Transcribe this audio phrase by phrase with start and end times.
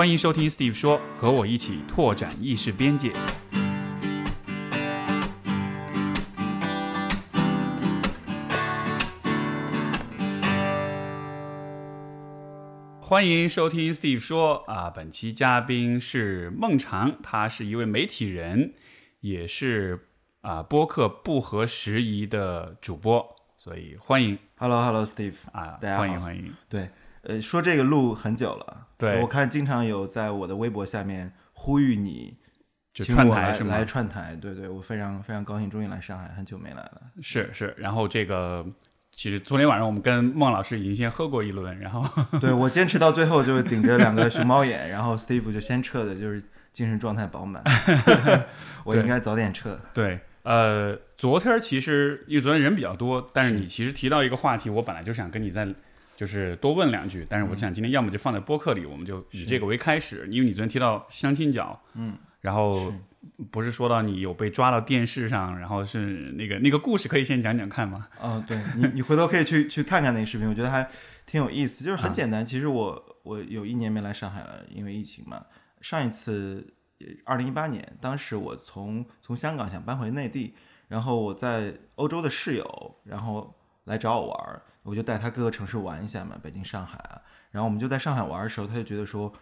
[0.00, 3.12] 欢迎收听 Steve 说，和我一起拓展意识边界。
[12.98, 18.72] 欢迎收听 Steve 说啊，本期嘉宾是孟尝，他是一位媒体人，
[19.20, 20.08] 也是
[20.40, 26.54] 啊播客不合时宜的主播，所以欢迎 Hello Hello Steve 啊，大家好欢迎欢迎。
[26.70, 26.88] 对，
[27.22, 29.20] 呃，说这个路很久了，对。
[29.20, 32.36] 我看经常有在我的微博下面呼吁你
[32.94, 33.70] 就请我来串台是吗？
[33.76, 37.02] 来串台，对对，我非常非常高兴，终于来上海，很久没来了。
[37.22, 38.64] 是是，然后这个
[39.14, 42.08] 其实昨天晚上我们跟孟老师已经先喝过一轮，然后
[42.40, 47.62] 对我坚持到最后，就顶着两个熊猫眼，然后 Steve 就先撤的，就是精神状态饱满。
[48.84, 49.78] 我应该早点撤。
[49.92, 55.68] 对，呃，昨天儿其实因为昨天人比较多，但是你其实提到一个话题，我本来就想跟你再
[56.20, 62.92] 就是多问两句，但是我想今天要么就放在播客里，我们就以这个为开始，因为你昨天提到相亲角，嗯，然后
[63.50, 68.06] 不是说到你有被抓到电视上，然后是那个那个故事，可以先讲讲看吗？
[68.20, 70.86] 哦，对你，你回头可以去去看看那个视频，我觉得还
[71.24, 71.82] 挺有意思。
[71.82, 75.42] 就是啊很简单，其实我我有一年没来上海了，因为疫情嘛。
[75.80, 76.74] 上一次
[77.24, 80.52] 二零一八年，当时我从从香港想搬回内地，
[80.86, 87.22] 然后我在欧洲的室友，然后来找我玩儿，我就带他各个城市玩一下嘛，北京、上海啊。
[87.52, 89.32] 然后我们就在上海玩的时候，他就觉得说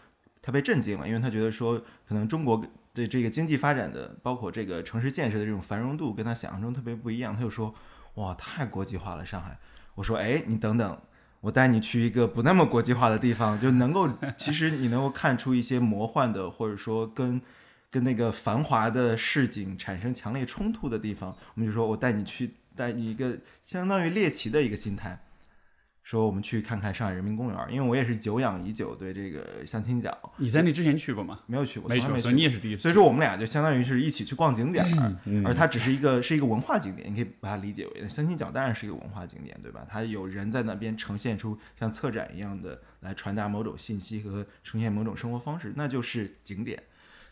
[0.42, 7.34] 他被震惊了，因为他觉得说可能中国对这个经济发展的，包括这个城市建设的这种繁荣度，跟他想象中特别不一样。
[7.34, 7.74] 他就说
[8.16, 9.58] ：“哇，太国际化了，上海。”
[9.96, 11.00] 我说：“哎，你等等，
[11.40, 17.40] 我带你去一个不那么国际化的地方，就能够其实你能够看出一些魔幻的，或者说跟
[17.90, 21.34] 跟那个繁华的市井产生强烈冲突的地方。
[21.54, 25.20] 我们就说我带你去，带你一个相当于猎奇的一个心态。”
[26.08, 31.40] 说我们去看看上海人民公园，因为我也是久仰已久对这个相亲角你在那之前去过吗？
[31.44, 32.80] 没有去过，没去过，所以你也是第一次。
[32.80, 34.86] 所以说我们俩就相当于是一起去逛景点
[35.44, 39.86] 而它只是一个是一个文化景点，你可以把它理解为相亲角当然是一个文化景点，对吧？
[39.86, 46.82] 它有人在那边呈现出像策展一样的来传达某种信息和呈现某种生活方式，那就是景点。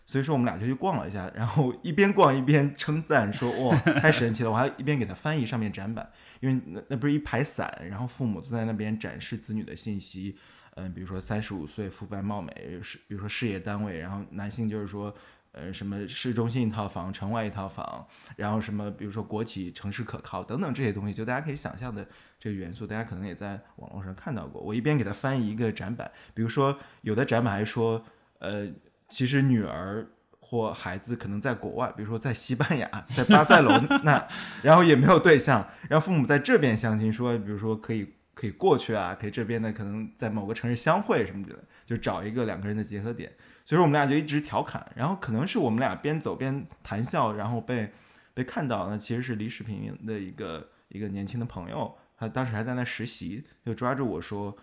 [0.07, 6.09] 所以说我们俩就去逛了一下，然后一边逛一边称赞说：“哇，太神奇了！”我还一边给他翻译上面展板，
[6.39, 10.39] 因为那那不是一排伞，然后父母都在那边展示子女的信息，
[10.77, 15.13] 嗯，比如说三十五岁肤白貌美，是比如说事业单位，然后男性就是说，
[15.51, 18.07] 呃，什么市中心一套房，城外一套房，
[18.37, 22.07] 然后什么比如说国企城市可靠等等这些东西，就大家可以想象的
[22.39, 24.63] 这个元素，大家可能也在网络上看到过。
[24.63, 28.05] 我一边给他翻译一个展板，比如说有的展板还说，
[28.39, 28.69] 呃，
[29.09, 30.09] 其实女儿。
[30.49, 34.29] 或孩子可能在国外，比如说在西班牙，在巴塞罗 那，
[34.63, 43.29] 然后也没有对象，然后父母在这边相亲，说比如说可以可以过去啊，可以这边的可能在某个城市相会什么之类的，就找一个两个人的结合点。
[43.65, 47.91] 所以说我们俩就一直调侃，然后可能是我们俩边走边谈笑，然后被
[48.33, 54.57] 被看到，呢其实是李世平的一个一个年轻的朋友，他当时还在那实习，就抓住我说：“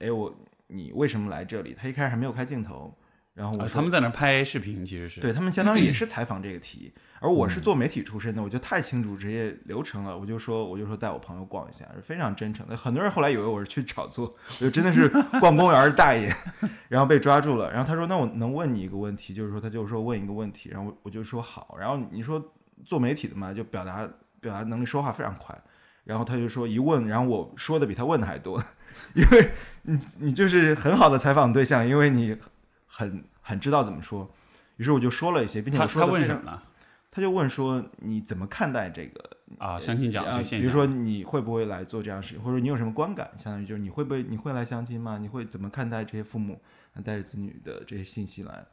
[0.00, 2.92] 哎，我你为什么来这里？”他一开始还没有开镜头。
[3.38, 10.18] 然后我他们在那拍视频，其实是对他们相当于也是 采访这个题，而我是做媒体出身的，我就太清楚职业流程了。
[10.18, 12.76] 我就说，我就说带我朋友逛一下，是非常真诚的。
[12.76, 16.34] 很多人后来以为我是去炒作，我就真的是 逛公园的大爷，
[16.88, 17.70] 然后被抓住了。
[17.70, 21.76] 然后他说：“那我能问你一个问题？”就是说，他就说问一个问题，然后我就说好。
[21.78, 22.44] 然后你说
[22.84, 24.04] 做媒体的嘛，就表达
[24.40, 25.56] 表达能力，说话非常快。
[26.02, 28.60] 然后他就说一问，然后我说的比他问的还多，
[29.14, 29.50] 因为
[29.82, 32.36] 你你就是很好的采访对象，因为你
[32.88, 34.28] 很很知道怎么说。
[34.78, 36.62] 于是我就说了一些，并且他我说他的非常，问什么呢？
[37.10, 43.30] 他就问说你怎么看待这个啊，相亲角这啊个现象，比如说你会不会来做这样的事情，或者你有什么观感？
[43.38, 45.18] 相当于就是你会不会你会来相亲吗？
[45.18, 46.60] 你会怎么看待这些父母
[47.04, 48.66] 带着子女的这些信息来？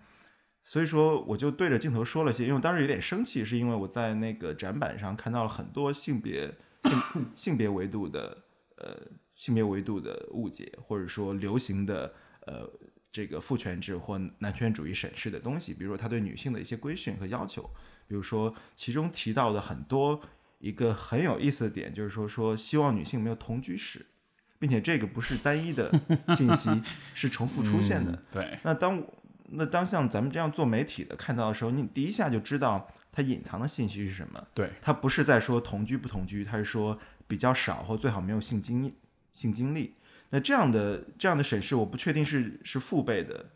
[0.63, 6.53] 所以说我就对着镜头说了些，因为我当时有点生气，是因为我在那个展板上看到了很多性别
[6.83, 8.37] 性性别维度的
[8.77, 8.97] 呃
[9.35, 12.13] 性别维度的误解，或者说流行的
[12.47, 12.69] 呃
[13.15, 17.63] 这个父权制或男权主义审视的东西，比如说他对女性的一些规训和要求，
[18.09, 20.21] 比如说其中提到的很多
[20.59, 24.05] 一个很有意思的点，就是说说希望女性没有同居史，
[24.59, 25.89] 并且这个不是单一的
[26.35, 26.69] 信息，
[27.15, 28.11] 是重复出现的。
[28.11, 29.01] 嗯对，那当
[29.45, 34.45] 那当像咱们这样做媒体的看到的时候，你第一下就知道它隐藏的信息是什么。
[34.53, 38.93] 对，它不是在说同居不同居，它是说比较少或最好没有性经历
[39.31, 39.95] 性经历。
[40.35, 43.51] 那这样的这样的审视，我不确定是是父辈的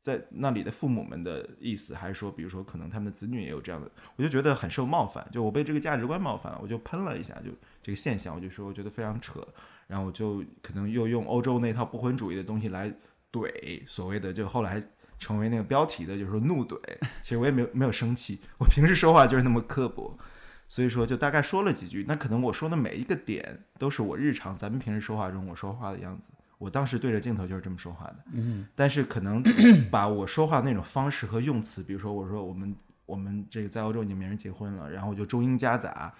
[0.00, 9.46] 在那里的父母们的意思，还是说，比如说可能他们的子女也有这样的，我就觉得很受冒犯，就我被这个价值观冒犯了，我就喷了一下，就这个现象，我就说我觉得非常扯，
[9.86, 12.92] 然后我就可能又用欧洲那套不婚主义的东西来
[13.30, 14.82] 怼所谓的，就后来
[15.16, 16.76] 成为那个标题的，就是说怒怼。
[17.22, 20.18] 其实我也没有没有生气，我平时说话就是那么刻薄，
[20.68, 22.04] 所以说就大概说了几句。
[22.08, 26.32] 那可能我说的每一个点都是我日常咱们平时说话中我说话的样子。
[26.58, 29.42] 我当时对着镜头就是这么说话的，嗯，但是可能
[29.92, 32.74] 把我说话那种方式和用词，比如说我说我们
[33.04, 36.10] 我们这个在欧洲已经没人结婚了，然后我就中英夹杂，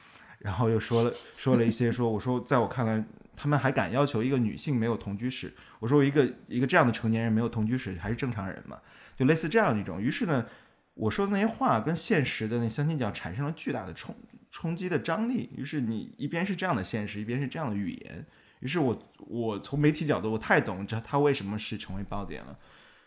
[0.40, 3.02] 然后又说了说了一些说我说在我看来，
[3.34, 8.78] 他们还敢要求一个女性没有同居史，我说一个一个这样的成年人没有同居史还是正常人嘛，
[9.16, 9.98] 就类似这样一种。
[9.98, 10.44] 于是呢，
[10.92, 14.14] 我说的那些话跟现实的那相亲角产生了巨大的冲
[14.50, 18.24] 冲击的张力，于是你一边是这样的现实，一边是这样的语言。
[18.60, 22.58] 于是我我从媒体角度我太懂这他为什么是成为爆点了，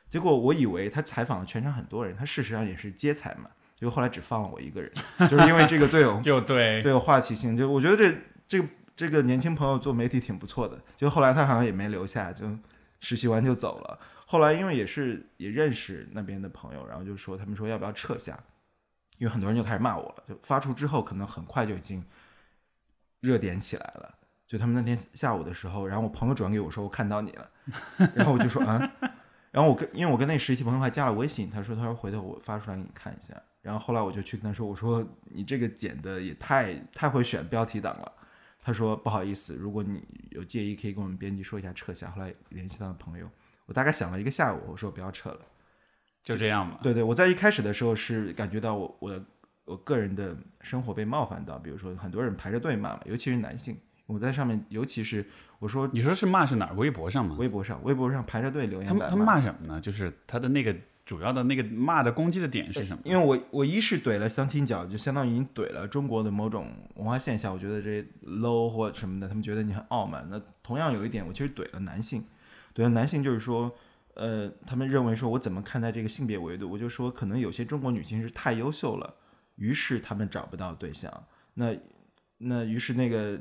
[0.08, 4.92] 结果我以为他采访了全场很多人，他事实上也是接采嘛，结果后来只放了我一个人，
[5.30, 8.16] 就是因为这个最有 就对最有话题性，就我觉得这
[8.48, 12.46] 这个这个年轻朋友做媒体挺不错的，就后来他好像也没留下，就
[13.00, 14.00] 实习完就走了。
[14.28, 18.38] 后来因为也是也认识那边的朋友，然后就说他们说要不要撤下，
[19.20, 22.04] 因为很多人就开始骂我了，就发出之后可能很快就已经
[23.20, 24.16] 热点起来了。
[24.48, 27.52] 就他们那天下午的时候，然后我朋友转给我说我看到你了，
[28.16, 28.80] 然后我就说啊，
[29.52, 38.12] 然后我跟因为我跟那实习朋友还加了微信，他说他说回头我发出来给你看一下，然后后来我就去跟他说我说你这个剪的也太太会选标题党了，
[38.60, 43.30] 他说不好意思，如果你有介意可以跟我们编辑说一下撤下，后来联系到朋友，
[43.68, 45.42] 我大概想了一个下午，我说不要撤了，
[46.24, 46.78] 就这样嘛。
[46.82, 49.26] 对对，我在一开始的时候是感觉到我我
[49.66, 53.78] 我个人的生活被冒犯到，比如说很多人排着队骂嘛，尤其是男性。
[54.08, 55.24] 我在上面，尤其是
[55.60, 56.74] 我说，你说是骂是哪儿？
[56.74, 57.36] 微博上吗？
[57.38, 58.88] 微博上，微博上排着队留言。
[58.88, 59.80] 他们他们骂什么呢？
[59.80, 60.76] 就是他的那个
[61.06, 63.04] 主要的那个骂的攻击的点是什么？
[63.06, 67.54] 因为我我一是怼了相亲角，就相当于你怼了中国的某种文化现象。
[67.54, 70.28] 我觉得这 low 或什么的，他们觉得你很傲慢。
[70.32, 72.26] 那同样有一点，我其实怼了男性，
[72.74, 73.72] 怼了男性就是说，
[74.20, 76.70] 呃，他们认为说我怎么看待这个性别维度？
[76.70, 79.16] 我就说，可能有些中国女性是太优秀了，
[79.56, 81.12] 于是他们找不到对象。
[81.54, 81.76] 那
[82.38, 83.40] 那于是那个。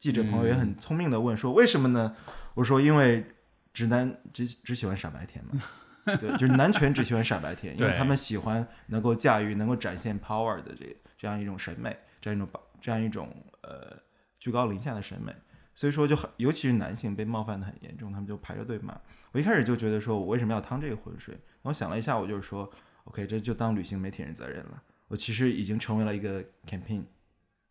[0.00, 2.14] 记者朋友也很聪明的问说：“为什么呢？”
[2.54, 3.26] 我说：“因为
[3.72, 5.60] 直男只只喜欢傻白甜嘛，
[6.20, 12.48] 对，就是男权只喜欢傻白甜，因为他们喜欢能够驾驭、能够展现 power 的这这样一种审美，这样一种
[12.80, 13.28] 这样一种
[13.62, 13.98] 呃
[14.38, 15.34] 居高临下的审美。
[15.78, 19.00] 所以说，就很尤其是男性被冒犯的很严重，他们就排着队骂。
[19.30, 21.38] 我一开始就觉得说我为什么要趟这个浑水？
[21.62, 22.68] 我想了一下，我就是说
[23.04, 24.82] ，OK，这就当履行媒体人责任了。
[25.06, 27.04] 我其实已经成为了一个 campaign。”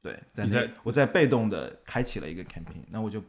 [0.01, 3.19] 对，在我在被动的开启了一个 campaign，那我就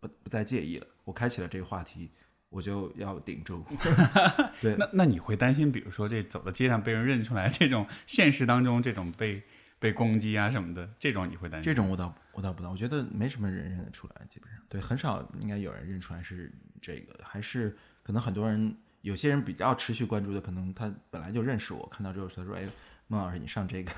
[0.00, 0.86] 不不再介意了。
[1.04, 2.10] 我开启了这个话题，
[2.50, 3.64] 我就要顶住。
[4.60, 9.42] 对，那那你会担心，比如说这走到街上被人认出来，这种现实当中这种被
[9.78, 11.64] 被攻击啊什么的，这种你会担心？
[11.64, 22.68] 这种我倒我倒不担，我觉得没什么人认得出来，基本上对，很少应该有人认出来是这个，还是可能很多人有些人比较持续关注的，可能他本来就认识我，看到之后他说：“哎，
[23.06, 23.92] 孟老师你上这个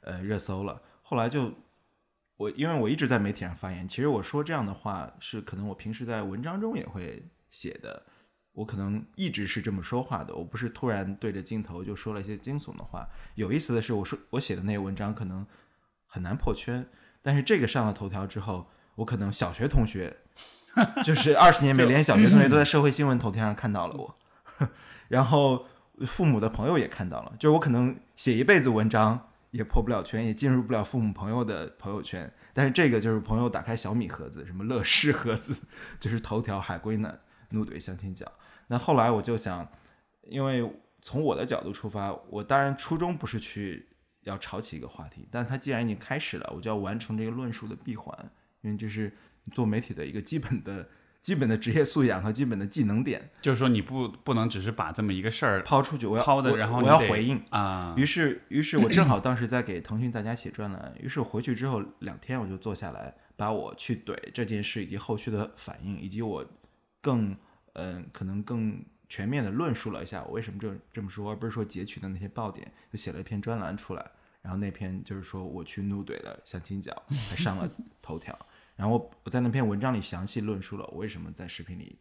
[0.00, 1.52] 呃热搜了。”后来就。
[2.36, 8.04] 我因为我一直在媒体上发言，其实我说这样的话是可能我平时在文章中也会写的，
[8.54, 13.06] 我可能一直是这么说话的，我不是突然对着镜头就说了一些惊悚的话。
[13.34, 15.46] 有意思的是，我说我写的那个文章可能
[16.06, 16.86] 很难破圈，
[17.20, 20.16] 但是这个上了头条之后，我可能小学同学
[21.04, 24.16] 就 是二十年没联系，小学同学都在社会新闻头条上看到了我，
[25.08, 25.66] 然后
[26.06, 29.28] 父母的朋友也看到了，就是我可能写一辈子文章。
[29.54, 32.28] 也破不了圈，也进入不了父母朋友的朋友圈。
[32.52, 35.56] 但是这个就是朋友打开小米盒子，什么乐视盒子，
[36.00, 37.20] 就是头条海归男
[37.50, 38.26] 怒怼相亲角。
[38.68, 39.66] 那后来我就想，
[40.22, 40.68] 因为
[41.02, 43.86] 从我的角度出发，我当然初衷不是去
[44.22, 48.16] 要炒起一个话题，但它既然已经开始了，我就要完成这个论述的闭环，
[48.62, 49.12] 因为这是
[49.52, 50.88] 做媒体的一个基本的。
[51.24, 57.94] 基本的职业素养和基本的技能点，就是说你不不能只是把这么一个事儿抛出去，我要抛的，然后我要回应啊。
[57.96, 66.44] 于是，于是我正好当时在给腾讯大家写专栏，于是我回去之后两天我就坐下来，把我去怼这件事以及后续的反应，以及我
[67.00, 67.34] 更
[67.74, 74.10] 嗯可能更全面的论述了一下我为什么这这么说，而不是说截取的那些爆点，就写了一篇专栏出来。
[74.42, 76.92] 然后那篇就是说我去怒怼了相亲角，
[77.30, 77.70] 还上了
[78.02, 78.36] 头条。
[78.76, 81.98] 然后我在那篇文章里详细论述了我为什么在视频里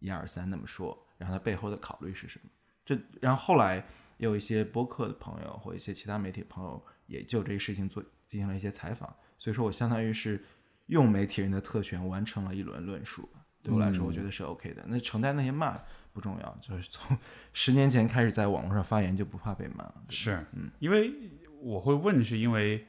[0.00, 2.50] 一二三那么说，然后它背后的考虑是什么。
[2.84, 3.76] 这然后后来
[4.18, 10.44] 也有一些播客的朋友或一些其他媒体朋友也就这个事情做进行了一些采访，所以说我相当于是
[10.86, 13.28] 用媒体人的特权完成了一轮论述。
[13.66, 14.82] 对我来说，我觉得是 OK 的。
[14.86, 15.78] 那承担那些骂
[16.12, 17.16] 不重要，就是从
[17.52, 19.84] 十年前开始在网络上发言就不怕被骂。
[20.08, 21.12] 是，嗯，因为
[21.60, 22.86] 我会问，是因为。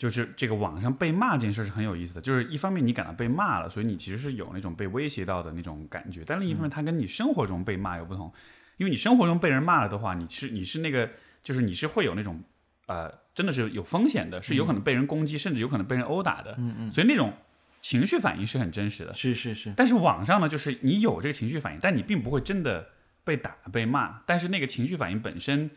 [0.00, 8.32] 就是这个网上被骂这件事是很有意思的，就是一方面你感到被骂了，所以你其实是有那种被威胁到的那种感觉，但另一方面，它跟你生活中被骂有不同。
[8.78, 11.10] 因为你生活中被人骂了的话，你是你是那个
[11.42, 12.42] 就是你是会有那种
[12.86, 16.54] 呃真的是有风险的，是有可能被人攻击，甚至有可能被人殴打的。
[16.56, 17.34] 嗯嗯，所以那种
[17.82, 19.14] 情绪反应是很真实的。
[19.14, 22.90] 是是是，但是网上呢，就是你有这个情绪反应，但你并不会真的
[23.24, 25.70] 被打被骂，但是那个情绪反应本身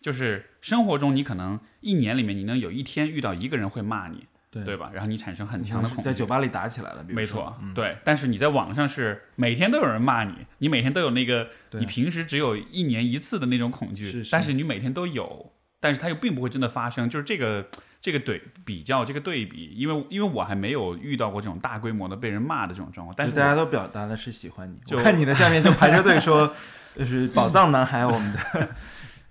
[0.00, 4.90] 就是生活中你可能一年里面你能有一天遇到一个人会骂你，对对吧？
[4.92, 6.02] 然后你产生很强的恐惧。
[6.02, 7.98] 在酒吧里打起来了，没说错，对。
[8.04, 17.68] 但是你在网上是每天都有人骂你，你每天都有那个你平时只有一年一次的那种恐惧，是是但是你每天都有，但是它又并不会真的发生，就是这个
[18.00, 24.78] 这个对比较这个对比，因为因为我还没有遇到过这种大规模的被人骂的这种状况，但是大家都表达的是喜欢你。
[24.86, 26.54] 就我看你的下面就排着队说，
[26.96, 28.68] 就是宝藏男孩，我们的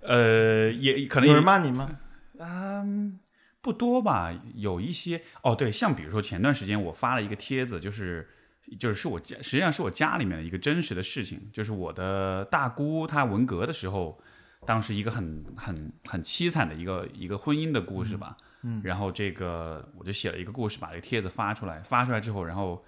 [0.02, 1.90] 呃也可能有人骂你吗？
[2.38, 3.18] 嗯，
[3.60, 8.28] 不多吧，有一些哦，对，像比如说前段时间我发了一个帖子，就是
[8.78, 14.18] 就是是我家，实际上是我家里面的一个真实的事情，就是我的大姑她文革的时候，
[14.64, 18.44] 当时一个很很很凄惨的一个一个婚姻的故事吧，嗯
[18.82, 22.84] 然后这个我就写了一个故事，把这个帖子发出来，发出来之后，然后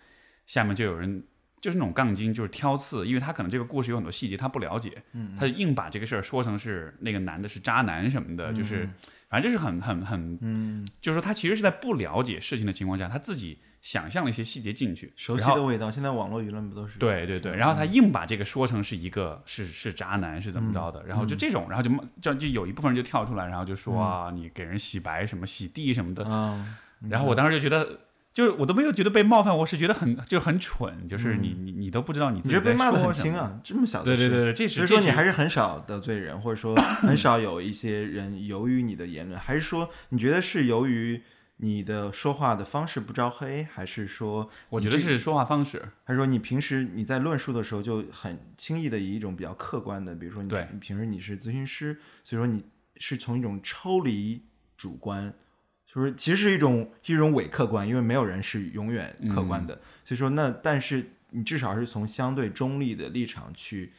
[0.46, 1.24] 下面就有人。
[1.60, 8.90] 就是那种杠精，就是挑刺，因为他可能这个故事有很多细节他不了解，嗯他就硬把这个事儿说成是那个男的是渣男什么的，就是
[9.30, 15.90] 反正就是很很很嗯，就是说他其实是在不了解事情的情况下，他自己想象了一些细节进去，熟悉的味道。
[15.90, 16.98] 现在网络舆论不都是？
[16.98, 21.90] 对对对，然后他硬把这个说成是一个是是渣男是怎么着的，然后就这种，然后就
[22.22, 26.78] 就就有一部分人就跳出来，然后就说啊，你给人洗白什么洗地什么的，啊，
[27.10, 28.00] 然后我当时就觉得。
[28.32, 32.98] 就是我都没有觉得被冒犯，我是觉得很就很蠢，就是你你你都不知道你自己被骂的。
[32.98, 41.22] 很轻啊，这么小的事对对对对，这是所以说你还是很少得罪人，或者说很少有一些人由于你的言论，还是说你觉得是由于
[41.64, 52.64] 你的说话的方式不招黑，还是说我觉得是说话方式，还是说你平时你在论述的时候就很轻易的以一种比较客观的，比如说你你平时你是咨询师，所以说你
[52.96, 54.42] 是从一种抽离
[54.76, 55.32] 主观，
[55.86, 63.92] 就是其实是一种一种伪客观，因为没有人是永远客观的，所以说那但是你至少是从相对中立的立场去。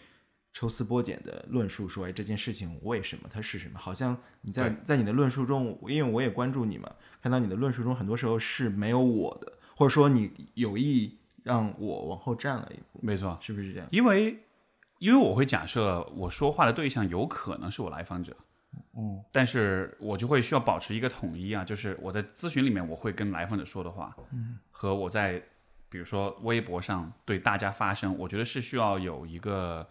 [0.54, 3.80] 抽丝剥茧的论述说，哎，这件事情为什么它是什么？
[3.80, 6.90] 好像你在在你的论述中，因为我也关注你嘛，
[7.22, 13.88] 看到你的论述中很多时候是没有我的，或者说你有意让我往后站了一步，没错，是不是这样？
[13.92, 14.38] 因为
[15.00, 18.38] 因为我会假设我说话的对象有可能是我来访者，
[18.96, 25.42] 嗯，但是我就会需要保持一个统一啊，就是我在咨询里面我会跟来访者说的话，嗯，和我在
[25.90, 29.88] 比如说微博上对大家发声，我觉得是需要有一个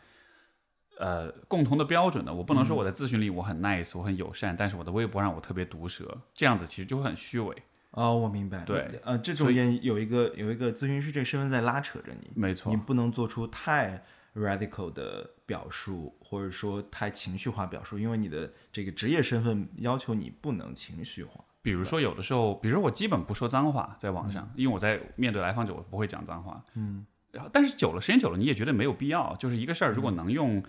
[0.98, 2.32] 呃共同的标准的。
[2.32, 7.54] 我不能说我在咨询里我很 nice，我很友善，但是我的微博上我特别毒舌，这样子其实就会很虚伪。
[7.92, 8.64] 哦，我明白。
[8.64, 14.02] 对，呃，这中间有一个有一个咨询师这个身份在拉扯着你，没错你，不能做出太
[14.34, 21.44] radical 的表述，或者说太情绪化表述，因为你的这个职业身份要求你不能情绪化。
[21.60, 30.62] 比如说有的时候，比如说我基本不说脏话在网上，因为我在面对来访者我不会讲脏话，嗯，然后但是久了时间久了你也觉得没有必要，就是一个事儿如果能用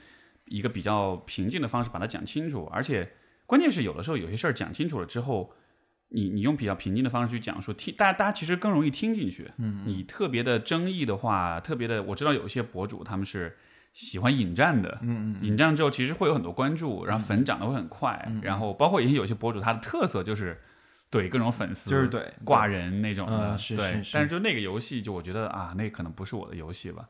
[0.45, 3.11] 一个比较平静的方式把它讲清楚，而且
[3.45, 5.53] 关键是有的时候有些事儿讲清楚了之后，
[6.09, 9.51] 你你用比较平静的方式去讲述，听大家大家其实更容易听进去。
[9.57, 13.57] 嗯，你特别的争议的话，特别的我知道有一些博主他们是
[13.93, 20.59] 喜欢引战的，嗯引战之后其实会有很多关注，然后粉涨得会很快，然后包括也有些博主他的特色就是
[21.13, 23.93] 怼各种粉丝，就是怼挂人那种的，嗯是对。
[23.97, 27.07] 是是但是就那个游戏，就我觉得啊，那可能不是我的游戏吧。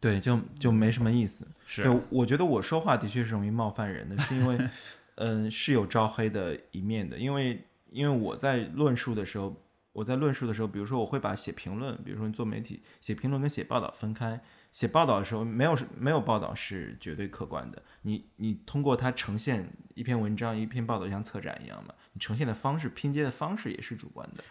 [0.00, 1.46] 对，就就没什么意思。
[1.66, 4.58] 是对，我觉得我说话的确是容易冒犯人的，是因为，
[5.16, 7.16] 嗯，是有招黑的一面的。
[7.16, 9.54] 因为，因为我在论述的时候，
[9.92, 14.40] 我在论述的时候，比如说我会把写评论，比如说你做媒体写评论跟写报道分开。
[14.70, 17.82] 写报道的时候，没有没有报道是绝对客观的。
[18.02, 24.44] 你你通过它呈现一篇文章、一篇报道，像策展一样嘛，呈现的方式、拼接的方式也是主观的。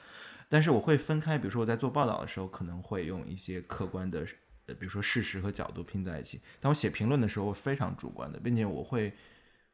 [0.50, 4.26] 但是我会分开，比如说我在做报道的时候，可能会用一些客观的
[4.68, 6.40] 呃，比如说事实和角度拼在一起。
[6.62, 9.12] 但我写评论的时候，非常主观的，并且我会，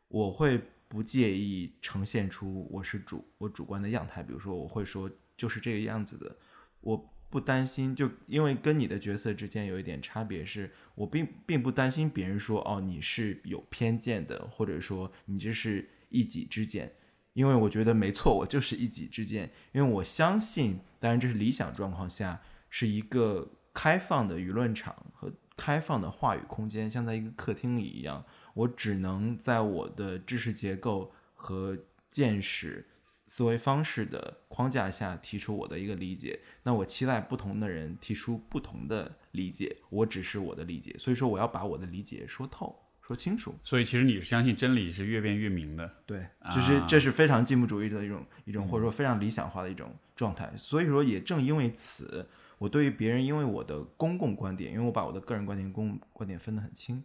[0.07, 4.23] 我会不介意呈现出我是主我主观的样态。
[4.23, 5.07] 比如说，我会说
[5.37, 6.35] 就是这个样子的，
[6.81, 16.91] 我不担心，就因为跟你的角色之间有一点差别是，我并并不担心别人说哦你是有偏见的，或者说你这是一己之见。
[17.33, 28.23] 因为我觉得没错，我就是一己之见，因为我相信，当然这是理想状况下，是一个开放的舆论场和开放的话语空间，像在一个客厅里一样，
[28.53, 31.77] 我只能在我的知识结构和
[32.11, 36.39] 见识、思维方式的框架下提出我的一个理解。
[36.61, 42.82] 那我期待不同的人提出不同的理解，我只是我的理解，所以说我要把我的理解说透。
[43.05, 43.53] 说清楚。
[43.63, 45.91] 所以其实你是相信真理是越辩越明的。
[46.05, 50.51] 对，啊就是这是非常进步主义的一种一种，或者说非常理想化的一种状态。
[50.57, 57.03] 所以说，也正因为此，我对于别人因为我的公共观点，因为我把我的个人观点、公共观点分得很清，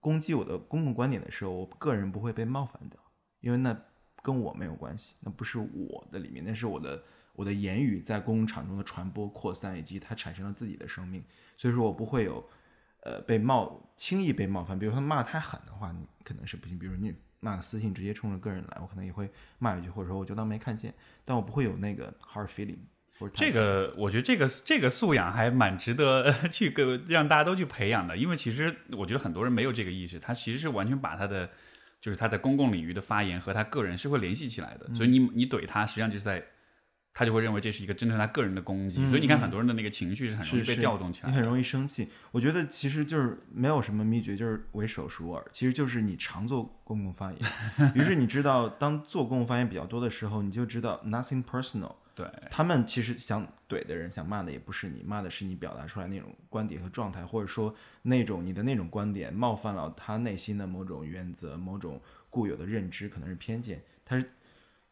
[0.00, 2.98] 攻击我的公共观点的时候，我个人不会被冒犯掉，
[3.40, 3.78] 因为那
[4.22, 7.02] 跟我没有关系，那不是我的里面，那是我的
[7.34, 11.22] 我的言语在公共场中的传播、扩散，以及它产生了自己的生命，
[11.56, 12.44] 所以说我不会有
[13.04, 14.78] 呃被冒轻易被冒犯。
[14.78, 20.92] 比如说骂得太狠的话，你可能是不行，比如你骂个私信直接冲着个人来，我可能也会骂一句，或者说我就当没看见，
[21.24, 22.78] 但我不会有那个 hard feeling
[23.32, 31.48] 这个我觉得这个这个素养还蛮值得呃 去给让大家都去培养的，因为其实我觉得很多人没有这个意识，他其实是完全把他的
[32.00, 36.44] 就是他在公共领域的发言和他个人是会联系起来的，所以你你怼他，实际上就是在
[37.14, 41.30] 他就会认为这是一个针对他个人的攻击，所以你看很多人的那个情绪是很容易被调动起来的。
[41.30, 42.08] 你很容易生气。
[42.32, 45.46] 我觉得其实就是没有什么秘诀，就是唯手熟耳。
[45.52, 47.40] 其实就是你常做公共发言，
[47.94, 51.94] 于是你知道，当做公共发言比较多的时候，你就知道 nothing personal。
[52.16, 63.82] 对，他们其实想怼的人，想骂的也不是你，骂的是你表达出来那种观点和状态，或者说那种你的那种观点冒犯了他内心的某种原则、某种固有的认知，可能是偏见。
[64.04, 64.28] 他是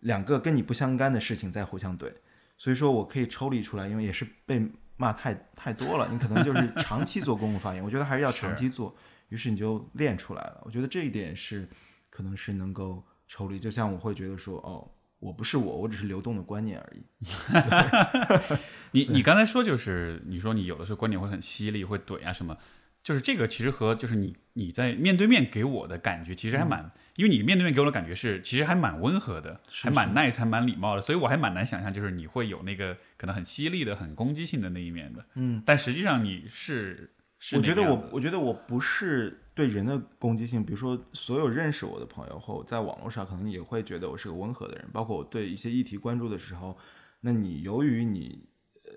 [0.02, 2.12] 两个跟你不相干的事情在互相怼，
[2.56, 4.64] 所以说我可以抽离出来，因为也是被
[4.96, 8.94] 骂太太多了，你可能就是 长期做公共发言，我觉得还是要长期做，
[9.30, 10.60] 于是你就练出来了。
[10.64, 11.68] 我觉得这一点是
[12.10, 17.02] 可能是能够抽离，就像我会觉得说，哦，我不是我，我只是流动的观念而已。
[18.92, 22.56] 你你刚才说就是你说你有的时候观点会很犀利，会怼啊什么，
[23.02, 35.24] 就是这个其实和就是你你在面对面给我的感觉其实还蛮，因为你面对面给我的感觉是其实还蛮温和的，是还蛮 nice，还蛮礼貌的，所以我还蛮难想象就是你会有那个可能很犀利的、很攻击性的那一面的。
[35.34, 46.78] 嗯，但实际上你是是我觉得我我觉得我不是对人的攻击性，比如说所有认识我的朋友或在网络上可能也会觉得我是个温和的人，包括我对一些议题关注的时候，
[47.20, 48.48] 那你由于你
[48.84, 48.90] 呃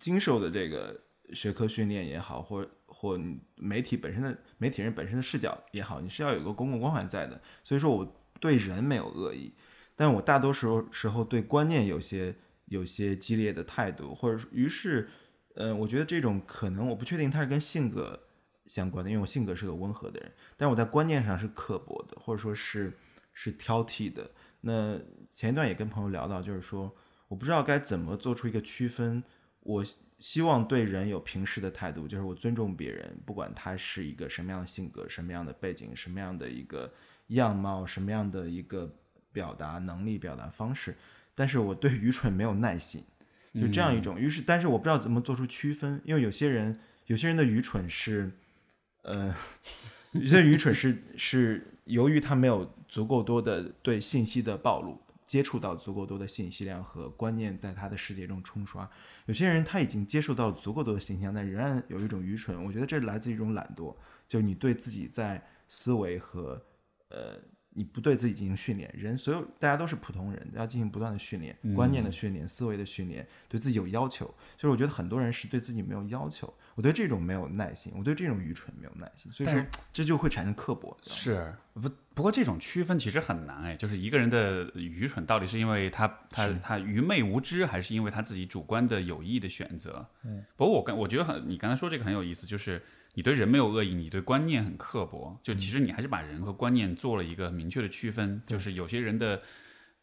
[0.00, 0.98] 经受的这个
[1.34, 2.66] 学科训练也好，或
[2.98, 3.18] 或
[3.54, 9.54] 媒体本身的媒体人本身的视角也好，你是要有个公共光环在的，所以说我对人没有恶意，
[9.94, 12.34] 但我大多时候时候对观念有些
[12.64, 15.08] 有些激烈的态度，或者于是。
[15.60, 18.28] 嗯，我觉得这种可能我不确定它是跟性格
[18.66, 22.96] 相关的，因为我性格是个温和的人，但我在观念上是刻薄的，或者说是
[23.32, 24.30] 是挑剔的。
[24.60, 24.96] 那
[25.28, 26.94] 前一段也跟朋友聊到，就是说
[27.26, 29.20] 我不知道该怎么做出一个区分。
[29.58, 29.84] 我
[30.18, 36.92] 希望对人有平视的态度，就是我尊重别人，不管他是一个什么样的性格、什么样的背景、什么样的一个
[37.28, 38.94] 样貌、什么样的一个
[39.32, 40.96] 表达能力、表达方式。
[41.34, 43.04] 但是我对愚蠢没有耐心。
[43.54, 48.30] 就这样一种，于是，但是我不知道怎么做出区分，因为有些人，有些人的愚蠢是，
[49.02, 49.34] 呃，
[50.12, 58.90] 有些愚蠢是是由于他没有足够多的对信息的暴露，接触到足够多的信息量和观念在他的世界中冲刷。
[59.26, 62.64] 有些人他已经接受到足够多的信息量，但仍然有一种愚蠢。
[62.64, 63.94] 我觉得这来自一种懒惰，
[64.26, 66.60] 就你对自己在思维和
[67.10, 67.40] 呃。
[67.78, 74.26] 你不对自己进行训练，人所有大家都是普通人，要进行不断的训练，观念的训练、思维的训练，对自己有要求。
[74.56, 80.96] 就是我觉得很多人是对自己没有要求，我对这种没有耐心，我对这种愚蠢没有耐心，所以说这就会产生刻薄。
[81.06, 81.88] 是不？
[82.14, 90.04] 不过这种区分其实很难哎，就是一个人的愚蠢到底是因为他他他愚昧无知，还是因为他自己主观的有意的选择？
[90.24, 90.44] 嗯。
[90.56, 92.82] 不过我跟我觉得很，你刚才说这个很有意思，就是。
[93.18, 98.40] 你对人没有恶意，你对观念很刻薄，就其实你还是把人和观念做了一个明确的区分。
[98.46, 99.42] 就是有些人的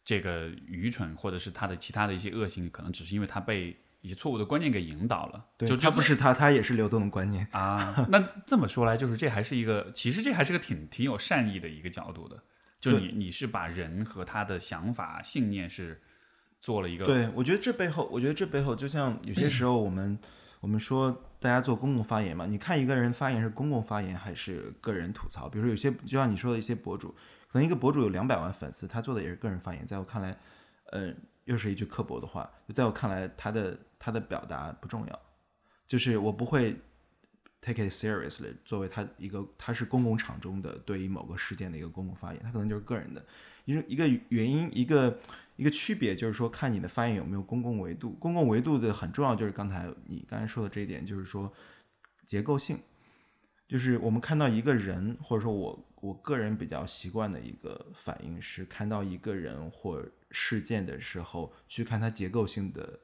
[0.04, 5.42] 这个愚蠢，或者是他的其他的一些恶行，可能只是因为他被一些错误的观念给引导了。
[5.56, 8.06] 对，就他不是他，他也是流动的观念啊。
[8.10, 12.42] 那这么说来，就是这还是一个，其实这还是个挺挺有善意的一个角度的。
[12.78, 15.98] 就你你是把人和他的想法、信念是
[16.60, 17.06] 做了一个。
[17.06, 20.18] 对，我觉得这背后，我觉得这背后，就像有些时候我们
[20.60, 21.18] 我们说。
[21.38, 22.46] 大家做公共发言嘛？
[22.46, 25.48] 你看一个人发言是公共发言还是个人吐槽？
[25.48, 27.14] 比如说有些，就像你说的一些博主，
[27.48, 29.86] 可能一个博主有两百万粉丝，他做的也是个人发言。
[29.86, 30.36] 在我看来，
[30.92, 32.50] 嗯，又是一句刻薄的话。
[32.66, 35.20] 就在我看来，他的他的表达不重要，
[35.86, 36.76] 就是我不会
[37.60, 38.54] take it seriously。
[38.64, 43.24] 作为他一个，他是公共场中的对于某个事件的一个公共发言，他可能就是个人的。
[43.66, 45.18] 一个一个原因，一个。
[45.56, 48.10] 一个区别就是说，看你的发言有没有公共维度。
[48.20, 51.52] 公共维度的很重要，就是刚才你刚才说的这一点，就是说
[52.24, 52.78] 结构性。
[53.68, 63.00] 就是我们看到一个人，或者说我我个人比较习惯的一个反应是，看到一个人或事件的时候，去看它结构性的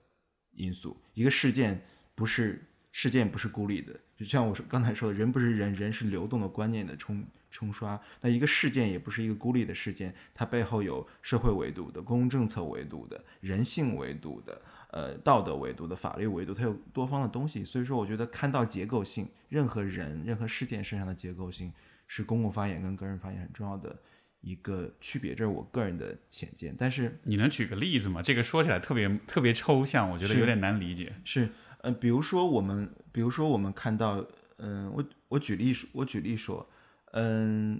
[0.52, 0.96] 因素。
[1.14, 1.82] 一个事件
[2.14, 3.98] 不是事件，不是孤立的。
[4.16, 8.00] 就像我说刚才说的，人不是人，人是流动的观念的冲冲刷。
[8.22, 14.60] 那一个事件也不是一个孤立的事件，它背后有社会维度的、公共政策维度的、人性维度的、
[14.90, 17.64] 呃道德维度的、法律维度，它有多方的东西。
[17.64, 21.72] 所以说，我觉得看到结构性，任何人、任何事件身上的结构性，
[22.08, 23.96] 是公共发言跟个人发言很重要的
[24.40, 25.34] 一个区别。
[25.34, 26.74] 这是我个人的浅见。
[26.76, 28.20] 但是你能举个例子吗？
[28.20, 31.12] 这个说起来特别特别抽象，我觉得有点难理解。
[31.24, 31.50] 是，
[31.82, 34.24] 呃，比如说我们，比如说我们看到，
[34.58, 36.68] 嗯、我我举例说，我举例说，
[37.12, 37.76] 嗯、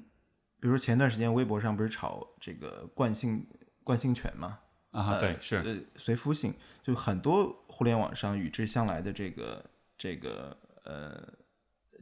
[0.61, 3.47] 比如说前段时间微博上不是炒这个惯性
[3.85, 4.59] 惯性权嘛，
[4.93, 9.65] 啊，对，是呃随夫性，就很多互联网上与之相来的这个
[9.99, 11.33] 这个呃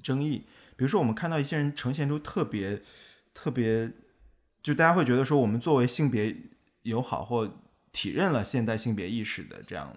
[0.03, 2.83] 争议，比如说我们看到一些人呈现出特别
[3.33, 3.91] 特别，
[4.63, 6.37] 就大家会觉得说，我们作为性别
[6.83, 7.63] 友好或
[7.93, 9.97] 体认了现代性别意识的这样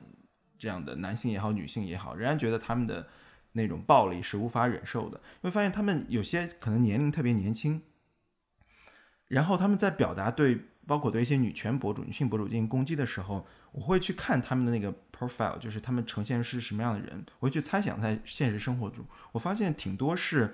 [0.57, 3.07] 这样的男性也好，女性也好，仍然觉得他们的
[3.53, 5.19] 那种暴力是无法忍受的。
[5.41, 7.81] 会发现他们有些可能年龄特别年轻，
[9.27, 20.53] 然后他们在表达对包括对一些女权博主、女性博主进行攻击的时候，我会去看他们的那个 profile，就是他们呈现是什么样的人，我会去猜想在现实生活中，我发现挺多是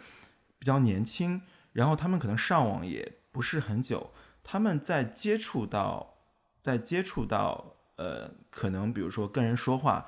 [0.59, 1.41] 比较年轻，
[1.73, 4.11] 然后他们可能上网也不是很久，
[4.43, 6.15] 他们在接触到，
[6.61, 10.05] 在接触到呃，可能比如说跟人说话，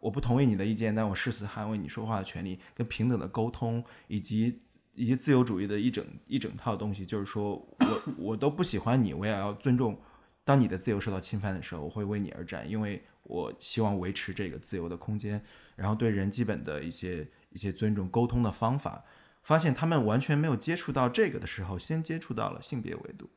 [0.00, 4.60] 我不同意你的意见，但我誓死捍卫你说话的权利，跟平等的沟通，以及
[4.94, 9.96] 以及自由主义的一整一整套东西，就是说我我都不喜欢你，我也要尊重。
[10.42, 15.40] 当你的自由受到侵犯的时候，我会为你而战，因为我希望维持这个自由的空间，
[15.76, 19.04] 然后对人基本的一些一些尊重、沟通的方法。
[19.42, 23.30] 发现他们完全没有接触到这个的时候，先接触到了性别维度。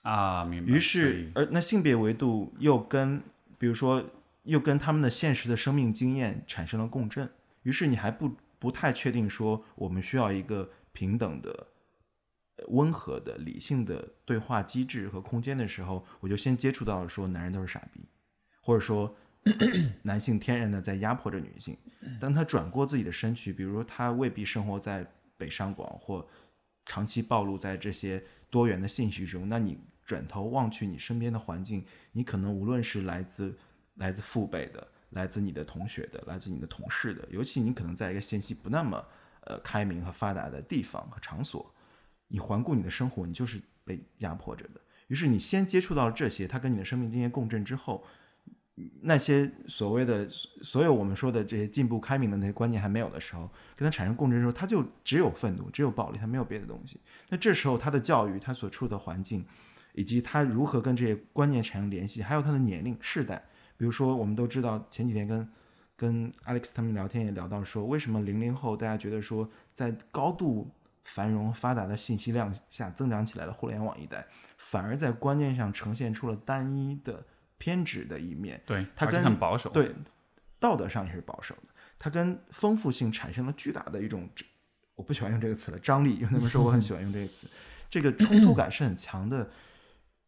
[0.00, 0.72] 啊，明白。
[0.72, 3.20] 于，是而那性别维度又跟，
[3.58, 4.02] 比如说，
[4.44, 7.30] 又跟他们的现实的生命经验产生了共振。
[7.62, 11.68] 于是你还不不太确定说，我们需要一个平等的、
[12.68, 18.00] 温和的、理性的对话机制和空间的时候，我就先接触到了说，男人都是傻逼，
[18.60, 19.14] 或者说
[20.02, 21.76] 男性天然的在压迫着女性。
[22.20, 26.26] 当他转过自己的身躯，比如说他未必生活在北上广或
[26.84, 33.56] 长期暴露在这些多元的信息中，那你转头望去你身边的环境，你可能无论是来自
[33.96, 39.04] 来自父辈的、来自你的同学的、来自你的同事的，尤其你可能在一个信息不那么
[39.42, 41.74] 呃开明和发达的地方和场所，
[42.28, 44.80] 你环顾你的生活，你就是被压迫着的。
[45.08, 48.02] 于是你先接触到了这些，它跟你的生命经验共振之后，
[49.02, 53.42] 那些所谓的所有我们说的这些进步开明的那些观念还没有的时候，
[53.76, 56.98] 跟它产生共振的时候，它就只有愤怒，只有暴力，它没有别的东西。
[57.28, 59.44] 那这时候他的教育，他所处的环境，
[59.92, 63.44] 以及他如何跟这些观念产生联系，还有他的年龄、世代。
[63.82, 65.48] 比如说，我们都知道前几天跟
[65.96, 70.70] 跟 Alex 他们聊天也聊到说，为什么零零后大家觉得说，在高度
[71.02, 74.24] 繁荣发达的信息量下增长起来的互联网一代，
[74.56, 77.26] 反而在观念上呈现出了单一的
[77.58, 78.62] 偏执的一面。
[78.64, 79.92] 对，而且他跟很保守。，对，
[80.60, 84.30] 道德上也是保守的，它跟丰富性产生了巨大的一种，
[84.94, 86.14] 我不喜欢用这个词了，张力。
[86.14, 87.48] 因为他们说我很喜欢用这个词，
[87.90, 89.50] 这个冲突感是很强的，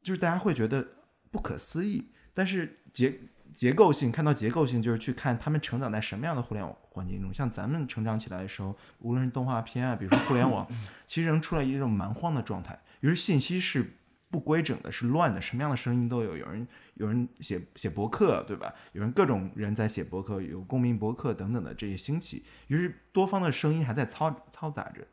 [0.03, 0.85] 就是大家会觉得
[1.31, 3.17] 不可思议，但是结
[3.55, 7.33] 结构性看到结构性，就是去看他们成长在什么样的互联网环境中。
[7.33, 10.67] 像咱们成长起来的时候，无论是动画片啊， 比如说互联网，
[11.07, 13.97] 其实能出来一种蛮荒的状态，于是信息是
[14.29, 16.37] 不规整的，是乱的，什么样的声音都有。
[16.37, 18.75] 有人有人写写博客，对吧？
[18.93, 25.07] 有人各种人在写博客，有公民博客等等的这些兴起，于是多方的声音还在嘈嘈杂着。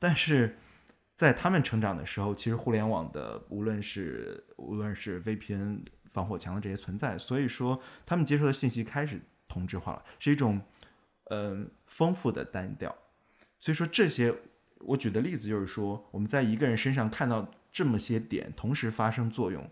[0.00, 0.58] 但是
[1.14, 5.78] 在他们成长的时候，其实互联网的无论是无论是 VPN
[6.14, 10.58] 防火墙的这些存在，所以说他们接受的信息开始同质化了，是一种
[11.24, 12.96] 嗯、呃丰富的单调。
[13.60, 14.34] 所以说这些，
[14.78, 19.68] 我举的例子就是说，我们在一个人身上看到这么些点同时发生作用，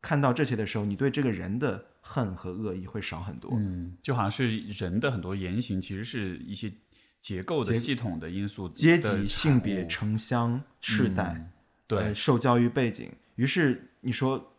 [0.00, 3.52] 看到这些的时候，你对这个人的恨和恶意会少很多。
[3.54, 6.72] 嗯，就好像是人的很多言行，其实是一些
[7.20, 11.50] 结构的系统的因素的阶产级、性别、城乡、世代，嗯
[11.86, 13.10] 对呃，受教育背景。
[13.34, 14.51] 于是你说，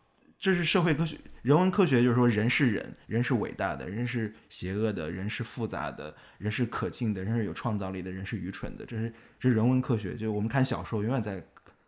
[0.44, 8.84] 这是社会科学、人文科学，就是说人是人，人是伟大的，人是邪恶的，人是复杂的，人是可敬的，人是有创造力的，人是愚蠢的。
[8.84, 11.42] 这是这是人文科学，就我们看小说永远在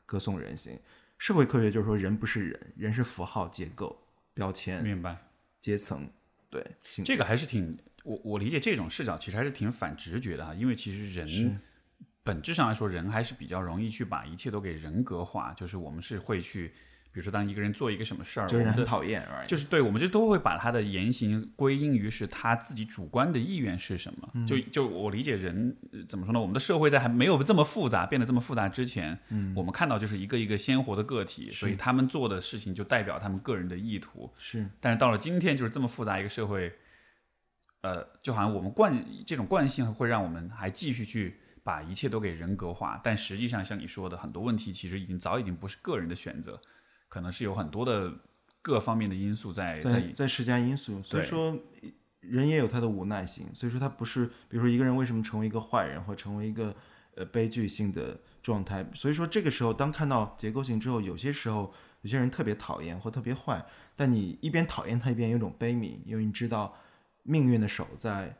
[0.06, 0.74] 歌颂人性。
[1.18, 3.94] 社会科学就是说人不是人，人是符号、结构、
[4.32, 5.14] 标签、明白。
[5.60, 6.08] 阶层，
[6.48, 11.60] 对，性这个还是挺我我理解这种视角其实还是挺反直觉的哈，因为其实人
[12.22, 16.72] 本质上来说，人还是比较容易去把一切都给人格化，就是我们是会去，
[17.16, 24.28] 比比如说当一个人做一个什么事儿，这个人我们的很讨厌就是对，我们就都会把他的言行归因于是他自己主观的意愿是什么。
[24.34, 26.38] 嗯就就我理解人呃怎么说呢？
[26.38, 34.30] 我们的社会在还没有这么复杂，变得这么复杂之前，嗯我们看到就是一个一个鲜活的个体，所以他们做的事情就代表他们个人的意图。
[34.36, 36.70] 是但是到了今天，就是这么复杂一个社会，
[37.80, 46.60] 呃，就好像我们惯这种惯性会让我们还继续去把一切都给人格化，但实际上像你说的，很多问题其实已经早已经不是个人的选择，
[47.16, 48.12] 可能是有很多的
[48.60, 51.58] 各方面的因素在在在施加因素，所以说
[52.20, 56.76] 人也有他的无奈性，所以说他不是，比如说一个人为什么成为一个坏人或成为一个
[57.14, 63.64] 呃悲剧性的状态，所以说这个时候当看到结构性之后，有些时候有些人特别讨厌或特别坏，
[63.96, 66.76] 但你一边讨厌他，一边有种悲悯，因为你知道
[67.22, 68.36] 命运的手在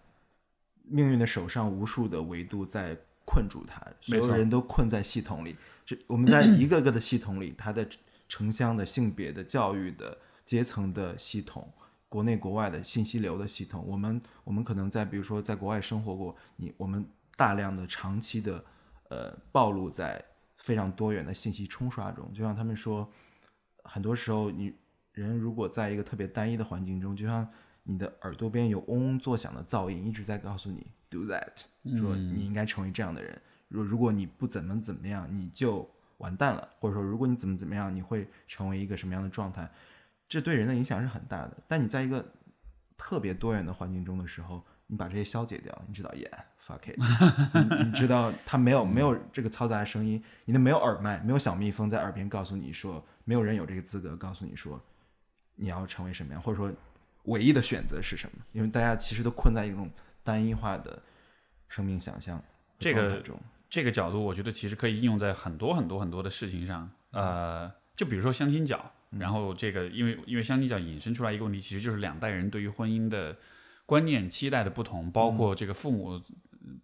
[0.83, 7.89] 命运的手上无数的维度在困住他，所有人都困在系统里，这我们在一个个的系统里，他的
[8.29, 11.73] 城乡的、性别的、教育的、阶层的系统，
[12.09, 18.65] 国内国外的信息流的系统，我们我们可能在比如说在国外生活过，你我们大量的长期的
[19.11, 20.25] 呃暴露在
[20.57, 23.11] 非常多元的信息冲刷中，就像他们说，
[23.85, 24.75] 很多时候你
[25.13, 27.47] 人如果在一个特别单一的环境中，就像
[27.83, 31.65] 你的耳朵边有嗡嗡作响的噪音，一直在告诉你 do that，
[31.99, 33.41] 说你应该成为这样的人。
[33.69, 39.71] 如如果你不怎么怎么样，你就完蛋了，或者说如果你怎么怎么样，你会成为一个什么样的状态？
[40.29, 41.57] 这对人的影响是很大的。
[41.69, 42.25] 但你在一个
[42.97, 46.29] 特别多元的环境中的时候，你把这些消解掉，你知道，yeah
[46.65, 46.97] fuck it，
[47.79, 54.83] 你你知道它没有没有这个嘈杂的声音，你的没有耳麦，没有小蜜蜂在耳边告诉你说，没有人有这个资格告诉你说
[55.55, 56.73] 你要成为什么样，或者说
[57.25, 58.45] 唯一的选择是什么？
[58.53, 59.91] 因为大家其实都困在一种
[60.25, 61.01] 单一化的
[61.69, 62.43] 生命想象
[62.79, 63.39] 这个中。
[63.69, 66.91] 这个角度，我觉得其实可以应用在很多很多很多的事情上。
[67.11, 73.37] 呃，就比如说相亲角，然后这个因为因为相亲角引申出来一个问题，其实就是两代人对于婚姻的
[73.87, 76.21] 观念、期待的不同，包括这个父母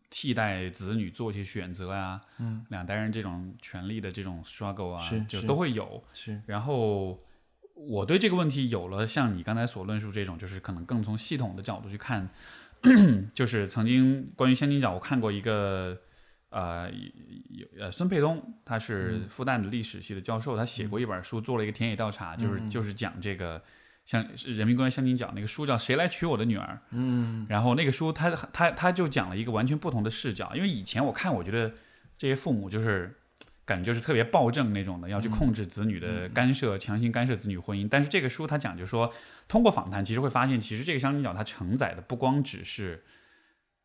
[0.08, 6.02] 替代子女做一些选择啊，嗯，两代人这种权利的这种 struggle 啊，就都会有。
[6.14, 7.20] 是然后
[7.74, 12.28] 我对这个问题有了像你刚才所论述这种，就是可能更从系统的角度去看，
[13.34, 15.98] 就是曾经关于相亲角，我看过一个
[16.52, 16.88] 呃
[17.48, 23.60] 有呃孙沛东，他是复旦的历史系的教授，他写过一本书，做了一个田野调查，就是就是讲这个。
[24.04, 31.72] 像是人民公园相亲角那个书叫《谁来娶我的女儿》，嗯，然后那个书他他他就讲了一个完全不同的视角，因为以前我看我觉得
[32.18, 33.14] 这些父母就是
[33.64, 37.86] 感觉就是特别暴政那种的，要去控制子女的干涉，强行干涉子女婚姻。
[37.88, 39.14] 但是这个书他讲就说，
[39.46, 43.04] 通过访谈其实会发现，其实这个相亲角它承载的不光只是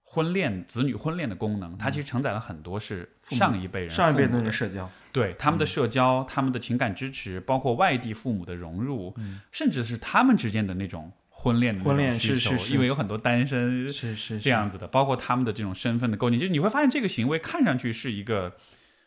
[0.10, 9.14] 婚恋子女婚恋的功能，它其实承载了很多是上一辈人上一辈的那个社交，对他们的社交、他们的情感支持，包括外地父母的融入，
[9.52, 18.56] 甚至是他们之间的那种婚恋婚恋需求，因为有很多单身是是这样子的，包括他们的这种身份的构建，就是你会发现这个行为看上去是一个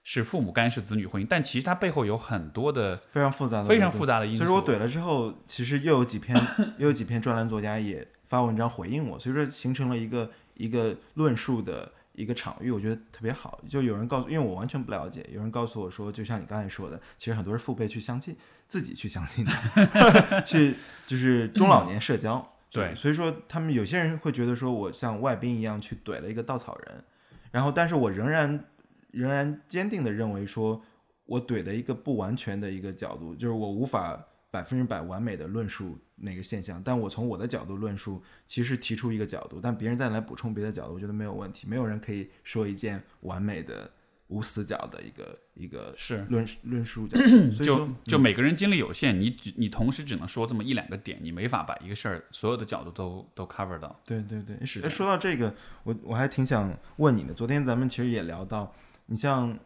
[0.05, 4.45] 是父母干涉子女婚姻，但其实它背后有很多的非常复杂的非常复杂的因素。
[4.45, 6.37] 所以说我怼了之后，其实又有几篇
[6.79, 10.31] 又有几篇专栏作家也发文章回应我，所以说形成了一个
[10.61, 13.59] 一个论述的一个场域，我觉得特别好。
[13.67, 18.37] 就有人告诉，因为我完全不了解，有人告诉我说，就像你刚才说的，其实很多是父辈去相亲，
[18.69, 22.47] 自己去相亲的， 去就是中老年社交。
[22.71, 27.03] 对所以说他们有些人会觉得说我像外宾一样去怼了一个稻草人，
[27.51, 28.65] 然后但是我仍然
[29.11, 30.81] 仍然坚定的认为说，
[31.27, 43.91] 我怼的一个不完全的一个角度，就是我无法百分之百完美的论述那个现象，但我从我的角度论述，其实提出一个角度，但别人再来补充别的角度，我觉得没有问题，没有人可以说一件完美的
[44.27, 54.01] 无死角的一个一个是论论述角度， 所以就就每个人精力有限，你只你同时只能说这么一两个点，你没法把一个事儿所有的角度都都 cover 到。
[54.05, 57.33] 对对对，是说到这个，我我还挺想问你的。
[57.33, 58.75] 昨天咱们其实也聊到，
[59.07, 59.59] 你像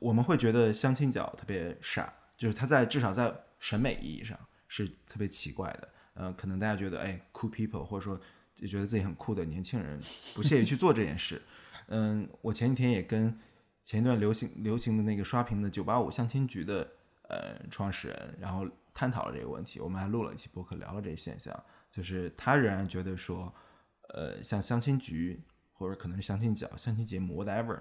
[0.00, 5.88] 我们会觉得相亲角特别傻，就是他在至少在审美意义上是特别奇怪的。
[6.14, 8.20] 呃，可能大家觉得哎，cool people，或者说
[8.52, 10.00] 就觉得自己很酷的年轻人
[10.34, 11.40] 不屑于去做这件事。
[11.86, 13.38] 嗯，我前几天也跟
[13.84, 16.86] 前一段流行流行的那个刷屏的九八五相亲局的
[17.28, 19.78] 呃创始人，然后探讨了这个问题。
[19.78, 21.64] 我们还录了一期播客，聊了这个现象。
[21.88, 23.54] 就是他仍然觉得说，
[24.14, 25.40] 呃，像相亲局
[25.72, 27.80] 或者可能是相亲角、相亲节目 whatever，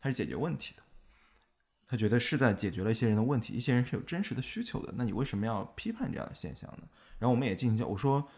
[0.00, 0.82] 它是解决问题的。
[1.88, 4.92] 他觉得是在解决了一些人的问题，一些人是有真实的需求的。
[4.96, 6.86] 那你为什么要批判这样的现象呢？
[7.18, 8.28] 然后我们也进行，我说，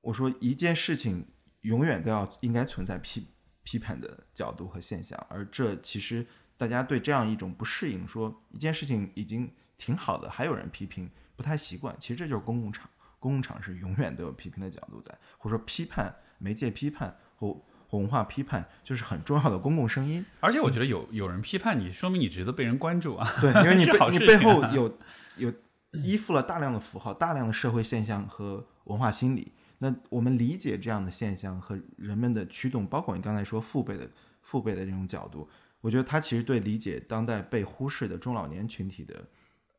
[0.00, 1.26] 我说一件事情
[1.60, 3.28] 永远都要应该存在批
[3.62, 11.94] 批判的角度和现象，而这其实大家对这样一种不适应，说一件事情已经挺好的，还有人批评，不太习惯。
[12.00, 17.62] 其实这就是公共场，公共场是永远都有批评的角度在，或者说批判媒介批判或
[17.98, 20.24] 文化批判，就是很重要的公共声音。
[20.40, 23.28] 而且我觉得有有人批判你，说明你值得被人关注啊。
[23.40, 24.98] 对，因为你 背你背后有
[25.36, 25.52] 有
[25.92, 29.52] 依附了大量的符号、大量的社会现象和文化心理。
[29.78, 34.08] 那我们理解这样的现象和人们的驱动，包括你刚才说父辈的
[34.40, 35.48] 父辈的这种角度，
[35.80, 39.24] 我觉得他其实对理解当代被忽视的中老年群体的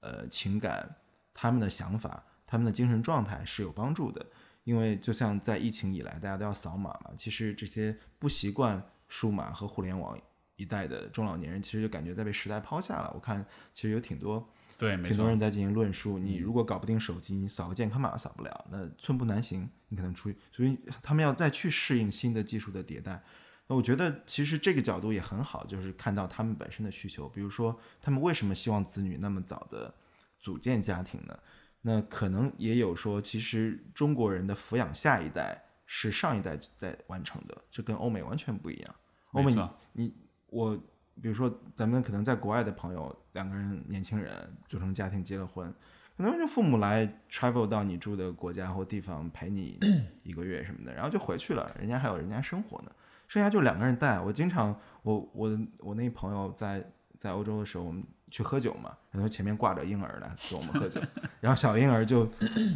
[0.01, 0.93] 呃情感、
[1.33, 4.25] 他们的想法、他们的精神状态是有帮助的。
[4.63, 10.19] 因为就像在疫情以来，大家都要扫码嘛，其实这些不习惯数码和互联网
[10.55, 13.11] 一代的中老年人，其实就感觉在被时代抛下了。
[13.13, 14.47] 我看其实有挺多
[14.77, 15.27] 对，没挺多。
[15.27, 23.21] 人在进行论述，你如果搞不定手机，你扫个健康码扫不了，那寸步难行，你可能出去，所以他们要再去适应新的技术的迭代。
[23.67, 29.93] 那我觉得其实这个角度也很好，就是看到他们本身的需求，比如说他们为什么希望子女那么早的
[30.39, 31.37] 组建家庭呢？
[31.85, 38.95] 那可能也有说，其实中国人的抚养下一代是上一代在完成的，这跟欧美完全不一样。
[39.33, 40.13] 欧美你你
[40.47, 40.77] 我，
[41.21, 44.31] 比如说咱们可能在国外的朋友，两个人年轻人
[44.65, 45.69] 组成家庭结了婚，
[46.15, 49.77] 可能就父母来 travel 到你住的国家或地方陪你
[50.23, 52.91] 一个月什么的，然后就回去了，人家还有人家生活呢，
[53.27, 54.21] 剩下就两个人带。
[54.21, 58.01] 我经常我我我那朋友在在欧洲的时候，我们
[58.33, 60.99] 去喝酒嘛，然后前面挂着婴儿来跟我们喝酒，
[61.39, 62.27] 然后小婴儿就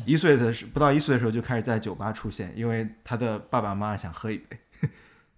[0.05, 4.59] 一岁的时不到一岁的时候就开始在酒吧出现，因为他的爸爸妈妈想喝一杯，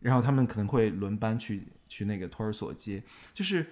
[0.02, 3.02] 然后他们可能会轮班去去那个托儿所接，
[3.34, 3.66] 就是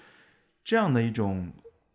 [0.63, 1.51] 这样的一种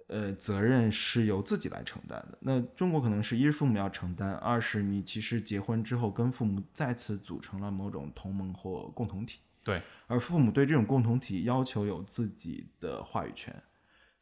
[0.09, 2.37] 呃责任是由自己来承担的。
[2.41, 13.55] 那中国可能是一是父母要承担，二是你其实结婚之后跟父母再次组成了某种同盟或共同体，对，而父母对这种共同体要求有自己的话语权，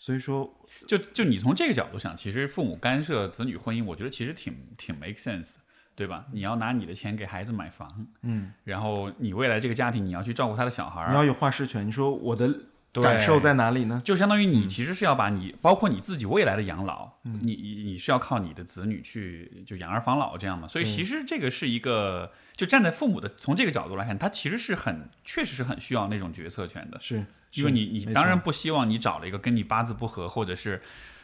[0.01, 0.53] 所以说
[0.89, 5.61] 就就你从这个角度想，其实父母干涉子女婚姻，我觉得其实挺挺 make sense 的，
[5.95, 6.25] 对吧？
[6.33, 11.87] 你要拿你的钱给孩子买房，嗯，然后你未来这个家庭你要去照顾他的小孩儿，你要有话事权。
[11.87, 12.51] 你说我的
[12.95, 14.01] 感受在哪里呢？
[14.03, 20.67] 就相当于嗯你其实是要把你，包括你自己未来的养老，你你你是要靠你的子女去就养儿防老这样嘛。
[20.67, 30.81] 所以其实这个是一个，就站在父母的从这个角度来看，他其实是很确实是很需要那种决策权的，是，因为你你当然不希望你找了一个跟你八字不合或者是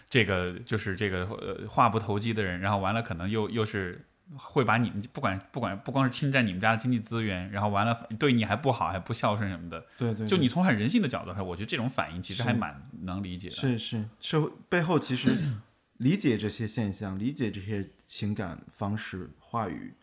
[0.09, 4.05] 这个就是这个呃话不投机的人，然后完了可能又又是。
[4.35, 13.55] 会把你们不管不管不光是侵占你们家的经济资源，然后完了对你还不好，还不孝顺什么的，对对，对就你从很人性的角度看，我觉得这种反应其实还蛮能理解的。
[13.55, 15.31] 是是，社会背后其实
[15.99, 19.95] 理解这些现象，理解这些情感方式、话语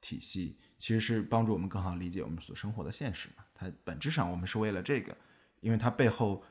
[0.00, 3.44] 体系，其实是帮助我们更好理解我们所生活的现实嘛。
[3.54, 5.16] 它本质上我们是为了这个，
[5.60, 6.42] 因为它背后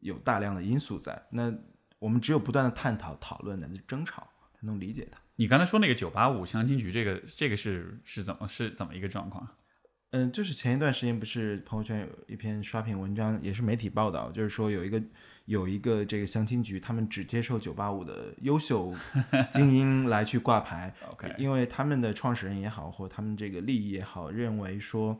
[0.00, 1.22] 有大量的因素在。
[1.30, 1.52] 那
[1.98, 5.20] 我们只有不断的探讨、讨论乃至争吵，才能理解它。
[5.36, 9.48] 你刚才说那个九八五相亲局，这个这个是是怎么是怎么一个状况？
[10.10, 15.02] 嗯，就是前一段时间不是朋友圈有一篇刷屏文章，也是媒体报道，就是说有一个
[15.46, 18.92] 有一个这个相亲局，他们只接受九八五的优秀
[19.50, 25.18] 精英来去挂牌 OK 因为他们的创始人也好，或他们这个利益也好，认为说，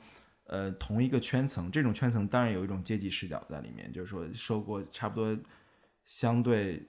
[0.53, 5.35] 呃，同一个圈层，这种圈层当然有一种阶级视角在里面，就是说受过差不多
[6.05, 6.87] 相对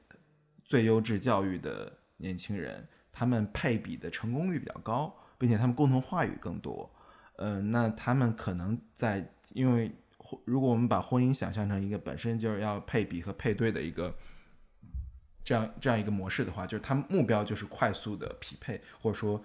[0.65, 6.93] 最优质教育的年轻人，他们配比的成功率比较高，并且他们共同话语更多。
[7.38, 9.89] 呃，那他们可能在，因为
[10.43, 14.13] 如果我们把婚姻想象成一个本身就是要配比和配对的一个
[15.41, 19.41] 这样这样一个模式的话，就是他们目标就是快速的匹配，或者说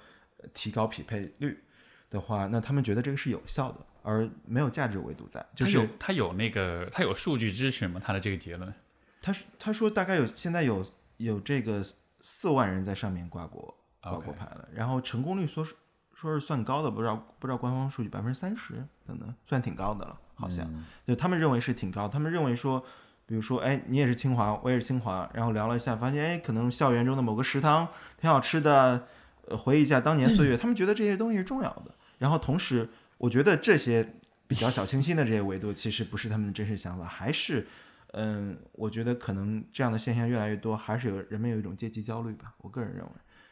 [0.53, 1.63] 提高匹配率
[2.11, 3.79] 的话，那他们觉得这个是有效的，
[4.09, 5.45] 而没有价值维度在。
[5.55, 8.01] 就是他有那个他有数据支持吗？
[8.03, 8.73] 他的这个结论？
[9.21, 10.83] 他说他说大概有现在有
[11.19, 11.85] 有这个
[12.21, 15.75] 四万人在上面挂过挂过牌了，然后成功率说是
[16.15, 20.67] 说是算高的，不知道不知道官方数据百分之三十等等，算挺高的了，好像。
[20.73, 22.83] 嗯就他们认为是挺高，他们认为说，
[23.27, 27.89] 比如说，哎，你也是清华，我也是清华，然后聊了一下，发现，哎，可能校园中的某个食堂
[28.21, 29.07] 挺好吃的，
[29.47, 31.95] 呃，回忆一下当年岁月， 他们觉得这些东西是重要的。
[32.19, 32.89] 然后同时，
[33.19, 34.15] 我觉得这些
[34.47, 37.67] 比较小清新的这些维度，其实不是他们的真实想法，还是，
[38.13, 42.55] 嗯，我觉得可能这样的现象越来越多，还是有人们有一种阶级焦虑吧。
[42.59, 43.11] 我个人认为，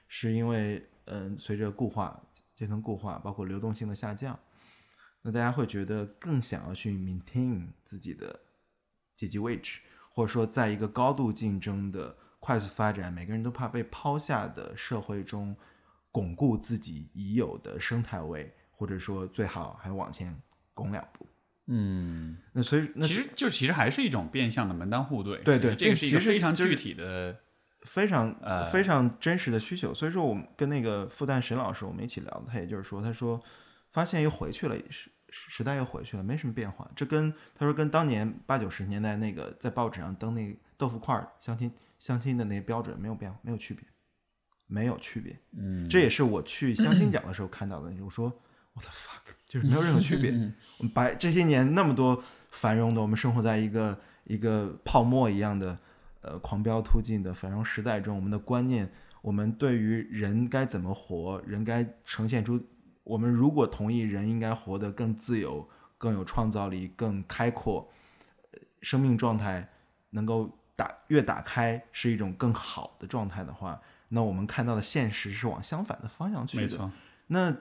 [0.09, 2.23] 是因为，嗯，随着固化、
[2.55, 4.39] 阶层固化，包括流动性的下降。
[5.23, 8.41] 那大家会觉得更想要去 maintain 自己的
[9.17, 15.57] 阶级位置，或者说在一个高度竞争的快速发展、每个人都怕被抛下的社会中，
[16.13, 20.33] 巩固自己已有的生态位，或者说最好还往前
[20.73, 21.27] 拱两步。
[21.69, 25.37] 嗯，那所以那其实就其实还是一种变相的门当户对。
[25.39, 27.37] 对对这个是一个非常具体的
[27.83, 29.93] 非常呃非常真实的需求。
[29.93, 33.43] 所以说，我们跟那个复旦沈老师我们一起聊，他也就是说，他说
[33.91, 36.89] 发现又回去了，时时代又回去了，没什么变化。
[36.95, 41.69] 这跟他说跟当年八九十年代那个在报纸上登那个豆腐块儿相亲
[41.99, 43.85] 相亲的那些标准没有变化，没有区别，
[44.69, 45.37] 没有区别。
[45.57, 47.93] 嗯，这也是我去相亲角的时候看到的。
[48.05, 48.33] 我说
[48.77, 50.31] 我的 fuck， 就是没有任何区别。
[50.79, 55.77] 我们白这些年那么多繁荣的，我们生活在一个一个泡沫一样的
[56.21, 62.63] 呃狂飙突进的繁荣时代中，我们的观念，我们对于人该怎么活，人该呈现出，
[63.03, 65.67] 我们如果同意人应该活得更自由、
[65.97, 67.91] 更有创造力、更开阔，
[68.53, 69.67] 呃生命状态
[70.11, 76.91] 能够打越打开是一种更好的状态的话，那我们看到的现实是往相反的方向去的。
[77.29, 77.57] 那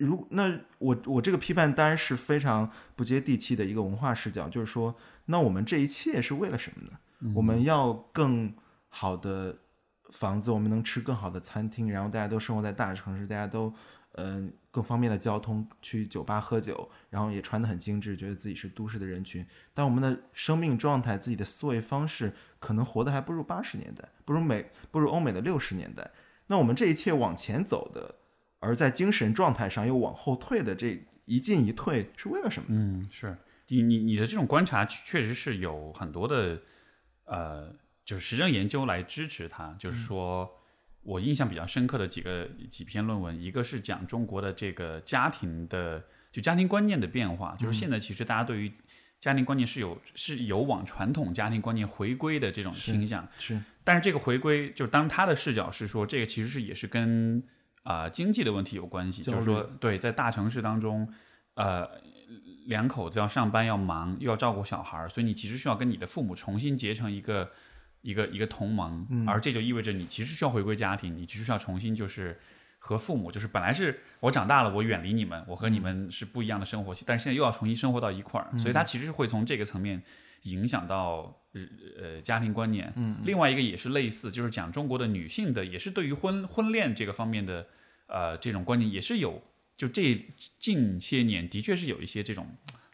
[0.00, 4.94] 如那我我这个批判当然是非常不接地气的一个文化视角，就是说，
[5.26, 7.32] 那我们这一切是为了什么呢？
[7.34, 8.54] 我们要更
[8.88, 9.58] 好的
[10.10, 13.72] 房子，我们能吃更好的餐厅，然后大家都生活在大城市，大家都
[14.12, 19.44] 嗯、呃更方便的交通，去酒吧喝酒，然后也穿得很精致，觉得自己是都市的人群。
[19.74, 26.10] 但我们的生命状态、自己的思维方式，可能活得还不如八十年代，不如美，不如欧美的六十年代。
[26.46, 28.14] 那我们这一切往前走的，
[28.60, 32.68] 而在精神状态上又往后退的这一进一退，是为了什么？
[32.70, 33.36] 嗯，是。
[33.68, 36.60] 你你你的这种观察确确实是有很多的
[37.24, 39.74] 呃，就是实证研究来支持它。
[39.78, 40.50] 就是说
[41.02, 48.72] 我印象比较深刻的几个几篇论文，一个是讲中国的这个家庭的就家庭观念的变化，就是现在其实大家对于
[49.20, 53.60] 家庭观念是有是有往传统家庭观念回归的这种倾向，是。
[53.84, 57.42] 但是这个回归，就是当他的视角是说，这个其实是也是跟
[57.82, 61.12] 啊、经济的问题有关系，就是说，对，在大城市当中，
[61.54, 61.88] 呃，
[62.66, 67.50] 两口子要上班要忙，又要照顾小孩儿，所以你其实需要跟你的父母重新结成一个
[68.02, 72.38] 一个一个同盟，而这就意味着你其实需要回归家庭，你其实需要重新就是
[72.78, 80.02] 和父母，就是本来是我长大了，我远离你们，我和你们是不一样的生活系，但是现在又要重新生活到一块儿，所以他其实是会从这个层面
[80.42, 81.62] 影响到呃
[82.00, 82.92] 呃家庭观念。
[82.96, 87.66] 嗯，另外一个也是类似，就是讲中国的女性的，也是对于婚婚恋这个方面的
[88.06, 89.42] 呃这种观念也是有，
[89.76, 90.26] 就这
[90.58, 92.46] 近些年的确是有一些这种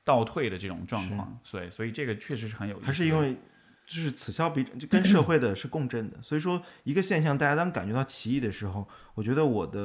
[0.04, 2.86] 倒退的这种状况，所以所以这个确实是很有意思。
[2.86, 3.36] 还是因为
[3.86, 6.20] 就是此消彼长，就跟社会的是共振的。
[6.20, 9.80] 所以说，一个现象，大家当感觉到歧义的时候，我觉得我的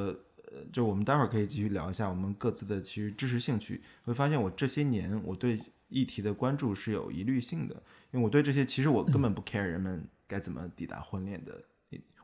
[0.50, 5.60] 呃，就我们待会儿可以继续聊一下我们各自的其实知识兴趣，会发现我这些年我对
[5.92, 7.74] 议题的关注是有疑虑性的，
[8.10, 11.62] 因为我对这些其实我根本不 care 人们该怎么抵达婚恋的，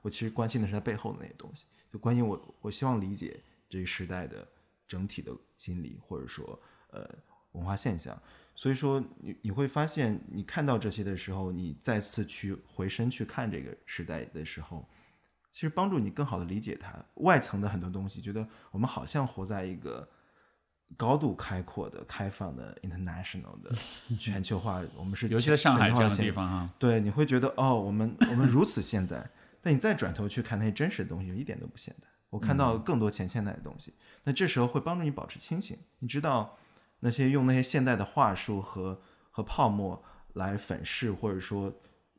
[0.03, 3.39] 我其实关心的是它背后的那些东西，就关心我我希望理解
[3.69, 4.49] 这个时代的
[4.87, 6.59] 整体的心理，或者说
[6.91, 7.09] 呃
[7.53, 8.21] 文化现象。
[8.55, 14.85] 所以说你你会发现，你看到这些的时候，你再次去回身去看这个时代的时候，
[15.53, 18.21] 其实帮助你更好的理解它外层的很多东西。
[18.21, 20.09] 觉得我们好像活在一个
[20.97, 23.73] 高度开阔的、开放的、 international 的
[24.19, 29.29] 全球化，我们是尤其在上海这样的地方哈，对，你会觉得哦，我们我们如此现代，
[29.63, 32.09] 但你再转头去看那些真实的东西，一点都不现代。
[32.31, 35.79] 我看到更多前现代的东西，那这时候会帮助你保持清醒。
[36.01, 36.59] 你知道
[37.01, 40.03] 那些用那些现代的话术和和泡沫
[40.35, 41.73] 来粉饰，或者说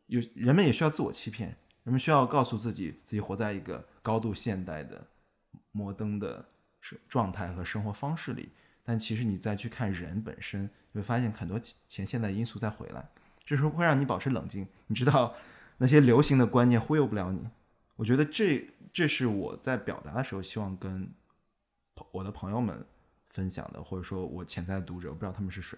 [0.07, 1.49] 有人们也需要自我欺骗，
[1.83, 5.05] 人们需要告诉自己自己活在一个高度现代的
[5.71, 6.43] 摩登的
[7.07, 8.49] 状态和生活方式里。
[8.83, 13.07] 但其实你再去看人本身，你会发现很多前现代因素再回来。
[13.45, 14.67] 这时候会让你保持冷静。
[14.87, 15.35] 你知道
[15.77, 17.47] 那些流行的观念忽悠不了你。
[17.95, 21.13] 我觉得这这是我在表达的时候希望跟
[22.11, 22.83] 我的朋友们
[23.29, 25.77] 分享的，或者说我潜在的读者，我不知道他们是谁，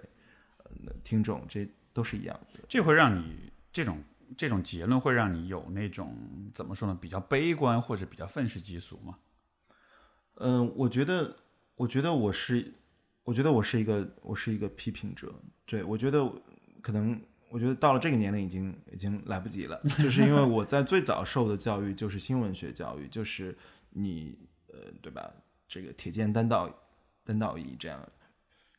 [0.63, 2.59] 呃，听众这都是一样的。
[2.69, 4.01] 这会让你这种
[4.37, 6.15] 这种结论会让你有那种
[6.53, 9.17] 怎么说呢，比较悲观或者比较愤世嫉俗吗？
[10.43, 11.35] 嗯、我觉得，
[11.75, 12.73] 我觉得我是，
[13.23, 15.33] 我觉得我是一个，我是一个批评者。
[15.65, 16.27] 对，我觉得
[16.81, 23.55] 可能，我觉得到了这个年龄已经已经来不及了，就是因为我在最早受的教育就是新闻学教育，就是
[23.91, 24.35] 你
[24.67, 25.31] 呃，对吧？
[25.67, 26.69] 这个铁剑单道
[27.23, 28.11] 单道义这样，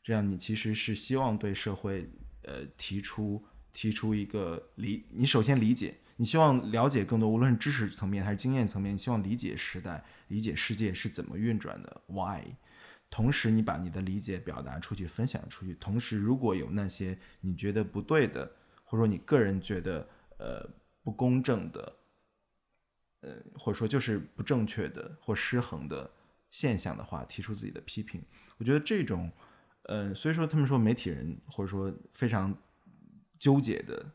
[0.03, 2.09] 这样你其实是希望对社会
[2.43, 12.43] 呃提出提出一个理，你首先理解，你希望了解更多，无论是知识层面还是经验层面，你希望理解时代，理解世界是怎么运转的，why。
[13.09, 15.73] 同时，你把你的理解表达出去，分享出去。
[15.75, 18.45] 同时，如果有那些你觉得不对的，
[18.83, 20.07] 或者说你个人觉得
[20.39, 20.67] 呃
[21.03, 21.93] 不公正的，
[23.21, 26.09] 呃或者说就是不正确的或失衡的
[26.49, 28.23] 现象的话，提出自己的批评。
[28.57, 29.31] 我觉得这种，
[29.83, 32.55] 呃，所以说他们说媒体人或者说非常
[33.37, 34.11] 纠结的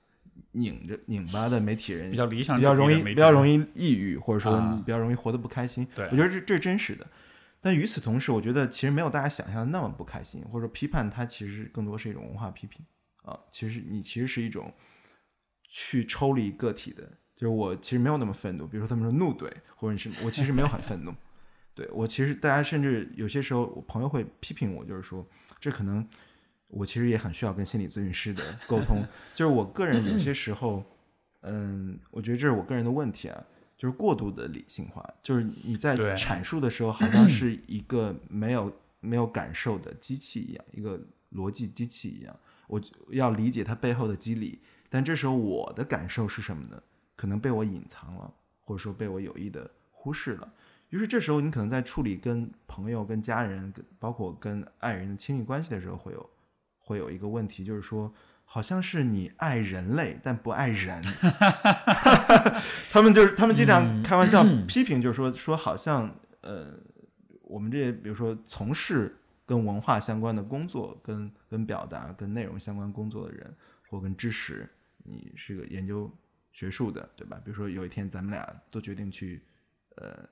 [0.52, 5.86] 拧着拧巴的媒体人比较理想比较容易比较容易抑郁，或者说啊你比较容易活得不开心。
[5.94, 7.06] 对我觉得这这是真实的。
[7.60, 12.84] 但与此同时，我觉得其实没有大家想象的那么不开心，或者说批判它其实更多是一种文化批评
[13.22, 13.38] 啊。
[13.50, 14.72] 其实你其实是一种
[15.68, 17.02] 去抽离个体的，
[17.34, 18.66] 就是我其实没有那么愤怒。
[18.66, 21.12] 比如说他们说怒怼，或者是我其实没有很愤怒。
[21.74, 25.24] 对我其实大家甚至有些时候，我朋友会批评我，就是说
[25.60, 26.04] 这可能
[26.68, 29.04] 我其实也很需要跟心理咨询师的 沟通。
[29.34, 30.84] 就是我个人有些时候，
[31.42, 33.44] 嗯，我觉得这是我个人的问题啊，
[33.76, 41.00] 就是过度的理性化，就是你在对阐述的时候， 好像是一个没有没有感受的机器一样，一个
[41.32, 42.36] 逻辑机器一样。
[42.66, 44.60] 我要理解它背后的机理，
[44.90, 46.82] 但这时候我的感受是什么呢？
[47.16, 50.52] 可能被我隐藏了，或者说被我有意的忽视了。
[50.90, 56.30] 于是这时候，你可能在处理跟朋友、跟家人、跟包括跟爱人的亲密关系的时候，会有
[56.88, 58.10] 会有一个问题，就是说，
[58.46, 61.02] 好像是你爱人类，但不爱人。
[62.90, 66.10] 他们就是他们经常开玩笑批评，就是说说好像
[66.40, 66.72] 呃，
[67.42, 69.14] 我们这些比如说从事
[69.44, 73.54] 跟文化相关的工作、跟跟表达、跟内容相关工作的人，
[73.90, 74.66] 或跟知识，
[75.04, 76.10] 你是个研究
[76.50, 77.38] 学术的，对吧？
[77.44, 79.42] 比如说有一天咱们俩都决定去
[79.96, 80.26] 呃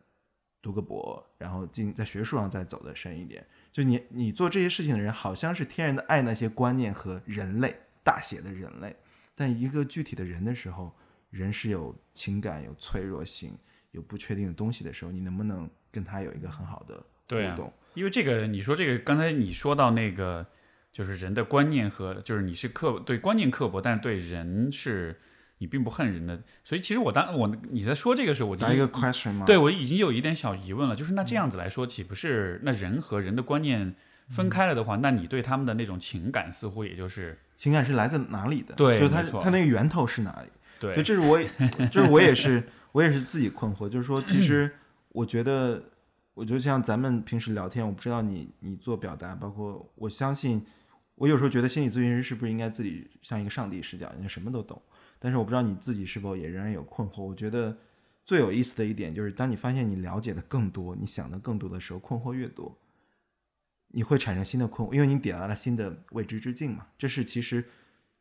[0.63, 3.47] 读个博，然后进在学术上再走得深一点。
[3.77, 8.97] 就你你做这些事情的人，好像是天然的爱那些观念和人类大写的人类，
[9.35, 10.97] 但一个具体的人的时候，
[11.29, 13.55] 人是有情感、有脆弱性、
[13.91, 17.73] 有不确定的东西的时候，你能不能跟他有一个很好的对啊互动？
[17.93, 20.47] 因为这个，你说这个，刚才你说到那个，
[20.91, 25.21] 就是人的观念和，就是你是刻对观念刻薄，但是对人是
[25.59, 26.43] 你并不恨人的。
[26.65, 29.47] 所以其实我当我你在说这个时候，我就答一个 question 吗？
[29.47, 33.95] 对我已经有一点小疑问了，就是那这样子来说，岂不是那人和人的观念
[34.29, 38.75] 分开了的话，那你对他们的那种情感似乎也就是情感是来自哪里的？
[38.75, 40.49] 对就他他那个源头是哪里？
[40.79, 41.49] 对对，这是我也，
[41.91, 43.89] 这是我也是，我也是自己困惑。
[43.89, 44.71] 就是说，其实
[45.09, 45.83] 我觉得，
[46.35, 50.63] 我就像咱们平时聊天，我不知道你你做表达，包括我相信，
[51.17, 54.81] 我有时候觉得心理咨询师是不是应该自己像一个上帝视角，人家什么都懂。
[55.19, 57.23] 但是我不知道你自己是否也仍然有困惑。
[57.23, 57.77] 我觉得
[58.25, 62.77] 最有意思的一点就是，当你发现你了解的更多，你想的更多的时候，困惑越多，
[63.89, 66.87] 你会产生新的困惑，因为你抵达了新的未知之境嘛。
[66.99, 67.65] 这是其实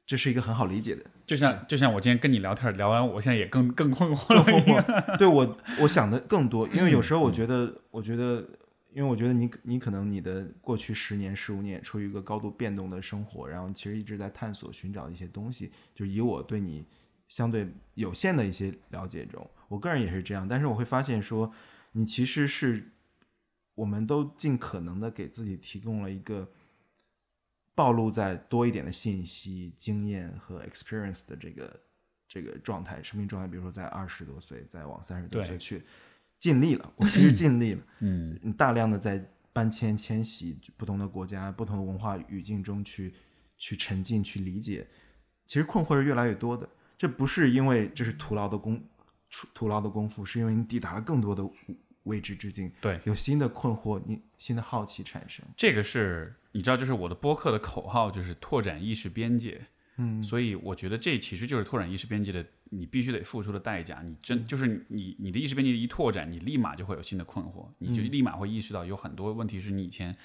[0.06, 1.04] 这是一个很好理解的。
[1.26, 5.18] 就像就像我今天跟你聊天聊完，我现在也更更困惑了。
[5.18, 8.48] 对我，我想的更多，因为有时候我觉得，我觉得，
[8.96, 15.70] 因为我觉得你，你可能你的过去十年、十五年处于一个高度变动的生活，然后其实一直在探索、寻找一些东西。
[15.94, 16.88] 就以我对你
[17.28, 20.48] 相对有限的一些了解中，我个人也是这样。
[20.48, 21.54] 但是我会发现说，
[21.92, 22.92] 你其实是，
[23.74, 26.50] 我们都尽可能的给自己提供了一个。
[27.78, 31.82] 暴露在多一点的信息、经验和 experience 的这个
[32.26, 35.84] 这个状态，生命状态，比如说在二十多岁，再往三十多岁去，
[36.40, 36.94] 尽力了。
[36.98, 39.24] 我其实 尽力了，嗯，大量的在
[39.54, 43.14] 搬迁、迁徙不同的国家、不同的文化语境中去
[43.58, 44.88] 去沉浸、去理解，
[45.46, 46.70] 其实困惑是越来越多的。
[46.98, 48.84] 这不是因为这是徒劳的功
[49.30, 51.44] 徒徒劳的功夫，是因为你抵达了更多的
[52.04, 55.44] 未知之境，对，有新的困惑，你新的好奇产生。
[55.58, 59.60] 这个是你知道，就是我的播客的口号就是拓展意识边界。
[59.98, 64.02] 嗯，所以我觉得这其实就是拓展意识边界的，你必须得付出的代价。
[64.06, 70.16] 你真就是你你的意识边界一拓展，你立马就会有新的困惑，你就立马会意识到有很多问题是你以前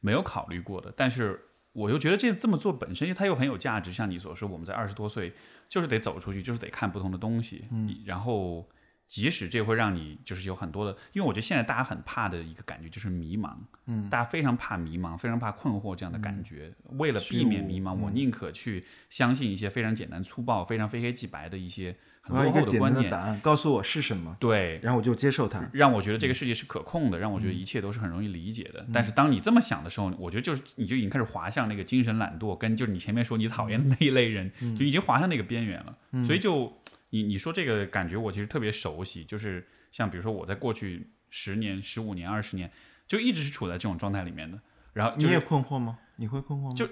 [0.00, 0.92] 没有考虑过的。
[0.96, 1.40] 但是
[1.72, 5.32] 我又觉得这这么做本身它又很有价值，像你所说，我们在二十多岁
[5.68, 8.68] 就是得走出去，就是得看不同的东西，嗯，然后。
[9.14, 13.52] 即使这会让你就是有很多的，因为我觉得现在大家很怕的一个感觉就是迷茫，
[13.86, 16.72] 嗯，大家非常怕迷茫，非常怕困惑这样的感觉。
[16.98, 23.08] 为了避免迷茫，我宁可去相信一些非常简单粗暴、非常非黑即白的一些很落后的观念。
[23.08, 25.64] 答案，告诉我是什么，对，然后我就接受它。
[25.72, 28.84] 让我觉得这个世界是可控的，让我觉得一切都是很容易理解的。
[28.92, 35.96] 但是当你这么想的时候，我觉得就是你就已经开始滑向那个精神懒惰，跟就是你前面说你讨厌的那一类人，就已经滑向那个边缘了。
[36.26, 36.72] 所以就
[37.14, 42.68] 你你说这个感觉，我其实特别熟悉，就是像比如说我在过去十年、十五年、二十年，
[43.06, 44.60] 就一直是处在这种状态里面的。
[44.92, 45.96] 然后就是你也困惑吗？
[46.16, 46.74] 你会困惑吗？
[46.74, 46.88] 就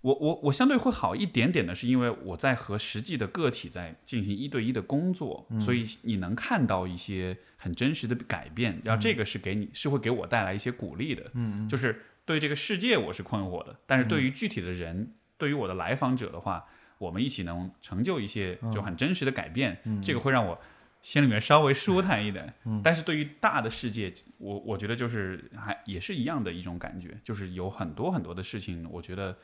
[0.00, 16.66] 我我我相对会好一点点的，是因为我在和实际的个体在进行一对一的工作，所以你能看到一些很真实的改变，然后这个是给你是会给我带来一些鼓励的，嗯，就是对这个世界我是困惑的，但是对于具体的人，对于我的来访者的话，
[17.04, 20.58] 我们一起能成就一些就很真实的改变，这个会让我
[21.02, 22.52] 心里面稍微舒坦一点。
[22.82, 29.36] 但是对于大的世界，我我觉得就是还也是一样的一种感觉，就是有很多很多的事情，我觉得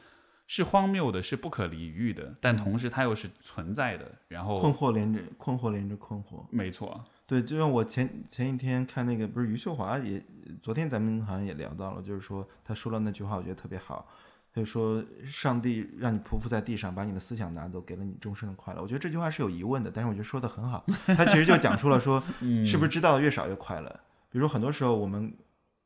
[0.47, 4.11] 是荒谬的，是不可理喻的，但同时它又是存在的。
[4.29, 10.23] 然后困惑连着困惑连着困惑，没错，对，就像我前前几天看那个，不是余秀华也，
[10.63, 14.09] 昨天咱们好像也聊到了，就是说他说了那句话，我觉得特别好。
[14.53, 20.85] 他就说：“上帝让你匍匐在地上，把你的思想拿走，给了你终身的快乐。”我觉得这句话是有疑问的，但是我觉得说的很好。
[21.07, 22.21] 他其实就讲出了说，
[22.67, 23.89] 是不是知道的越少越快乐？
[24.29, 25.33] 比如说很多时候我们，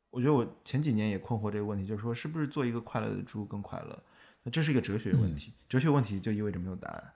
[0.09, 4.03] 我觉得我前几年也困惑这个问题，就是说是不是做一个快乐的猪更快乐？
[4.45, 7.13] 那这是一个哲学问题，哲学问题就意味着没有答案。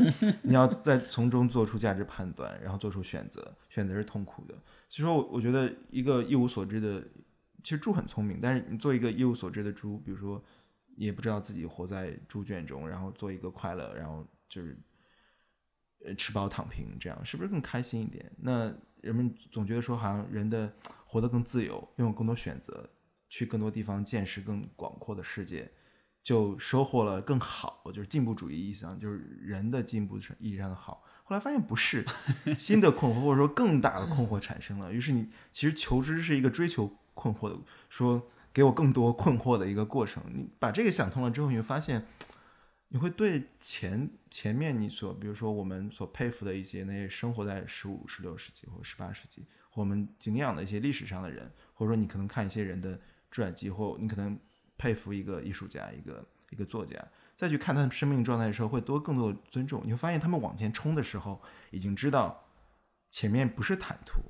[0.42, 4.54] 你要在从中做出价值判断，然后做出选择，选择是痛苦的。
[4.90, 7.02] 所以说，我我觉得一个一无所知的，
[7.62, 10.44] 其实猪很聪明，但是你做一个一无所知的猪，比如说。
[10.96, 14.76] 也不知道自己活在猪圈中，然后做一个快乐，然后就是
[16.04, 18.30] 呃吃饱躺平，这样是不是更开心一点？
[18.38, 20.72] 那人们总觉得说，好像人的
[21.06, 22.88] 活得更自由，拥有更多选择，
[23.28, 25.70] 去更多地方见识更广阔的世界，
[26.22, 31.02] 就收获了更好，就是进步主义意义上，就是人的进步意义上的好。
[31.24, 32.06] 后来发现不是，
[32.58, 34.92] 新的困惑或者说更大的困惑产生了。
[34.92, 38.30] 于是你其实求知是一个追求困惑的说。
[38.54, 40.22] 给我更多困惑的一个过程。
[40.32, 42.06] 你把这个想通了之后，你会发现，
[42.88, 52.98] 你会对前前面你所，比如说我们所佩服的一些那些生活在十五、十六世纪或者十八世纪，或我们敬仰的一些历史上的人，或者说你可能看一些人的
[53.28, 54.38] 传记，或你可能
[54.78, 56.96] 佩服一个艺术家、一个一个作家，
[57.34, 59.82] 再去看他们生命状态的时候，会多更多的尊重。
[59.84, 61.42] 你会发现，他们往前冲的时候，
[61.72, 62.44] 已经知道
[63.10, 64.22] 前面不是坦途。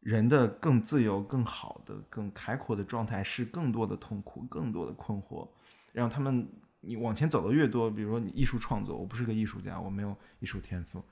[0.00, 5.46] 人的更自由、更好的、更开阔的状态是更多的痛苦、更多的困惑。
[5.92, 6.48] 然后他们，
[6.80, 11.02] 你往前走的越多，比如说你艺术创作，我不是个艺术家，我没有艺术天赋，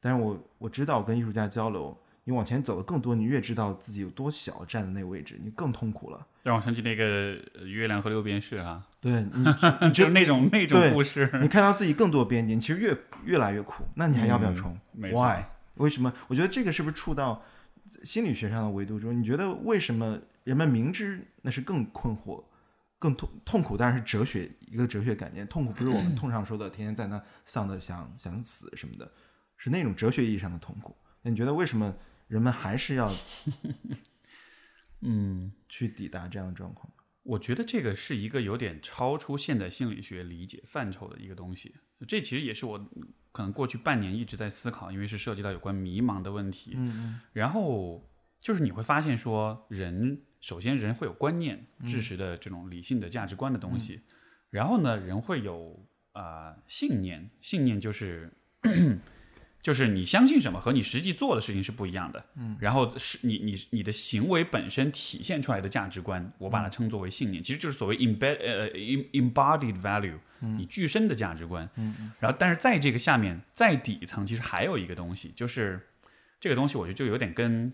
[0.00, 6.26] 但是我我知道跟艺术家交流，你往前走的更多，你越知道自己有多小，站在那个位置，你更痛苦了。
[6.42, 9.24] 让我想起那个月亮和六便士啊，对，
[9.94, 15.44] 就那种那种故事，你看到自己更多边界，其实越越来越苦，那你还要不要冲？Why？
[15.74, 16.12] 为什么？
[16.26, 17.40] 我觉得这个是不是触到？
[18.04, 22.44] 心理学上的维度中，你觉得为什么人们明知那是更困惑、
[22.98, 23.76] 更痛痛苦？
[23.76, 29.12] 当然是哲学一个哲学概念，痛苦不是我们通常说的天天在那丧的想想死什么的，
[29.56, 30.96] 是那种哲学意义上的痛苦。
[31.22, 31.94] 那你觉得为什么
[32.28, 33.12] 人们还是要
[35.02, 36.92] 嗯去抵达这样的状况？
[37.24, 41.74] 我觉得这个是一个有点超出现代心理学理解范畴的一个东西。
[42.06, 42.90] 这其实也是我。
[43.32, 46.72] 可能过去半年一直在思考，因为是涉及到有关迷茫的问题。
[46.76, 47.20] 嗯嗯。
[47.32, 48.08] 然后
[48.40, 54.02] 就是你会发现说，人首先人会有观念、知识的这种理性的价值观的东西，
[54.50, 58.32] 然后呢，人会有啊信念，信念就是。
[59.62, 68.68] 就是你相信什么和你实际做的事情是不一样的，嗯，然后是你你你的行为本身体现出来的价值观，我把它称作为信念，其实就是所谓 embed 呃
[69.12, 75.80] embodied value，你具身的价值观，嗯，然后但是在这个下面在底层其实还有一个东西，就是
[76.40, 77.72] 这个东西我觉得就有点跟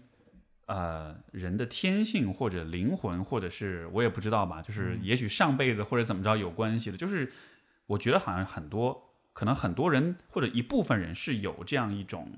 [0.66, 7.32] 呃人的天性或者灵魂或者是我也不知道吧，就是也许上辈子或者怎么着有关系的，就是
[7.86, 9.07] 我觉得好像很多。
[9.38, 12.28] 可能很多人或者一部分人是有这样一种，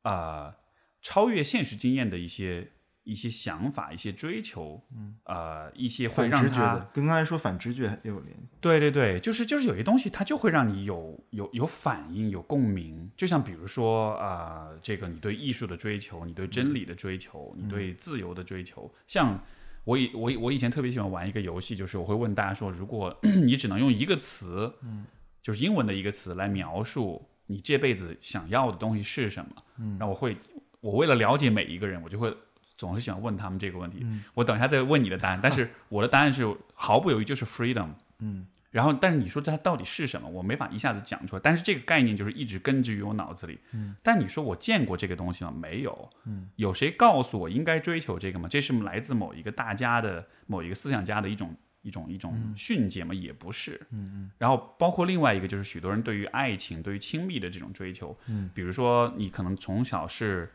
[0.00, 0.56] 啊，
[1.02, 2.70] 超越现实经验的一些
[3.04, 8.48] 一些想法、一些追求，嗯，呃，一些会让他跟刚才说反直觉也有联系。
[8.62, 13.10] 对对对，就是就是有些东西，它就会让你有有有反应、有共鸣。
[13.14, 18.90] 就像比如说啊，这个你对艺术的追求，你对真理的追求，你对自由的追求。
[19.06, 19.38] 像
[19.84, 23.14] 我以我我以前特别喜欢玩一个游戏，就是我会问大家说，如果
[23.44, 25.04] 你只能用一个词，嗯。
[25.46, 29.50] 就是英文的一个词来描述你这辈子想要的东西是什么。
[29.78, 30.36] 嗯，那我会，
[30.80, 32.36] 我为了了解每一个人，我就会
[32.76, 34.00] 总是喜欢问他们这个问题。
[34.02, 37.90] 嗯，我等一下再问你的答案，但是 我的答案是毫不犹豫，就是 freedom。
[38.18, 41.40] 嗯，然后，但是你说这它到底是什么，我没法一下子讲出来。
[41.44, 43.56] 但是这个概念就是一直根植于我脑子里。
[43.70, 45.54] 嗯，但你说我见过这个东西吗？
[45.56, 46.10] 没有。
[46.24, 48.48] 嗯，有谁告诉我应该追求这个吗？
[48.48, 51.54] 这是来自某一个大家的某一个思想家的一种。
[51.86, 53.80] 一种一种训诫嘛，也不是。
[53.90, 54.30] 嗯嗯。
[54.38, 58.18] 然后包括另外一个，就是许多人对于爱情、对于亲密的这种追求。
[58.26, 58.50] 嗯。
[58.52, 60.52] 比如说，你可能从小是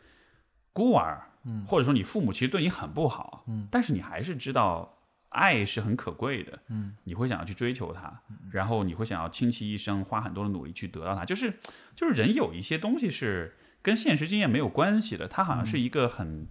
[0.74, 4.98] 孤儿，嗯，或者说你父母其实对你很不好，嗯，但是你还是知道
[5.30, 8.20] 爱是很可贵的，嗯，你会想要去追求它，
[8.50, 11.24] 然后你会想要倾其一生，花很多的努力去得到它。
[11.24, 11.54] 就是
[11.96, 16.46] 就是人有一些东西是跟现实经验没有关系的，它好像是一个很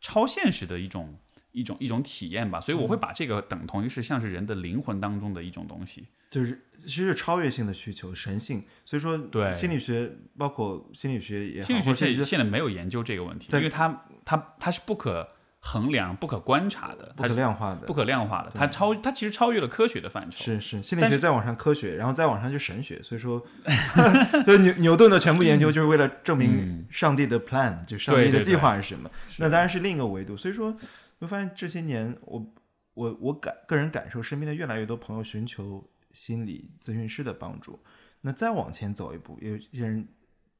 [0.00, 1.18] 超现实的一种。
[1.52, 8.64] 一种一种体验吧，所以我会把这个等同于是像是人的灵魂当中的一种东西，就是其实是超越性的需求，神性。
[8.84, 13.94] 所以说，对心理学，包括心理学也好，心理学现现在没有研究这个问题，因为它
[14.24, 15.28] 它它是不可
[15.62, 17.92] 衡量、不可观察的，不可它是量化的不。
[17.92, 20.38] 可量化的，它超它其实超越了科学的范畴。
[20.42, 23.44] 是是，心理学再往上科学，然后再往上就神学，所以说，
[24.46, 29.10] 所以牛牛顿的全部研究就是为了证明上帝的 plan，、就上帝的计对对对划是什么。
[29.28, 30.34] 是那当然是另一个维度。
[30.34, 30.74] 所以说，
[31.20, 32.54] 会发现这些年，我
[32.94, 37.78] 我我感个人感受，身边的越来越多朋友寻求心理咨询师的帮助。
[38.22, 40.08] 那再往前走一步，有些人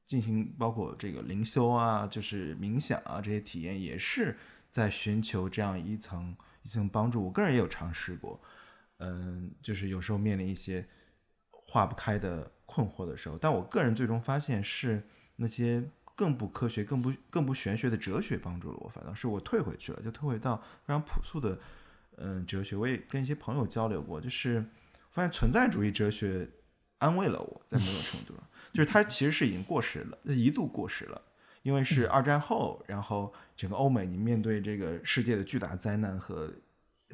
[0.06, 4.36] 进行包括这个灵修啊，就是冥想啊这些体验，也是
[4.68, 7.24] 在寻求这样一层一层帮助。
[7.24, 8.40] 我个人也有尝试过，
[8.98, 10.86] 嗯，就是有时候面临一些
[11.50, 15.06] 化不开的困惑的时候，但我个人最终发现是
[15.36, 15.84] 那些
[16.20, 20.54] 更不科学、更不更不玄学的哲学帮助了我，反倒是我退回去了，就退回到
[20.84, 21.58] 非常朴素的
[22.18, 22.76] 嗯哲学。
[22.76, 24.62] 我也跟一些朋友交流过，就是
[25.10, 26.46] 发现存在主义哲学
[26.98, 28.44] 安慰了我，在某种程度上，
[28.74, 31.22] 就是它其实是已经过时了，一度过时了。
[31.62, 36.52] 因为是二战后，然后整个欧美你面对这个世界的巨大灾难和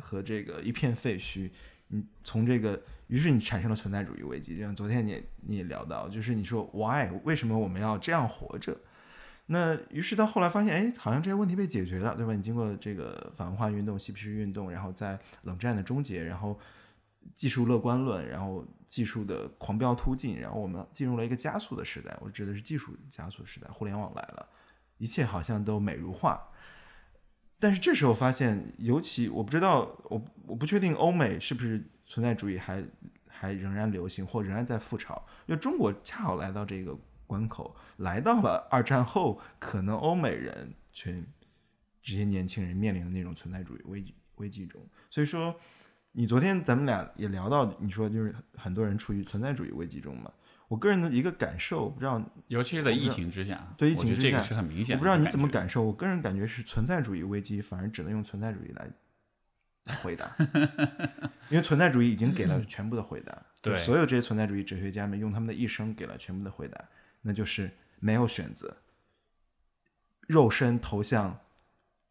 [0.01, 1.49] 和这个一片废墟，
[1.87, 4.57] 你从这个，于是你产生了存在主义危机。
[4.57, 8.77] 就像昨天你你也聊到，就是你说 why 为什么我们要这样活着？
[9.47, 12.35] 那于是到后来发现，哎，好像这些问题被解决了，对吧？
[12.35, 16.59] 你经过这个反文化运动、嬉皮士运动，然后在冷战的终结，然后
[17.35, 22.17] 技术乐观论，然后技术的狂飙突进，然后我们进入了一个加速的时代。
[22.21, 24.49] 我指的是技术加速时代，互联网来了，
[24.99, 26.49] 一切好像都美如画。
[27.59, 32.85] 但是这时候发现，尤其我不知道，我我不确定欧美是不是存在主义还
[33.29, 35.25] 还仍然流行，或仍然在复潮。
[35.47, 36.95] 因为中国恰好来到这个
[37.27, 41.27] 关口，来到了二战后，可能欧美人群
[42.03, 44.81] 这些年轻人面临的那种存在主义危机危机中。
[45.11, 45.55] 所以说，
[46.13, 50.33] 你昨天咱们俩也聊到，你说就是很多人处于存在主义危机中嘛。
[50.69, 54.99] 我个人的一个感受，不知道尤其是在疫情之下，对疫情之下是很明显的。
[54.99, 58.91] 我不知道你怎么感受，我个人感觉是存在主义危机，反而只能用存在主义来
[59.85, 60.35] 来回答，
[61.51, 63.41] 因为存在主义已经给了全部的回答。
[63.63, 66.85] 对所有这些存在主义哲学家们用他们的一生给了全部的回答，
[67.23, 68.77] 那就是没有选择，
[70.27, 71.39] 肉身投向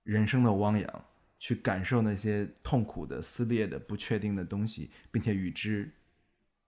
[0.04, 1.06] 人生的汪洋，
[1.40, 5.92] 去感受那些痛苦的、撕裂的、不确定的东西，并且与之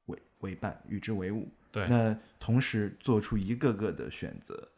[0.05, 1.49] 为为伴，与之为伍。
[1.71, 4.71] 对，那同时做出一个个的选择，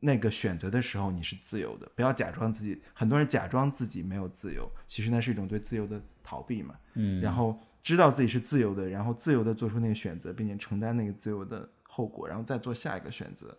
[0.00, 2.82] 那个选择的时候你是自由的，不要假装自己。
[2.92, 6.78] 很多人假装自己没有自由，其实那是一种对自由的逃避嘛。
[6.92, 13.56] 嗯，然后知道自己是自由的，然后自由的做出那个选择，并且承担那个自由的后果，然后再做下一个选择，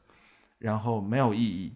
[0.57, 1.75] 然后没有意义。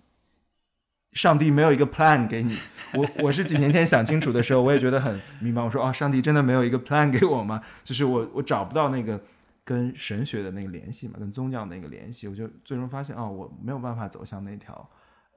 [1.14, 2.55] 上帝没有一个 plan 给你，
[2.93, 5.66] 我我是几年前想清楚的时候，我也觉得很迷茫。
[5.66, 7.64] 我说哦，上帝真的没有一个 plan 给我吗？
[7.84, 9.20] 就是我我找不到那个
[9.64, 14.88] 跟神学的那个联系嘛，跟宗教的那个联系，我就最终发现哦，我没有办法走向那条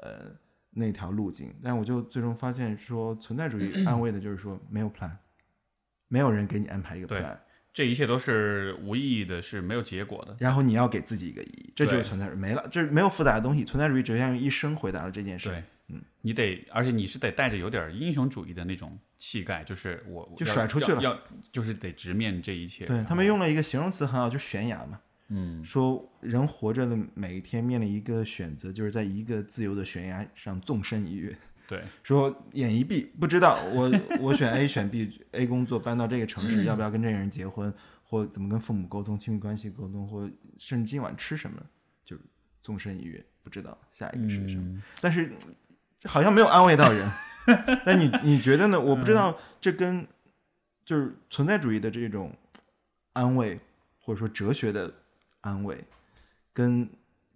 [0.01, 0.31] 呃
[0.73, 1.55] 那条路径。
[1.63, 5.13] 但我就最终发现说，存在主义安慰的就是说没有 plan，
[6.09, 7.39] 没有人给你安排一个 plan，
[7.73, 10.37] 这一切都是无意义的，是没有结果的。
[10.39, 13.65] 然后你要给自己一个意义，这就是存在主义，没了，这没有复杂的东西。
[13.65, 15.49] 存在主义哲学家用一生回答了这件事。
[15.49, 21.21] 对，嗯，你得，而且你是得带着有点英雄主义的那种气概，就是我就甩出去了要要
[21.51, 22.85] 就是得直面这一切。
[22.85, 25.01] 对他们用了一个形容词很好，就悬崖嘛。
[25.29, 31.35] 嗯，说人活着的每一天面临一个选择，就是在一个自由的悬崖上纵身一跃。
[31.73, 37.73] 对，说眼一闭，不知道我 我选 A 选 B，A 工作搬到这个城市，要不要跟这个人结婚，
[38.05, 41.59] 或怎么跟父母沟通、亲密关系沟通，或甚至今晚吃什么，
[42.05, 42.23] 就是
[42.61, 44.65] 纵身一跃，不知道下一个是什么。
[44.65, 45.33] 嗯，但是
[46.05, 47.11] 好像没有安慰到人。
[47.87, 48.79] 但你你觉得呢？
[48.79, 50.07] 我不知道这跟
[50.85, 52.37] 就是存在主义的这种
[53.15, 53.59] 安慰，
[53.99, 54.93] 或者说哲学的
[55.41, 55.83] 安慰，
[56.53, 56.87] 跟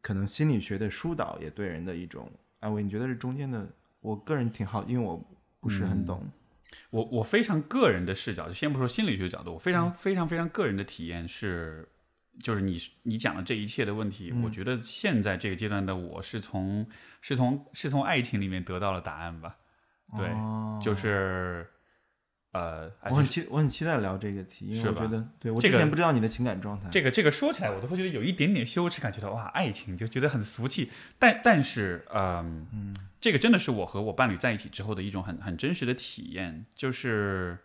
[0.03, 2.31] 可能心理学的疏导也对人的一种
[2.61, 3.67] 安慰，你觉得这中间的？
[4.07, 5.21] 我个人挺好，因为我
[5.59, 6.25] 不是很懂。
[6.91, 11.89] 我我非常个人的视角，就先不说心理学角度，我非嗯常非常非常个人的体验是，
[12.41, 16.87] 就是你你讲的这一切的问题，嗯我觉得现在这个阶段的我是从
[17.21, 19.57] 是从是从爱情里面得到了答案吧。
[20.17, 21.69] 对，哦就是
[22.57, 26.89] 呃，哎我很期我很期待聊这个题，因为我觉得对我这个之前不知道你的情感状态。
[26.91, 30.91] 这个这个说起来，我都会觉得有一点点羞耻感，觉得哇，爱情就觉得很俗气。
[31.19, 37.59] 但但是，嗯，这个真的是我和我伴侣在一起之后的一种很很真实的体验，就是，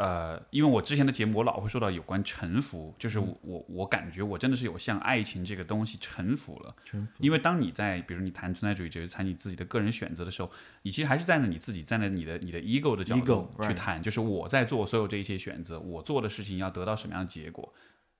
[0.00, 6.74] 呃，因为我之前的节目我老会说到有关臣服，就是我我我感觉我真的是有向爱情这个东西臣服了。
[6.86, 17.70] 臣服因为当你在比如你谈存在主义哲学，谈你自己的个人选择的时候，你其实还是站在你自己站在你的你的 ego 的角度去谈，就是我在做所有这一些选择，我做的事情要得到什么样的结果。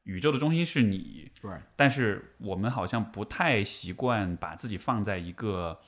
[0.02, 5.78] 宇宙的中心是你，right 但是我们好像不太习惯把自己放在一个，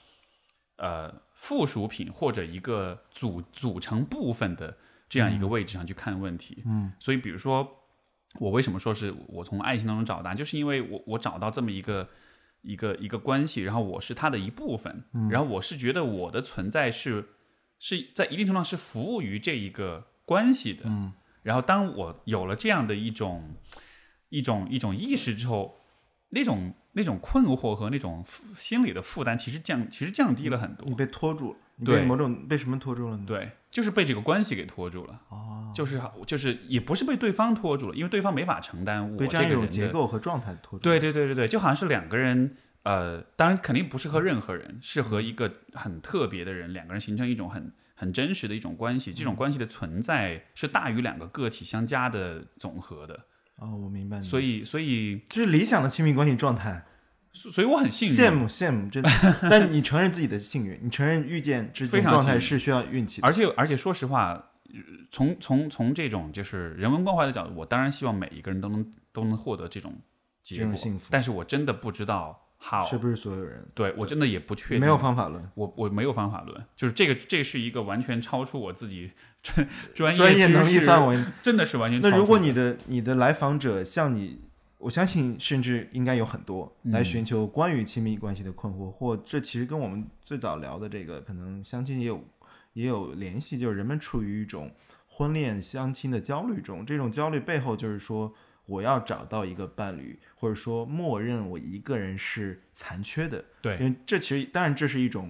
[0.76, 4.78] 呃附属品或者一个组组成部分的
[5.13, 6.63] 这样一个位置上去看问题。
[6.65, 7.69] 嗯，所以比如说
[8.41, 12.09] 我为什么说是我从爱情当中找答案，就是因为我我找到这么一个
[12.63, 17.27] 一个一个关系，然后我是它的一部分，然后我是觉得我的存在是
[17.79, 20.85] 是在一定程度上是服务于这一个关系的。
[20.87, 23.55] 嗯，然后当我有了这样的一种
[24.31, 25.77] 一种一种意识之后，
[26.31, 28.25] 那种那种困惑和那种
[28.57, 30.89] 心理的负担，其实降其实降低了很多。
[30.89, 33.24] 你被拖住了，你对被某种被什么拖住了呢？
[33.26, 35.20] 对，就是被这个关系给拖住了。
[35.30, 39.68] 哦，就是就是也不是被对方拖住了，因为对方没法承担我这种这个人。
[39.68, 40.83] 结构和状态拖住。
[40.85, 49.12] 对对对对对，就好像是两个人，呃，当然肯定不是和任何人，是和一个很特别的人，两个人形成一种很很真实的一种关系。
[49.12, 53.18] 这种关系的存在是大于两个个体相加的总和的。
[53.57, 54.22] 哦，我明白。
[54.22, 56.85] 所以所以这是理想的亲密关系状态，
[57.33, 59.11] 所以我很幸运，羡慕羡慕，真的。
[59.51, 63.26] 但你承认自己的幸运，你承认遇见这种非常状态是需要运气的。
[63.26, 64.33] 而且而且说实话，
[64.66, 64.80] 呃
[65.11, 69.95] 从从从这种就是人文关怀的角度，我当然希望每一个人都能都能获得这种
[70.43, 70.74] 结果
[71.11, 75.43] 但是我真的不知道 how，是不是所有人对我真的也不确定，没有方法论？
[75.55, 79.11] 我我没有方法论，就是这个这是一个完全超出我自己
[79.43, 81.24] 专 专专业能力范围。
[81.43, 81.99] 真的是完全。
[82.03, 84.41] 那如果你的你的来访者向你，
[84.83, 92.24] 我相信甚至应该有很多嗯来寻求关于亲密关系的困惑，或这其实跟我们最早聊的这个可能相亲也有
[92.72, 94.70] 也有联系，就是人们处于一种
[95.09, 98.35] 婚恋相亲的焦虑中，这种焦虑背后就是说。
[98.64, 105.28] 我要找到一个伴侣，或者说默认我一个人是残缺的，对因为这其实当然这是一种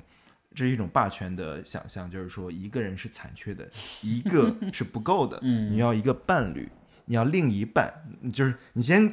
[0.55, 3.69] 这是一种霸权的想象，就是说一个人是残缺的，
[4.03, 6.69] 一个 是不够的，嗯你要一个伴侣，
[7.07, 7.93] 你要另一半，
[8.33, 9.05] 就是你先、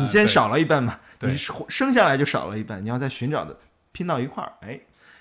[0.00, 3.58] 你先少了一半嘛，对你生生下来就少了一半，你要再寻找的
[3.92, 4.78] 拼到一块儿，哎，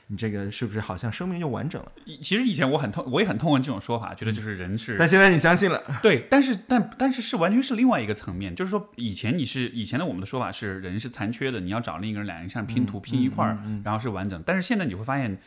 [0.08, 1.88] 你这个是不是好像生命就完整了？
[2.06, 14.42] 以其实以前我很痛，我也很痛恨这种说法，觉得就是人是但现在你相信了， 对，但是但但是是完全是另外一个层面，就是说以前你是以前的我们的说法是人是残缺的，你要找另一个人，两个人像拼图拼一块儿，然后是完整。
[14.46, 15.38] 但是现在你会发现，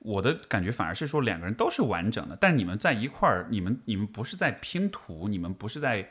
[0.00, 6.08] 我的感觉反而是说两个人都是完整的，但是你们在一块儿，你们你们不是在拼图，你们不是在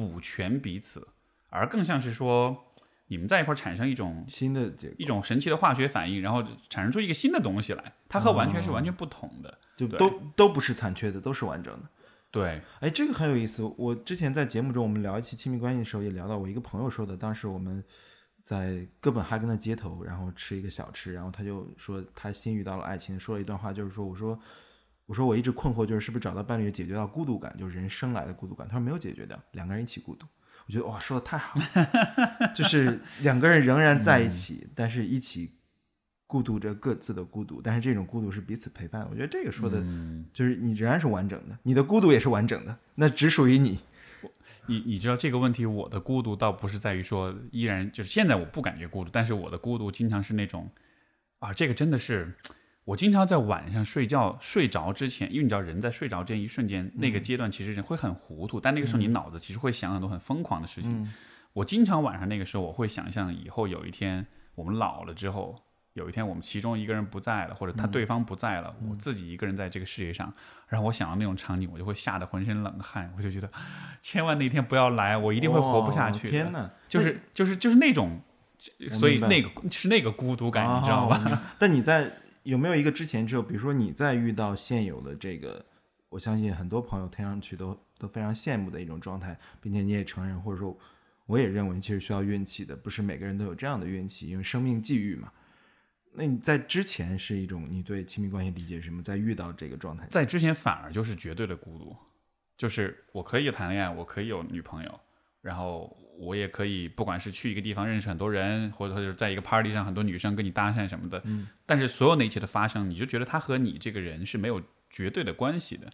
[0.00, 1.06] 补全彼此，
[1.50, 2.64] 而更像是说
[3.08, 9.58] 你们在一块儿产生一种新的结果一种神奇的化学反应，然后产生出一个新的东西来，它和完全是完全不同的。
[9.76, 11.88] 对就都都不是残缺的，都是完整的。
[12.30, 13.62] 对，哎，这个很有意思。
[13.76, 17.16] 我之前在节目中我们聊一期亲密关系的时候，也聊到我一个朋友说的。
[17.16, 17.84] 当时我们
[18.40, 24.38] 在哥本哈根的街头，然后吃一个小吃，然后他就说他新遇到了爱情，说了一段话，就是说我说
[25.10, 28.68] 我说我一直困惑，就是是不是找到伴侣解决到孤独感，就是人生来的孤独感。
[28.68, 30.24] 他说没有解决掉，两个人一起孤独。
[30.68, 35.56] 我觉得哇，说的太好了，就是两个人仍然在一起，但是一起
[36.28, 39.04] 孤独着各自的孤独，但是这种孤独是彼此陪伴。
[39.10, 43.80] 我觉得这个说的嗯，就是你仍然是完整的，你的孤独也是完整的，那只属于你。
[44.66, 50.70] 你你知道这个问题，我的孤独倒不是在于说依然就是现在我不感觉孤独，但是我的孤独经常是那种
[51.40, 52.32] 啊，这个真的是
[52.90, 61.08] 我经常在晚上睡觉睡着之前，因为你知道人在睡着这一瞬间，那个阶段其实人会很糊涂，但那个时候你脑子其实会想很多很疯狂的事情。
[61.52, 64.26] 我经常晚上那个时候，我会想象以后有一天
[64.56, 65.62] 我们老了之后。
[65.94, 70.32] 有一天我们其中一个人不在了，或者他对方不在了，我自己一个人在这个世界上，
[70.68, 73.50] 然后我想到那种场景，我就会吓得浑身冷汗，我就觉得
[74.00, 76.28] 千万那天不要来，我一定会活不下去。
[76.28, 76.70] 哦天哪！
[76.86, 78.20] 就是就是就是那种，
[78.92, 81.42] 所以那个是那个孤独感，哦你知道吧？
[81.58, 82.08] 但你在
[82.42, 85.64] 有没有一个之前之后，比如说你在遇到现有的这个，
[86.08, 90.76] 我相信很多朋友听上去都都非常羡慕的一种状态，并且你也承认，或者说
[91.26, 95.30] 我也认为其实需要运气的，不是每个人都有这样的运气，因为生命际遇嘛。
[96.12, 99.00] 那你在之前是一种你对亲密关系理解什么？
[99.00, 101.94] 在遇到这个状态，在之前反而就是绝对的孤独，
[102.56, 105.00] 就是我可以谈恋爱，我可以有女朋友，
[105.40, 115.90] 然后我也可以不管是去一个地方认识很多人，或者是在一个 party 上很多女生跟你搭讪什么的，嗯，但是所有那一切的发生，你就觉得他和你这个人是没有绝对的关系的，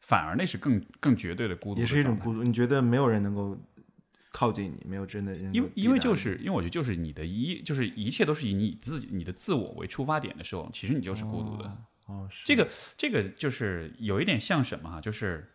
[0.00, 2.42] 反而那是更更绝对的孤独也是一种孤独。
[2.42, 3.58] 你觉得没有人能够
[4.30, 11.64] 靠近你，没有真的人因为因为就是因为我觉得就是你的一就是一切都是以你自己你的自我为出发点的时候，其实你就是孤独的。
[12.06, 15.48] 哦，是这个这个就是有一点像什么哈，就是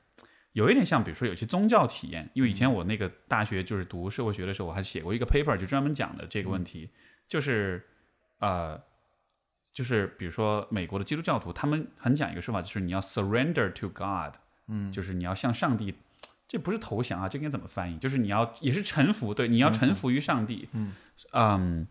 [0.56, 2.30] 有一点像，比如说有些宗教体验。
[2.34, 6.89] 因为以前我那个大学就是读社会学的时候，我还写过一个 paper，就专门讲的这个问题，
[7.28, 7.86] 就是
[8.39, 8.82] 呃，
[9.74, 15.93] 就是比如说美国的基督教徒，他们很讲一个说法，就是你要 surrender to God，嗯，就是你要向上帝。
[16.47, 17.97] 这不是投降啊，这应该怎么翻译？
[17.97, 20.70] 就是你要也是臣服，对，你要臣服于上帝。
[20.74, 20.93] 嗯
[21.34, 21.88] 嗯，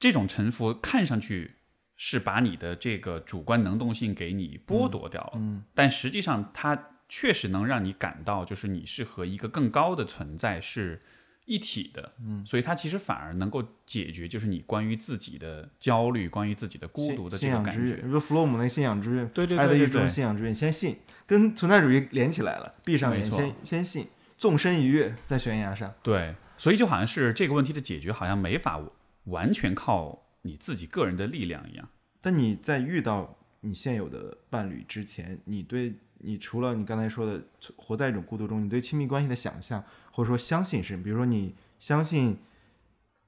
[0.00, 1.52] 这种臣服看上去
[1.96, 11.02] 是把你的这个主观能动性给你剥夺掉了，嗯，但实际上它确实能让你感到，就是你是和一个更高的存在是
[11.44, 17.80] 一体的，嗯，所以它其实反而能够解决，就是你关于自己的焦虑、关于自己的孤独的这种感觉。
[17.80, 28.82] 之愿，说弗洛姆那个信仰之愿，对对爱的一种对对对信仰之愿，先信，跟存在主义连起来了，闭上眼先先信，纵身一跃在悬崖上，对，所以就好像是这个问题的解决，好像没法
[29.26, 31.88] 完全靠你自己个人的力量一样。
[32.20, 37.42] 但你在遇到你现有的伴侣之前，你对你除了你刚才说的
[37.76, 42.38] 活在一种孤独中，你对亲密关系的想象或者说相信是，比如说你相信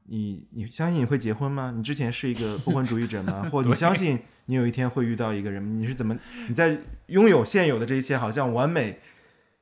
[0.04, 1.72] 你你相信你会结婚吗？
[1.76, 3.48] 你之前是一个不婚主义者吗？
[3.52, 5.80] 或你相信你有一天会遇到一个人？
[5.80, 6.18] 你是怎么
[6.48, 9.00] 你在拥有现有的这一切好像完美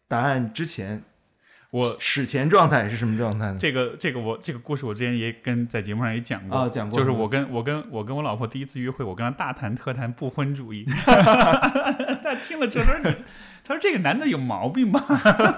[0.07, 1.03] 答案之前，
[1.77, 3.59] 我史前状态是什么状态呢？
[3.61, 12.95] 这个这个我这个故事我之前也跟在节目上也讲过啊讲过就是我跟我跟我跟我老婆第一次约会，我跟她大谈特谈不婚主义， 她听了之后说，
[13.65, 15.05] 她说这个男的有毛病吧？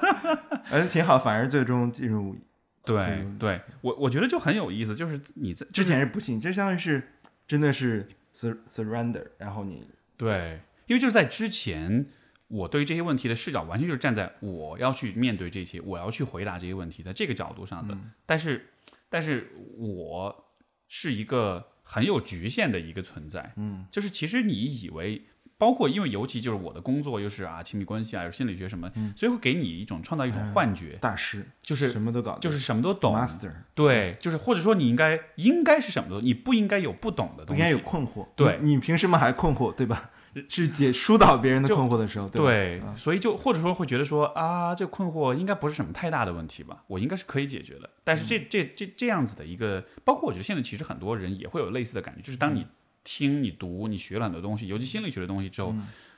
[0.70, 2.36] 嗯，挺好，反而最终进入
[2.84, 7.12] 对对，我我觉得就很有意思，就是你在之前是不信，就相当于是
[7.46, 12.06] 真的是 sur surrender，然后你对，因为就是在之前，
[12.48, 17.96] 我对于这些问题的视角完全就是站在我要去面对这些，我要去回答这些问题，在这个角度上的。
[18.26, 18.70] 但是，
[19.08, 20.52] 但是我
[20.88, 25.22] 是一个很有局限的一个存在，嗯，就是其实你以为。
[25.60, 38.28] 包括，因为尤其就是我的工作又是啊亲密关系啊，有心理学什么，所以会给你一种创造一种幻觉，大师就是什么都搞，就是什么都懂，master，对，就是或者说你应该应该是什么都，你不应该有不懂的东西，不应该有困惑。
[38.36, 40.12] 对你，你凭什么还困惑，对吧？
[40.48, 47.90] 是解疏导别人的困惑的时候，对所以就或者说会觉得说啊，这困惑应该不是什么太大的问题吧，我应该是可以解决的。
[48.04, 52.66] 但是这这这这样子的一个，包括我觉得现在其实很多人也会有类似的感觉，就是当你
[53.04, 55.74] 听、你读、你学了很多东西，尤其心理学的东西之后，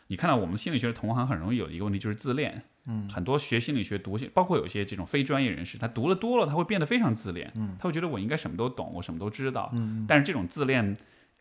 [0.09, 2.63] 你看到我们心理学的同行很容易有一个问题就是自恋。
[2.87, 7.53] 嗯，很多学心理学读，包括有些这种非专业人士，他读了多了，他会变得非常自恋。
[7.55, 9.71] 嗯，他会觉得我应该什么都懂，我什么都知道。
[9.75, 10.97] 嗯，但是这种自恋，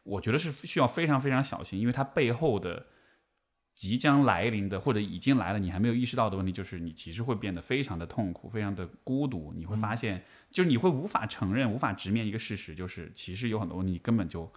[0.09, 2.87] 我觉得是需要非常非常小心，因为它背后的
[3.73, 9.53] 即将来临的或者已经来了，你还没有意识到的问题，就是你其实会变得非常的痛苦，非常的孤独。
[9.55, 14.51] 你会发现，就是你会无法承认、无法直面一个事实，就是其实有很多问题你根本就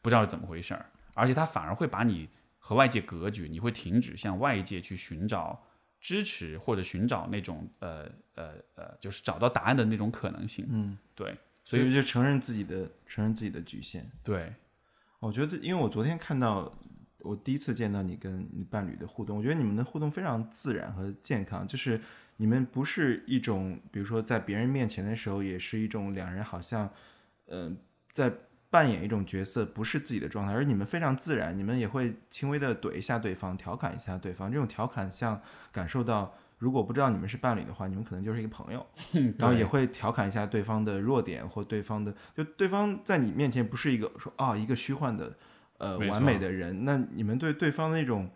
[0.00, 2.28] 不知道是怎么回事儿，而且它反而会把你
[2.58, 5.64] 和外界隔绝，你会停止向外界去寻找
[6.00, 10.64] 支持或者寻找那种呃呃呃，就是找到答案的那种可能性。
[10.70, 14.08] 嗯，对，所以就承认自己的承认自己的局限。
[14.22, 14.52] 对，
[15.20, 16.72] 我觉得，因为我昨天看到
[17.20, 22.00] 我第一次见到你跟你伴侣的互动，我觉得你们的互动非常自然和健康，就是
[22.36, 26.88] 你们不是一种，比如说在别人面前的时候，也是一种两人好像，
[27.46, 27.76] 嗯、
[28.12, 28.32] 在
[28.70, 35.40] 扮演一种角色，不是自己的状态，而你们非常自然，你们也会轻微的怼一下对方，调侃一下对方，这种调侃像
[35.72, 36.34] 感受到。
[36.58, 38.84] 如果不知道你们是伴侣的话，你们可能就是一个朋友，
[39.38, 45.32] 然后也会调侃一下对方的弱点或对方的，就对方在你面前不是一个说啊一个虚幻的
[45.78, 48.28] 呃完美的人，那你们对对方那种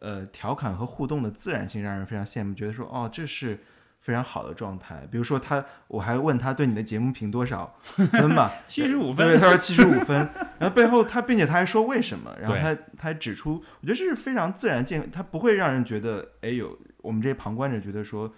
[0.00, 3.58] 呃调侃和互动的自然性让人非常羡慕，觉得说哦这是
[4.00, 5.06] 非常好的状态。
[5.10, 9.26] 比如说他，我还问他对你的节目评多少 分吧，七十五分。
[9.26, 10.16] 对，他说七十五分，
[10.58, 18.32] 然后背后他并且他还说为什么，然后他他还指出，我觉得这是非常自然健，他不会让人觉得哎有我们这些旁观者觉得说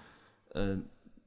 [0.52, 0.78] 呃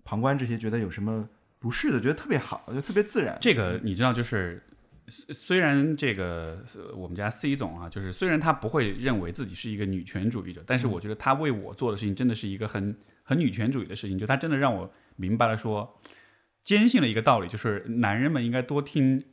[0.03, 1.27] 旁观这些觉得有什么
[1.59, 3.38] 不适的，觉得特别好，就特别自然。
[3.41, 4.61] 这个你知道，就是
[5.07, 6.63] 虽然这个
[6.95, 15.99] 我们家 C 总啊，就是虽然他不会认为自己是一个女权主义者，但是我觉得他为我做的事情真的是一个很很女权主义的事情，就他真的让我明白了说，
[16.61, 19.23] 坚信了一个道理，就是男人们应该多听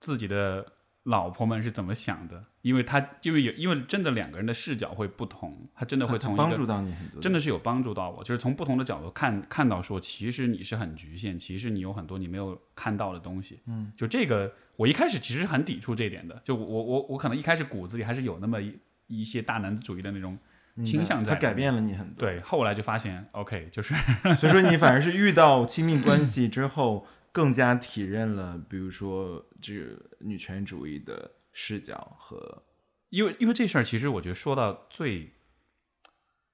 [0.00, 0.72] 自己的
[1.10, 13.60] 老婆们是怎么想的，因为他因为有因为真的两个人的视角会不同，他真的会从帮助到你很多，真的是有帮助到我，就是从不同的角度看看到说，其实你是很局限，其实你有很多你没有看到的东西。
[13.66, 20.38] 嗯，就这个，我一开始其实是很抵触这一点的，就我我我可能一开始骨子里还是有那么一一些大男子主义的那种
[20.84, 22.28] 倾向在他改变了你很多。
[22.28, 23.94] 对，后来就发现，OK，就是
[24.38, 32.62] 所以说你反而是遇到亲密关系之后，更加体认了，比如说这个女权主义的视角和
[33.10, 35.32] 因为因为这事儿，其实我觉得说到最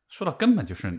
[0.09, 0.99] 说到根本就是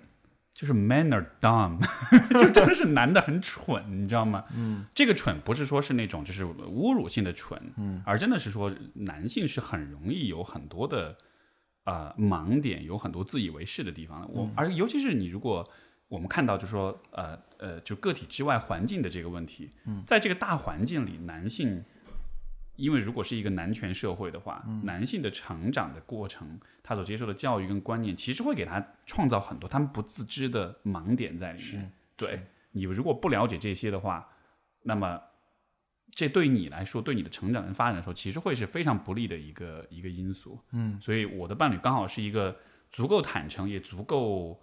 [0.53, 1.80] 就是 men are dumb，
[2.34, 4.43] 就真的是男的很蠢，你知道吗？
[4.55, 11.15] 嗯，这个蠢不是说是那种就是侮辱性的蠢，嗯，而真的是说男性是很容易有很多的
[11.86, 14.28] 呃盲点，有很多自以为是的地方。
[14.34, 15.67] 我而尤其是你如果
[16.07, 21.83] 我们看到就是说呃呃就个体之外环境的这个问题，嗯，在这个大环境里，男性
[22.75, 31.91] 因为如果是一个男权社会的话，男性的成长的过程，他所接受的教育跟观念，其实会给他创造很多他们不自知的盲点在里面。
[32.15, 34.29] 对你如果不了解这些的话，
[34.83, 35.19] 那么
[36.11, 40.59] 这对你来说，对你的成长跟发展来说，其实会是非常不利的一个一个因素。
[40.71, 42.55] 嗯，所以我的伴侣刚好是一个
[42.91, 44.59] 足够坦诚，也足够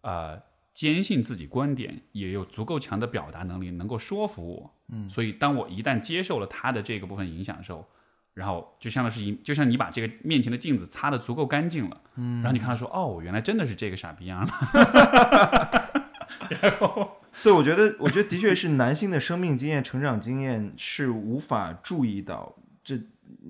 [0.00, 0.40] 呃
[0.78, 4.70] 坚信自己观点，也有足够强的表达能力，能够说服我。
[4.90, 7.84] 嗯，所以当我一旦接受了他的这个部分影响的时候，
[8.32, 14.52] 然后就像是一，就像你把这个面前的镜子擦得足够干净了，嗯，然后你看到说，哦，原来真的是这个傻逼样了。
[16.62, 22.54] 然后，对，我觉得，我觉得的确是男性的生命经验、成长经验是无法注意到，
[22.84, 22.96] 这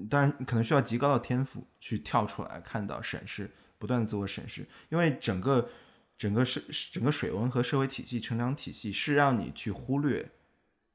[0.09, 5.69] 当然可能需要极高的天赋去跳出来看到、审视，不断自我审视，因为整个
[6.19, 6.61] 整个社
[6.93, 10.29] 整个水温和社会体系、成长体系是让你去忽略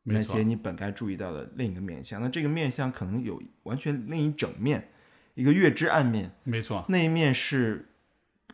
[0.03, 2.21] 那些你本该注意到的另一个面相。
[2.21, 4.91] 那这个面相可能有完全另一整面，
[5.33, 7.89] 一个月之暗面，没错，那一面是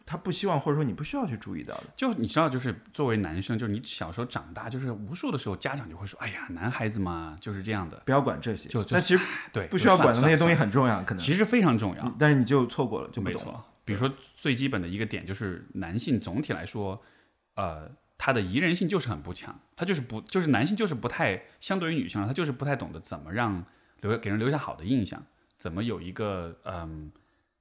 [0.05, 1.86] 他不希望或者说你不需要去注意到的。
[1.95, 12.15] 就你知道，就是作为男生，就是你小时候长大，就是无数的时候，家长就会说，哎呀，男孩子嘛就是这样的，不要管这些，就就但其实对，不需要管的那些东西很重要，可能，其实非常重要。
[12.20, 13.51] 但是你就错过了，就不没懂了。
[13.51, 17.01] 错，比如说最基本的一个点就是男性总体来说，
[17.55, 23.65] 呃，他的宜人性就是很不强，他就是不就是男性就是不太相对于女性，他就是不太懂得怎么让
[24.01, 25.25] 留给人留下好的印象，
[25.57, 27.11] 怎么有一个嗯。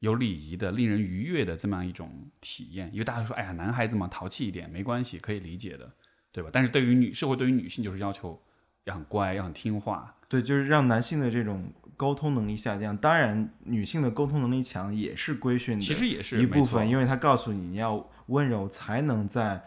[0.01, 5.93] 有礼仪的、令人愉悦的这么样一种体验，因为大家说，哎呀，男孩子嘛，淘气一点没关系，可以理解的，
[6.31, 6.49] 对吧？
[6.53, 8.41] 但是对于女社会，对于女性就是要求
[8.85, 12.97] 要很乖，要很听话，对，就是让男性的这种沟通能力下降。
[12.97, 19.65] 当然，女性的沟通能力强也是规训的其实也是一部分，因为他告诉你你要温柔，才能在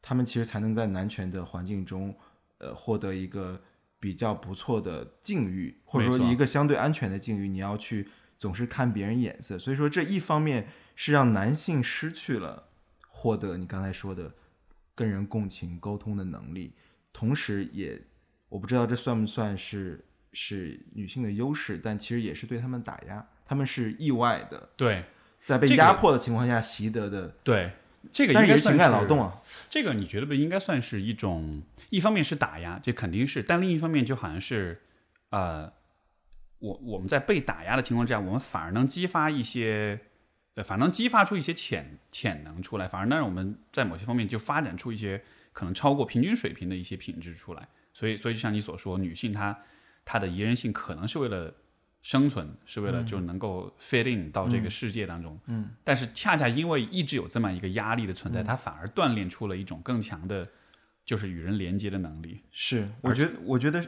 [0.00, 2.14] 他们其实才能在男权的环境中，
[2.58, 3.60] 呃，获得一个
[3.98, 7.48] 比较不错的境遇，或者说一个相对安全的境遇。
[7.48, 12.68] 你要去总是看别人眼色，所以说这一方面是让男性失去了
[13.08, 14.32] 获得你刚才说的
[14.94, 16.74] 跟人共情沟通的能力，
[17.12, 18.00] 同时也
[18.48, 25.04] 我不知道这算不算是是女性的优势，但其实也是对他们打压，他们是意外的对
[25.42, 27.72] 在被压迫的情况下习得的，对，
[28.12, 29.40] 这个但是也是情应该算感劳动啊。
[29.68, 34.80] 这个你觉得不应该算是一种，一方面是打压，这肯定是，但另一方面就好像是，
[35.30, 35.72] 呃，
[36.58, 40.00] 我我们在被打压的情况之下，我们反而能激发一些，
[40.54, 45.22] 呃，反而能激发出一些潜潜能出来，反而能让我们在某些方面就发展出一些
[45.52, 47.68] 可能超过平均水平的一些品质出来。
[47.98, 49.58] 所以，所以就像你所说，女性她
[50.04, 51.52] 她的宜人性可能是为了
[52.00, 55.36] 生存，是为了就能够 fit in 到这个世界当中。
[55.46, 60.48] 嗯，但是恰恰因为一直有这么一个压力的存在，她反而锻炼出了一种更强的，
[61.04, 62.44] 就是与人连接的能力。
[62.52, 63.84] 是，我觉得我觉得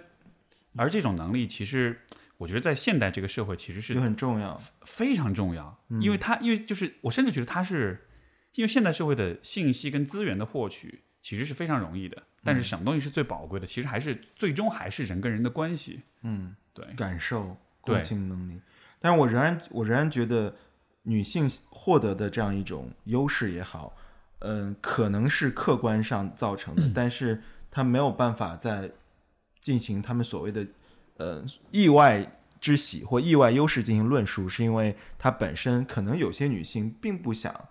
[0.74, 2.00] 而这种能力，其实
[2.36, 4.60] 我觉得在现代这个社会其实是很重要。
[4.82, 8.08] 非常重要，嗯因为它因为就是我甚至觉得它是，
[8.54, 13.66] 因为现代社会的信息跟资源的获取其实是非常容易的，但嗯是什么东西是最宝贵的？
[13.66, 16.00] 其实还是最终还是人跟人的关系。
[16.22, 18.60] 嗯，对，感受、共情能力。
[18.98, 20.54] 但是我仍然我仍然觉得
[21.02, 23.96] 女性获得的这样一种优势也好，
[24.40, 28.90] 嗯、可能是客观上造成的， 但是她没有办法在
[29.60, 30.66] 进行他们所谓的
[31.16, 37.68] 呃意外之喜或意外优势进行论述，是因为她本身可能有些女性并不想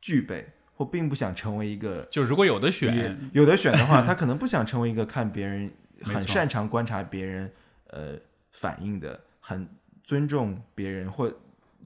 [0.00, 5.72] 具备或并不想成为一个就如果有的选，有的选的话，他可能不想成为一个看别人
[6.04, 7.50] 很擅长观察别人
[7.88, 8.14] 呃
[8.52, 9.66] 反应的，很
[10.04, 11.32] 尊重别人或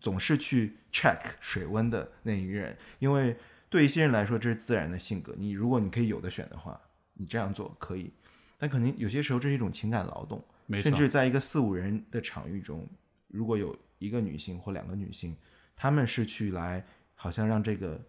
[0.00, 3.36] 总是去 check 水温的那一个人，因为
[3.68, 5.32] 对一些人来说这是自然的性格。
[5.38, 6.80] 你如果你可以有的选的话，
[7.14, 8.12] 你这样做可以，
[8.58, 10.42] 但可能有些时候这是一种情感劳动，
[10.82, 12.84] 甚，至在一个四五人的场域中，
[13.28, 15.36] 如果有一个女性或两个女性，
[15.76, 16.84] 她们是去来
[17.14, 18.00] 好像让这个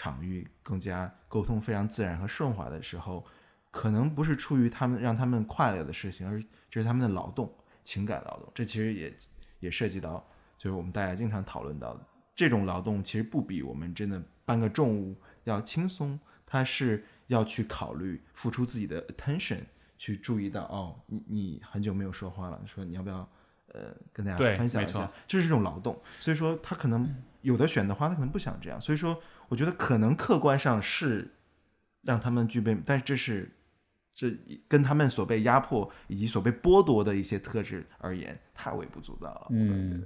[0.00, 3.22] 场域更加沟通非常自然和顺滑的时候，
[3.70, 7.54] 可能不是出于他们让他们快乐的事情，而是这是他们的劳动，
[7.84, 8.50] 情感劳动。
[8.54, 9.14] 这其实也
[9.58, 12.00] 也涉及到，就是我们大家经常讨论到的
[12.34, 15.14] 这种劳动，其实不比我们真的搬个重物
[15.44, 19.60] 要轻松，他是要去考虑付出自己的 attention，
[19.98, 23.18] 去注意到哦，你你很久没有说话了，说你要不要
[23.74, 26.00] 呃跟大家分享一下，这是一种劳动。
[26.20, 28.80] 所以说他可能有的选的话，他可能不想这样。
[28.80, 29.20] 所以说，
[29.50, 31.34] 我觉得可能客观上是
[32.02, 33.50] 让他们具备，但是这是
[34.14, 34.30] 这
[34.68, 39.48] 跟他们所被压迫以及所被剥夺的一些特质而言，太微不足道了。
[39.50, 40.04] 嗯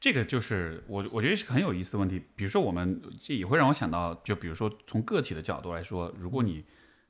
[0.00, 2.22] 这个就是我我觉得是很有意思的问题。
[2.36, 6.62] 比如说，我们这也会让我想到，就比如说从个体的角度来说，如果你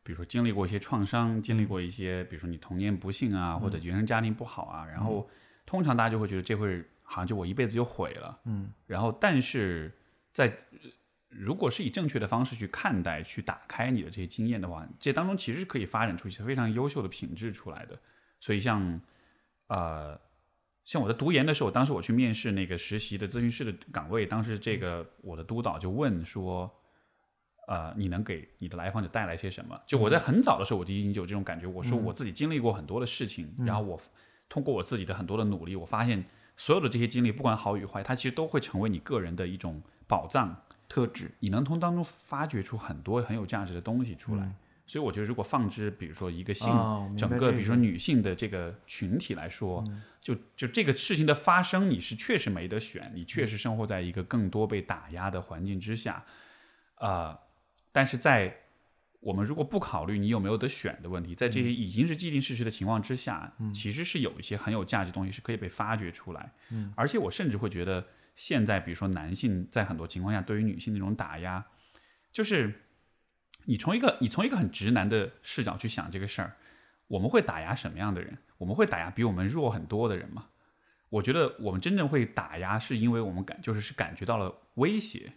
[0.04, 5.28] 比如说经历过一些创伤，经历过一些，比如说你童年不幸啊，或者原生家庭不好啊，然后
[5.66, 9.92] 通常大家就会觉得这会好像就我一辈子就毁了，嗯，然后但是
[10.32, 10.78] 在呃
[11.36, 17.98] 如果是以正确的方式去看待、去打开你的这些经验的话，这当中其实是可以发展出一些非常优秀的品质出来的。
[18.40, 19.00] 所以像
[19.66, 20.20] 呃，
[20.84, 26.70] 像我在读研的时候，当时我去面试那个实习的咨询师的岗位，当时这个我的督导就问说。
[27.66, 29.80] 呃，你能给你的来访者带来些什么？
[29.86, 31.66] 就我在很早的时候，我就已经有这种感觉。
[31.66, 33.98] 我说我自己经历过很多的事情，然后我
[34.50, 36.22] 通过我自己的很多的努力，我发现
[36.58, 40.54] 所有的这些经历，不管好与坏，它其实都会成为你个人的一种宝藏。
[40.88, 44.44] 特质，你能从当中发掘出很多很有价值的东西出来。
[44.44, 44.54] 嗯。
[44.86, 49.82] 所以我觉得，如果放之比如说一个性、哦整个，比如说女性的这个群体来说，
[50.20, 56.22] 就就这个事情的发生，你是确实没得选，你确实生活在一个更多被打压的环境之下，
[56.96, 57.34] 呃、
[57.92, 58.54] 但是在
[59.20, 66.52] 我们如果不考虑你有没有得选的问题，在这些已经是既定事实的情况之下，其实是有一些很有价值的东西是可以被发掘出来。
[66.68, 71.64] 嗯，而且我甚至会觉得，现在比如说男性在很多情况下对于女性那种打压，
[72.32, 72.82] 就是
[73.64, 76.56] 你从一个你从一个很直男的视角去想这个事儿，
[77.06, 78.38] 我们会打压什么样的人？
[78.58, 80.46] 我们会打压比我们弱很多的人吗？
[81.10, 85.32] 我觉得我们真正会打压，是因为我们感就是是感觉到了威胁。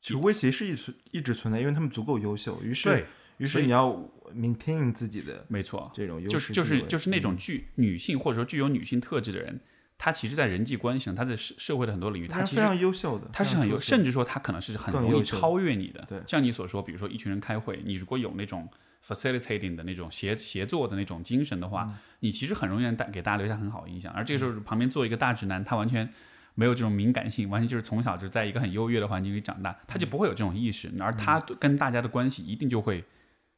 [0.00, 3.06] 其实威胁是一存一直存在，因为他们足够优秀，于是对，
[3.38, 3.90] 于是你要
[4.34, 9.58] maintain 自己的没错，这种优就是就是就是那种具女性或者说具有女性特质的人，
[9.98, 16.04] 她其实，在人际关系上，他在社社会的很多领域，他其实非常优秀的，他是很优，甚至说他可能是很容易超越你的。
[16.06, 18.68] 对像你所说，比如说一群人开会，你如果有那种
[19.04, 24.12] facilitating 的那种协协作的那种精神的话，嗯你其实很容易带给大家留下很好的印象。
[24.12, 26.08] 而这个时候旁边坐一个大直男，他完全
[26.54, 33.04] 没有这种敏感性，完全就是从小就在一个很优越的环境里长大，他就不会有这种意识，而他跟大家的关系一定就会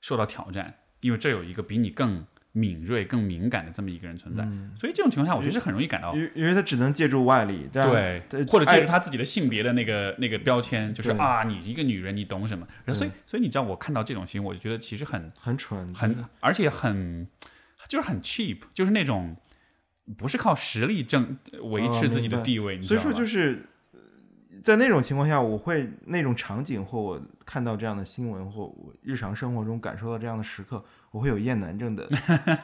[0.00, 2.24] 受到挑战，因为这有一个比你更
[2.58, 4.42] 敏锐、更敏感的这么一个人存在。
[4.76, 12.66] 所以这种情况下，我觉得是很容易感到因为因为他只能借助外力，对对，或者借助他自己的性别的那个那个标签，就是啊，你一个女人，你懂什么？
[12.84, 17.26] 然后所以所以你知道，我看到这种行为，我就觉得其实很很蠢，很，而且很
[17.88, 19.36] 就是很 cheap，就是那种
[20.16, 21.36] 不是靠实力挣
[21.70, 23.62] 维持自己的地位，你知所以说就是呃
[24.62, 32.08] 在那种情况下，我会那种场景或我看到这样的新闻或我日常生活中感受到这样的时刻，我会有厌男症的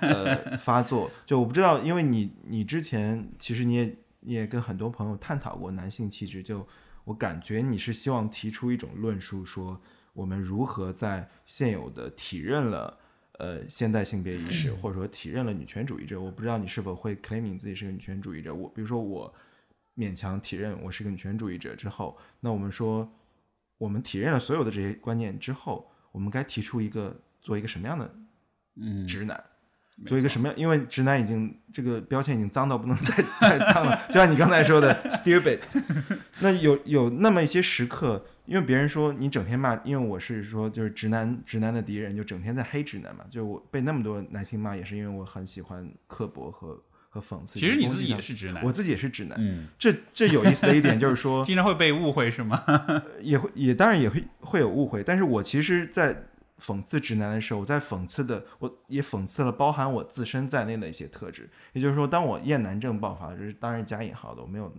[0.00, 1.10] 呃发作。
[1.24, 6.66] 就我不知道，因为你你之前其实你也你也跟很多朋友探讨过男性气质，就
[7.04, 9.80] 我感觉你是希望提出一种论述，说
[10.12, 12.98] 我们如何在现有的体认了。
[13.36, 18.54] 呃，现代性别意识，或者说体认了女权主义者，我不知道你是否会 claiming 自己是个女权主义者。
[18.54, 19.34] 我比如说我
[19.96, 23.12] 勉强体认我是个女权主义者之后，那我们说
[23.78, 28.14] 我们体认了所有的这些观念之后，我们该提出一个做一个什么样的
[28.76, 29.42] 嗯，直男，
[29.96, 30.56] 没做一个什么样？
[30.56, 35.60] 因为直男已经这个标签已经脏到不能再 再脏了，就像你刚才说的 stupid。
[36.40, 46.82] 那有有那么一些时刻，因为别人说你整天骂，因为我是说就是直男直男的敌人，就整天在黑直男嘛，就我被那么多男性骂，也是因为我很喜欢刻薄和
[47.14, 47.58] 和讽刺。
[47.58, 49.36] 其实你自己也是直男我，自己也是直男。
[49.38, 52.64] 嗯，这这有意思的一点就是说， 经常会被误会是吗？
[53.22, 56.24] 也会也当然也会会有误会，但是我其实，在
[56.60, 61.48] 讽刺直男的时候，我在讽刺的，我也讽刺了包含我自身在内的一些特质。
[61.72, 64.72] 也就是说，当我厌男症爆发，这是当然加引号的，我没有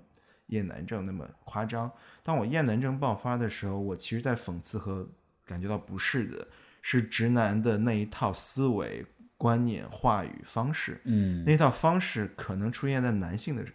[0.47, 1.89] 厌男症那么夸张。
[2.21, 5.07] 当我厌男症爆发的时候，我其实在讽刺和
[5.45, 6.47] 感觉到不适的
[6.81, 9.05] 是直男的那一套思维、
[9.37, 11.01] 观念、话语方式。
[11.03, 13.65] 嗯那套方式可能出现在男性的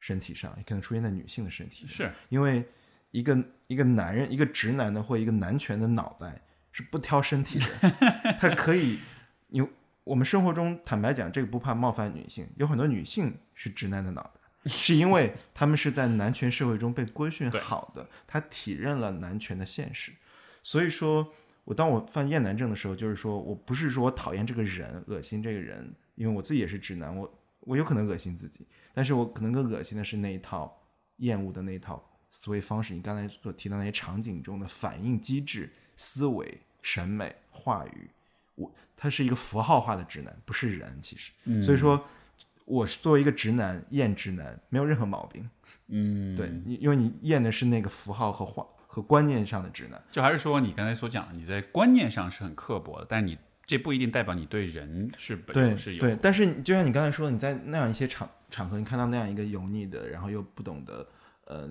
[0.00, 1.96] 身体上，也可能出现在女性的身体上。
[1.96, 2.64] 是因为
[3.10, 6.42] 一个一个男人，一个直男的或一个男权的脑袋
[6.72, 7.90] 是不挑身体的，
[8.38, 8.98] 他可以，
[9.48, 9.68] 有
[10.02, 20.12] 我们生活中坦白讲，这个不怕冒犯女性，有很多女性是直男的脑袋， 是因为他们是在男权社会中被规训好的，他体认了男权的现实，
[20.62, 21.32] 所以说。
[21.64, 30.82] 我当我犯厌男症的时候，就是说我不是说我讨厌这个人、恶心这个人，因为我自己也是直男，我我有可能恶心自己，但是我可能更恶心的是那一套
[31.16, 32.92] 厌恶的那一套思维方式。
[32.92, 38.10] 你刚才所提到那些场景中的反应机制、思维、审美、话语，
[38.56, 40.98] 我它是一个符号化的直男，不是人。
[41.00, 42.04] 其实，嗯所以说，
[42.66, 45.48] 我是作为一个直男厌直男没有任何毛病。
[45.88, 50.00] 嗯，对，你因为你厌的是那个符号和话和观念上的直男。
[50.12, 61.04] 就还是说你刚才所讲的，你在观念上是很刻薄的，但是你这不一定代表你对人是本对是有对，但是就像你刚才说，你在那样一些场场合，你看到那样一个油腻的，然后又不懂得
[61.46, 61.68] 呃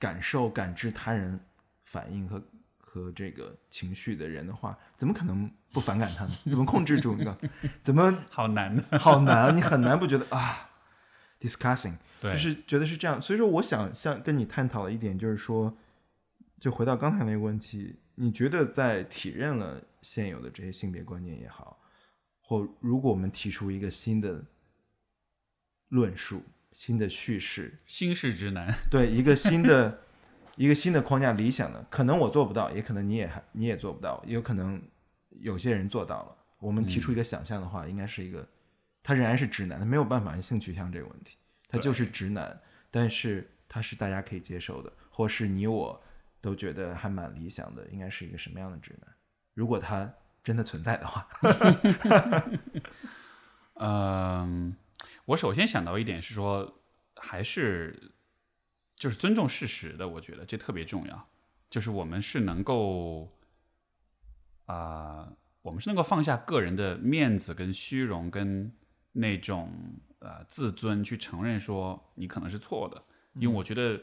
[0.00, 1.38] 感受、感知他人
[1.84, 2.42] 反应和
[2.80, 6.32] 和这个情绪的人的话，怎么可能不反感他呢？
[6.42, 7.38] 你 怎么控制住那个？
[7.80, 8.82] 怎么 好难呢。
[8.98, 9.50] 好难啊？
[9.52, 10.70] 你很难不觉得啊
[11.40, 13.22] ？discussing，对，就是觉得是这样。
[13.22, 15.76] 所以说，我想像跟你探讨的一点就是说，
[16.60, 21.80] 就回到刚才那个问题，你觉得在体认了现有的这些性别观念也好，
[22.38, 24.44] 或如果我们提出一个新的
[25.88, 30.02] 论述、新的叙事，新式直男，对一个新的
[30.56, 34.80] 一个新的框架理想的，可能我做不到，也可能你也还你也做不到，也有可能
[35.30, 36.36] 有些人做到了。
[36.58, 38.46] 我们提出一个想象的话，应该是一个，
[39.02, 42.60] 他仍然是直男，他没有办法性取向这个问题，他就是直男，
[42.90, 46.02] 但是他是大家可以接受的，或是你我
[46.40, 49.14] 都觉得还蛮理想的，应该是一个什么样的直男？
[49.54, 50.12] 如果他
[50.42, 51.28] 真的存在的话，
[53.74, 54.74] 嗯，
[55.26, 56.82] 我首先想到一点是说，
[57.16, 58.12] 还是
[58.96, 61.28] 就是尊重事实的，我觉得这特别重要。
[61.68, 63.30] 就是我们是能够
[64.66, 68.72] 啊、我们是能够放下个人的面子跟虚荣跟
[69.12, 69.72] 那种
[70.20, 73.02] 呃自尊，去承认说你可能是错的。
[73.34, 74.00] 因为我觉得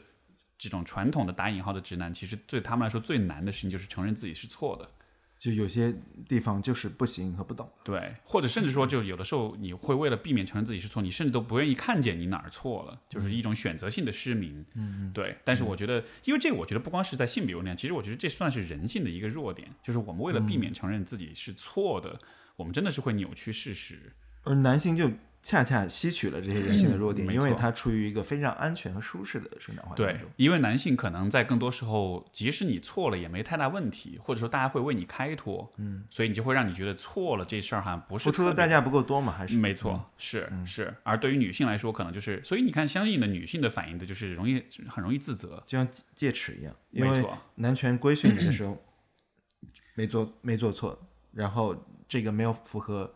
[0.58, 4.90] 这种传统的打引号的直男，其实对他们来说最难的事情就是承认自己是错的。
[5.38, 5.94] 就有些
[6.28, 7.70] 地方就是不行和不懂。
[7.84, 14.66] 对，或者甚至说，就有的时候你会为了避免承认自己是错，你甚至都不愿意看见你哪儿错了，就是一种选择性的失明。
[14.74, 15.36] 嗯，对。
[15.44, 22.20] 但是我觉得，因为这个，我觉得不光是在性别问题上，其实我觉得这算是人性的一个弱点，就是我们为了避免承认自己是错的，
[22.56, 24.12] 我们真的是会扭曲事实。
[24.42, 25.08] 而男性就
[25.40, 39.32] 恰恰吸取了这些人性的弱点，没因为错他处于一个非常安全和舒适的生长环境对中。，因为男性可能在更多时候，即使你错了也没太大问题，或者说大家会为你开脱，嗯，所以你就会让你觉得错了这事儿好像不是付出的代价不够多嘛？
[39.32, 40.92] 还是没错，是是。
[41.02, 48.76] 而对于女性来说，可能就是，所以你看，相应的女性的反应的就是容易很容易自责，就像戒戒尺一样，没错，男权规训你的时候
[49.94, 50.98] 没做没做错，
[51.32, 51.74] 然后
[52.06, 53.14] 这个没有符合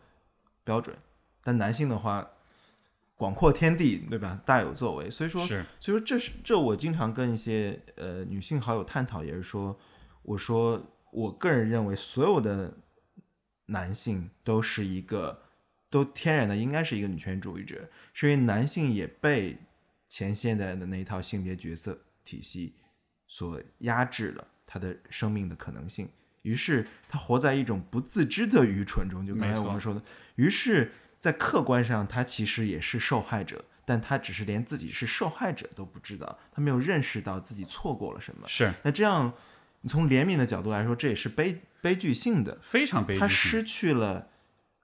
[0.63, 0.95] 标准，
[1.43, 2.27] 但男性的话
[3.15, 4.41] 广阔天地，对吧？
[4.45, 9.77] 大有作为，所以说是所以说这是这我经常跟一些呃女性好友探讨，也是说，
[10.23, 12.73] 我说我个人认为所有的
[13.67, 15.43] 男性都是一个
[15.89, 19.57] 都天然的应该是一个女权主义者，是因为男性也被
[20.09, 22.75] 前现代的那一套性别角色体系
[23.27, 26.09] 所压制了他的生命的可能性，
[26.41, 30.01] 于是他活在一种不自知的愚蠢中，就刚才我们说的，
[30.35, 30.91] 于是，
[31.23, 38.45] 在客观上他其实也是受害者，但他只是连自己是受害者都不知道，他没有认识到自己错过了什么。
[38.45, 39.31] 是那这样，
[39.79, 43.21] 你从怜悯的角度来说，这也是悲悲剧性的，非常悲剧。
[43.21, 44.27] 他失去了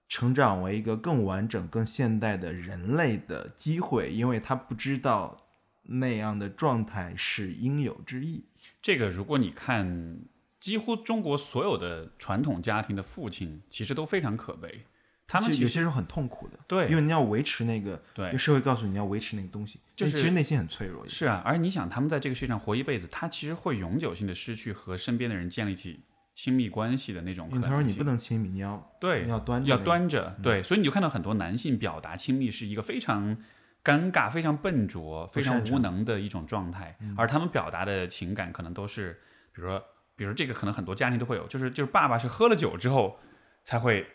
[0.07, 5.45] 成长为一个更完整、更现代的人类的机会，因为他不知道
[5.83, 8.45] 那样的状态是应有之义。
[8.81, 10.19] 这个，如果你看，
[10.57, 14.85] 几乎中国所有的传统家庭的父亲，其实都非常可悲。
[15.29, 16.87] 他们其实有些时候很痛苦的，对。
[16.89, 18.31] 因为你要维持那个，因对。
[18.31, 21.07] 为社会告诉你你要维持那个东西，就是其实内心很脆弱。
[21.07, 26.01] 是啊，而你想，他们在这个世界上活一辈子，他其实会永久性的失去和身边的人建立起
[26.33, 27.69] 亲密关系的那种可能性。
[27.69, 27.93] 他说你。
[27.93, 33.37] 不能亲密，你要对你要端着要端着，对，所以你就看到很多男性表达亲密是一个非常
[33.83, 39.19] 尴尬、非常笨拙、非常无能的一种状态，而他们表达的情感可能都是，
[39.53, 39.83] 比如说，
[40.15, 43.19] 比如这个可能很多家庭都会有，就是就是爸爸是喝了酒之后
[43.63, 44.07] 才会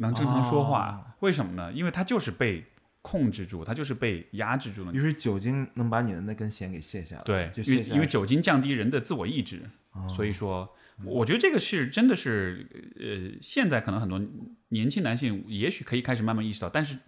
[0.00, 1.72] 能正常说话，为什么呢？
[1.72, 2.64] 因为他就是被
[3.02, 4.92] 控制住，他就是被压制住了。
[4.92, 7.94] 因为酒精能把你的那根弦给卸下来，对，就卸下来。
[7.94, 9.62] 因为酒精降低人的自我意志，
[10.08, 10.68] 所以说，
[11.04, 12.66] 我觉得这个是真的是，
[12.98, 14.20] 呃，现在可能很多
[14.68, 16.98] 年轻男性也许可以开始慢慢意识到，但是，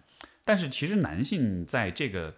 [0.45, 2.33] 但是其实男性在这个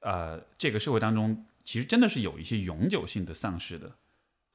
[0.00, 3.92] 呃这个社会当中，其实真的是有一些永久性的丧失的，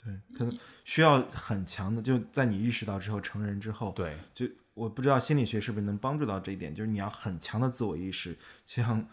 [0.04, 9.08] 对，可能需要很强的，就在你意识到之后，成人之后，对，就我不知道心理学是不是能帮助到这一点，就是你要很强的自我意识，像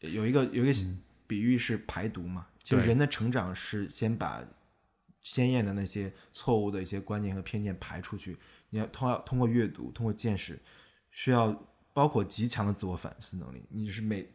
[0.00, 0.78] 有一个有一个
[1.26, 2.86] 比喻是排毒嘛，就嗯对。
[2.86, 4.42] 人的成长是先把
[5.22, 8.36] 鲜艳的那些错误的一些观念和偏见排出去，
[8.70, 10.60] 你要通要通过阅读，通过见识，
[11.10, 14.28] 需要包括极强的自我反思能力，你是每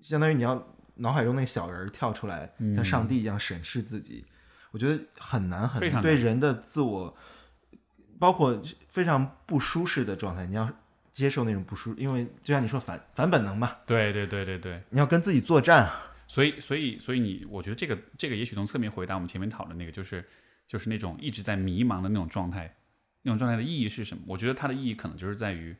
[0.00, 4.24] 相当于你要脑海中那个小人儿跳出来，像上帝一样审视自己，
[4.72, 7.16] 我觉得很难很难对人的自我，
[8.18, 10.70] 包括非常不舒适的状态，你要
[11.12, 16.12] 接受那种不舒，因为就像你说反反本能嘛，对对对对对，你要跟自己作战啊。
[16.28, 20.24] 所以所以所以你，我觉得这个这个也许从侧面回答我们前面讨论那个，就是
[20.66, 22.74] 就是那种一直在迷茫的那种状态，
[23.22, 24.24] 那种状态的意义是什么？
[24.26, 25.76] 我觉得它的意义可能就是在于，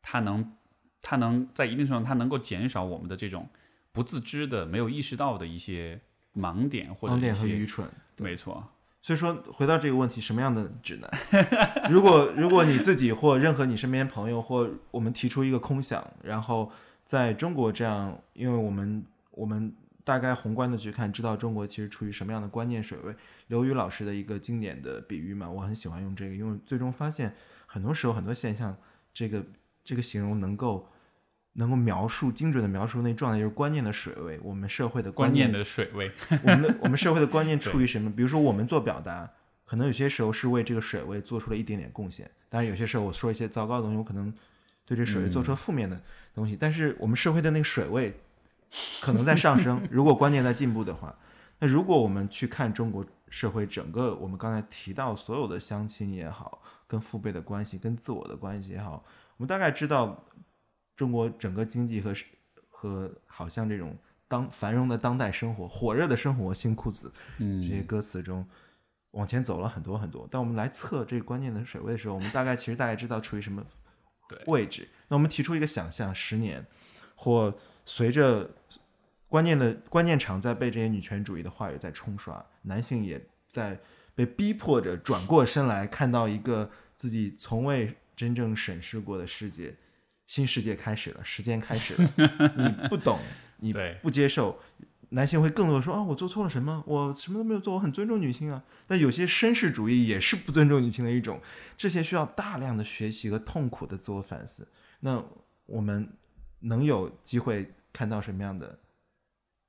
[0.00, 0.56] 它能
[1.02, 3.46] 它能在一定程度上，它能够减少我们的这种
[3.92, 6.00] 不自知的、没有意识到的一些
[6.34, 7.86] 盲点或者一些愚蠢。
[8.16, 8.66] 没错，
[9.02, 11.10] 所以说，回到这个问题，什么样的指南？
[11.90, 16.70] 如果如果你自己或任何你身边朋友或我们提出一个空想，然后
[17.06, 19.74] 在中国这样，因为我们我们
[20.04, 23.14] 大概宏观的去看，知道中国其实处于什么样的关键水位。
[23.46, 27.34] 刘宇老师的一个经典的比喻嘛，我很喜欢用这个，因为最终发现
[27.66, 28.76] 很多时候很多现象，
[29.14, 29.42] 这个
[29.82, 30.89] 这个形容能够
[31.54, 36.10] 能够描述精准的描述那状态，就是观念的水位，我们社会的关键键的水位，
[36.44, 38.10] 我们的我们社会的观念处于什么？
[38.10, 39.28] 比如说我们做表达，
[39.64, 44.32] 可能有些时候是为这个水位做出了一点点贡献，当然有些时候我说一些糟糕的东西，我可能
[44.86, 46.00] 对这水位做出了负面的
[46.34, 48.14] 东西，但是我们社会的那个水位
[49.00, 51.16] 可能在上升，如果观念在进步的话，
[51.58, 59.04] 那如果我们去看中国社会整个我们刚才提到所有的相亲也好，跟父辈的关系，跟自我的关系也好，
[59.36, 60.24] 我们大概知道
[61.00, 62.14] 中国整个经济和
[62.68, 63.96] 和好像这种
[64.28, 68.46] 当繁荣的当代生活、火热的生活、新裤子嗯这些歌词中
[69.12, 70.28] 往前走了很多很多。
[70.30, 73.64] 当我们来测这个关键的水位的时候，我们大概其实大概知道处于什么
[74.44, 74.86] 位置。
[75.08, 76.62] 那我们提出一个想象，十年
[77.14, 77.56] 或
[77.86, 78.50] 随着
[79.26, 83.80] 关键的关键场在被这些女权主义的话语在冲刷，男性也在
[84.14, 89.74] 被逼迫着转过身来看到一个自己从未真正审视过的世界。
[90.30, 92.08] 新世界开始了，时间开始了。
[92.56, 93.18] 你不懂，
[93.56, 94.60] 你不接受，
[95.08, 96.84] 男性会更多的说啊，我做错了什么？
[96.86, 98.62] 我什么都没有做，我很尊重女性啊。
[98.86, 101.40] 但有些绅士主义也是不尊重女性的一种，
[101.76, 104.68] 这些需要大量的学习和痛苦的自我反思。
[105.00, 105.20] 那
[105.66, 106.08] 我们
[106.60, 108.78] 能有机会看到什么样的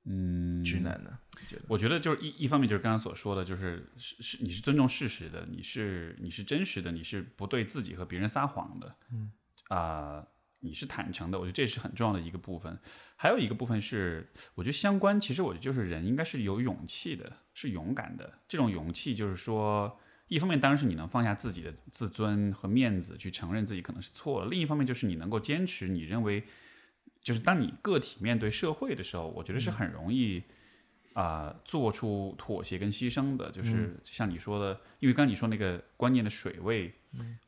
[0.04, 1.18] 嗯，直男呢？
[1.66, 9.32] 我觉得就是一一方面就是刚刚所说的，就是是是你是尊重事实的，你是你是真实的，你是不对自己和别人撒谎的，嗯
[9.68, 10.24] 啊、
[10.62, 12.78] 你是坦诚的，我觉得这是很重要的一个部分。
[13.16, 18.38] 还有一个部分是，我觉得相关，其实我觉得就是人应该是有勇气的，是勇敢的。
[18.48, 19.98] 这种勇气就是说，
[20.28, 26.44] 一方面当然是你能放下自己的自尊和面子，去承认自己可能是错了；另一方面就是你能够坚持你认为，
[27.20, 30.42] 就是当你个体面对社会的时候，我觉得是很容易。
[31.14, 36.90] 啊、做出妥协跟牺牲的，就是像你说的，因为刚你说那个观念的水位，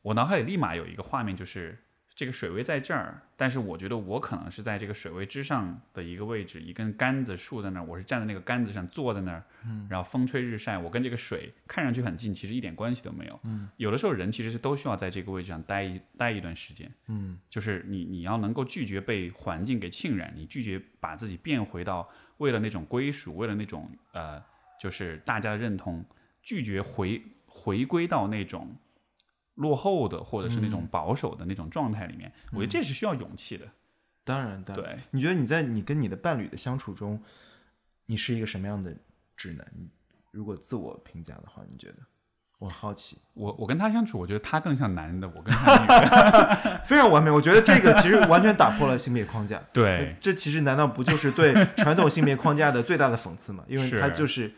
[0.03, 1.75] 我脑海里立马有一个画面，就是
[2.15, 9.43] 这个水位在这儿，但是我觉得我可能是在这个水位之上的一个位置，一根杆子竖在那儿，我是站在那个杆子上坐在那儿，
[9.89, 13.37] 然后风吹日晒，我跟这个水看上去很近，其实一点关系都没有。
[13.43, 24.41] 嗯有的时候人其实是都需要在这个位置上待一待一段时间，嗯就是你你要能够拒绝被环境给浸染，你拒绝把自己变回到为了那种归属，为了那种呃，
[24.79, 26.05] 就是大家的认同，
[26.41, 28.73] 拒绝回回归到那种
[29.55, 32.31] 落后的或者是那种保守的那种状态里面。
[32.51, 33.65] 我觉得这是需要勇气的。
[34.23, 34.85] 当然，当然。
[34.85, 37.21] 对，你觉得你在你跟你的伴侣的相处中，
[38.05, 38.95] 你是一个什么样的
[39.35, 39.67] 直男？
[40.31, 41.97] 如果自我评价的话，你觉得？
[42.57, 46.81] 我好奇，我我跟他相处，我觉得他更像男的，我更像女的。
[46.87, 47.29] 非常完美。
[47.29, 49.61] 我觉得这个其实完全打破了性别框架。
[49.73, 53.65] 对，这其实难道不就是对传统性别框架的最大的讽刺吗？
[53.67, 54.53] 因为他就是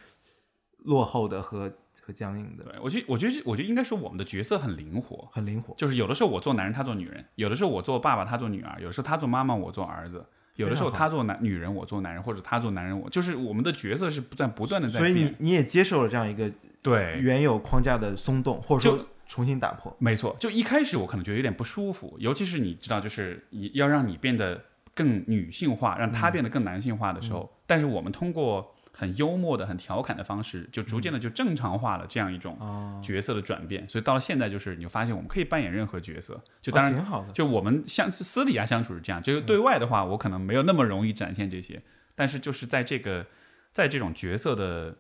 [0.77, 1.75] 落后的和
[2.07, 5.75] 和僵硬的，对我觉得我觉得我觉得应该说我们的角色很灵活，很灵活。
[5.75, 10.19] 就是有的时候我做男人，他做女人；有的时候我做爸爸，他做女儿；有的时候他做妈妈，我做儿子；
[10.55, 15.13] 有的时候他做男女人，我做男人，或者他做男人，我就是我们的角色是不断不断的在所以。
[15.13, 16.49] 你你也接受了这样一个
[16.81, 19.93] 对，原有框架的松动，或者说重新打破。
[19.99, 24.63] 没错，就一开始我可能觉得有点不舒服，尤其是你知道，就是你要让你变得
[24.95, 33.87] 更女性化，让她变得更男性化的时候，但是我们通过很幽默的、很调侃的方式，就逐渐的就正常化了这样一种哦，角色的转变。
[33.87, 37.31] 所以到了现在，就是你就发现我们可以扮演任何角色，就当然哦挺好的。
[37.31, 41.79] 就我们相私底下相处是这样，就是对外的话，我可能没有那么容易展现这些，
[42.15, 43.27] 但是就是在这个
[43.71, 44.97] 在这种角色的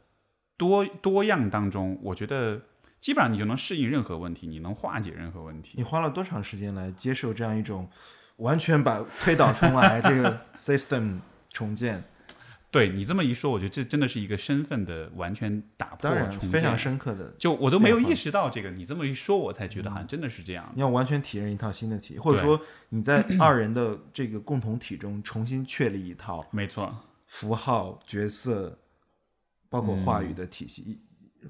[0.57, 2.61] 多多样当中，我觉得
[2.99, 5.73] 基本上你就能适应任何问题，你能化解任何问题。
[5.77, 7.89] 你花了多长时间来接受这样一种
[8.35, 11.19] 完全把推倒重来 这个 system
[11.49, 12.03] 重建？
[12.69, 16.11] 对你这么一说，我觉得这真的是一个身份的完全打破
[16.51, 20.69] 非常深刻的，就我都没有意识到这个，你这么一说，我才觉得好像真的是这样。
[20.75, 26.93] 你要完全体验一套新的体，或者说你在 二人的这个共同体中重新确立一套没错，
[27.25, 28.77] 符号、角色，
[29.69, 30.99] 包括话嗯语的体系、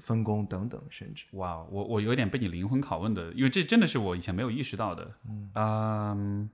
[0.00, 5.10] 分工等等，甚至哇，我我有点被你灵魂拷问的，因为这真的是我以前没有意识到的。
[5.56, 6.48] 嗯，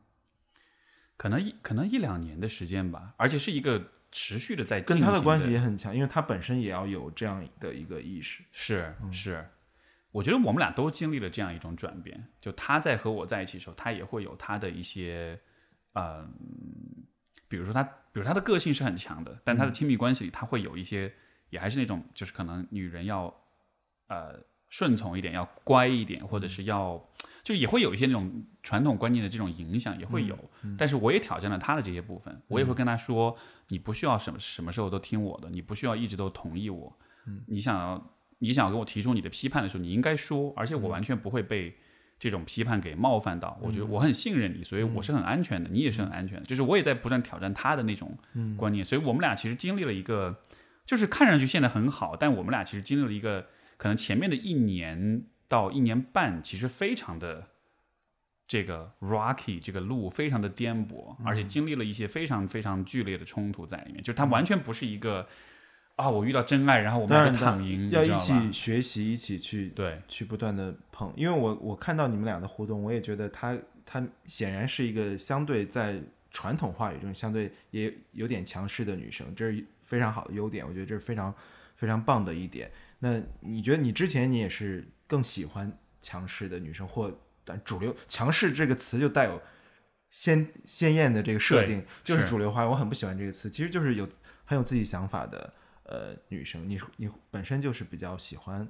[1.19, 8.45] 可能一可能一两年的时间吧，而且是一个持续的在跟他的关系也很强，因为他本身也要有这样的一个意识。
[8.53, 9.45] 是是，
[10.13, 12.25] 我觉得我们俩都经历了这样一种转变。
[12.41, 15.37] 就他在和我在一起的时候，他也会有他的一些，
[15.95, 16.33] 嗯，
[17.49, 21.13] 比如说他，比如他的个性是很强的，但他的亲密关系里，他会有一些，
[21.51, 23.35] 也还是那种，就是可能女人要，
[24.07, 27.05] 呃，顺从一点，要乖一点，或者是要，
[27.45, 30.37] 就也会有一些那种传统观念的这种影响，也会有。
[30.79, 33.37] 但是我也挑战了他的这些部分，我也会跟他说，
[33.69, 36.97] 你不需要什么什么时候都听我的，你不需要一直都同意我。
[37.47, 41.77] 你想要你想要跟我提出你的批判的时候，你应该说，而且我完全不会被
[42.19, 43.59] 这种批判给冒犯到。
[43.63, 46.47] 我觉得我很信任你，所以我是很安全的，你也是很安全的。
[46.47, 48.17] 就是我也在不断挑战他的那种
[48.57, 50.43] 观念，所以我们俩其实经历了一个，
[50.87, 53.47] 就是看上去现在很好，但我们俩其实经历了一个，
[53.77, 57.47] 可能前面的一年到一年半，其实非常的
[58.47, 65.29] 这个 rocky，这个路非常的颠簸，而且经历了一些非常非常剧烈的冲突在里面，就是它完全不是一个。
[65.97, 66.11] 啊！
[66.11, 71.13] 我遇到真爱，然后我们就躺赢，要一起学习，一起去对，去不断的碰。
[71.15, 73.57] 因为我我看到你们俩的互动，我也觉得他
[73.87, 76.03] 他显然是一个相对在
[76.33, 80.67] 传统话语中相对也有点强势的女生，这是非常好的优点。
[80.67, 81.33] 我觉得这是非常
[81.77, 82.69] 非常棒的一点。
[82.99, 87.13] 那你觉得你之前你也是更喜欢强势的女生，或
[87.45, 89.41] 但主流强势这个词就带有
[90.11, 92.69] 鲜鲜艳的这个设定，就是主流化。
[92.69, 94.09] 我很不喜欢这个词，其实就是有
[94.45, 95.55] 很有自己想法的。
[95.87, 98.67] 呃，女生，你你本身就是比较喜欢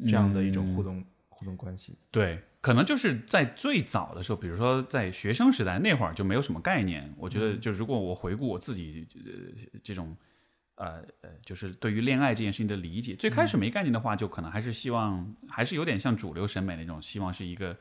[0.00, 1.96] 这样的一种互动互动关系。
[2.10, 7.14] 对，可能就是在最早的时候，比如说在学生时代那会儿就没有什么概念。
[7.16, 10.16] 我觉得，就如果我回顾我自己呃这种
[10.76, 17.76] 呃呃，就是对于恋爱这件事情的理解，最开始没概念的话，就可能还是希望，还是有点像主流审美那种，希望是一个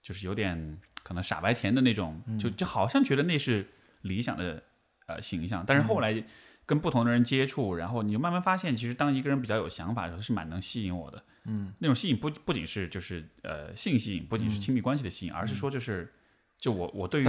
[0.00, 3.66] 就是有点可能傻白甜的那种，就就好像觉得那是
[4.02, 4.62] 理想的
[5.06, 5.64] 呃形象。
[5.66, 6.24] 但是后来。
[6.66, 11.22] 跟不同的人接触，然后你就慢慢发现，其实当一个人比较有想法的时候，是蛮能吸引我的。
[11.44, 16.10] 嗯，那种吸引不不仅是就是呃性吸引，不仅是亲密关系的吸引，而是说就是
[16.64, 17.26] 就我我对于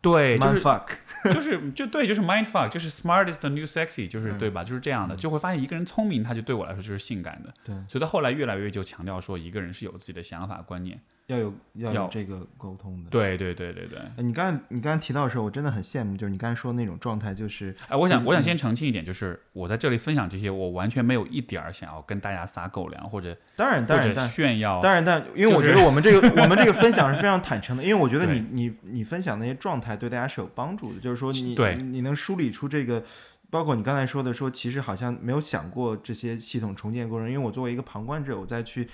[0.00, 0.60] 对就是
[1.34, 4.62] 就是就对就是 mind fuck 就是 smart is the new sexy 就是对吧？
[4.62, 7.52] 就是这样的，就会发现一个人聪明，他就对我来说就是性感的。
[7.64, 11.00] 对，所以他后来越来越就强调说，一个人是有自己的想法观念。
[11.28, 14.00] 要有要有这个沟通的，对对对对对。
[14.16, 33.04] 你刚才你刚才提到的时候，我真的很羡慕，就是你刚才说的那种状态，就是哎，我想我想先澄清一点，就是我在这里分享这些，我完全没有一点儿想要跟大家撒狗粮或者当然当然炫耀，当然但因为我觉得我们这个我们这个分享是非常 坦诚的，因为我觉得你你你分享那些状态对大家是有帮助的，就是说你对你能梳理出这个，
[33.50, 38.88] 包括你刚才说的说，其实好像没有想过这些系统重建过程，因为我作为一个旁观者，我再去。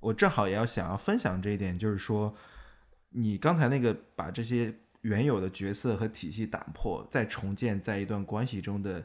[0.00, 2.34] 我正好也要想要分享这一点，就是说，
[3.10, 9.04] 你刚才那个把这些原有的角色和体系打破，再重建在一段关系中的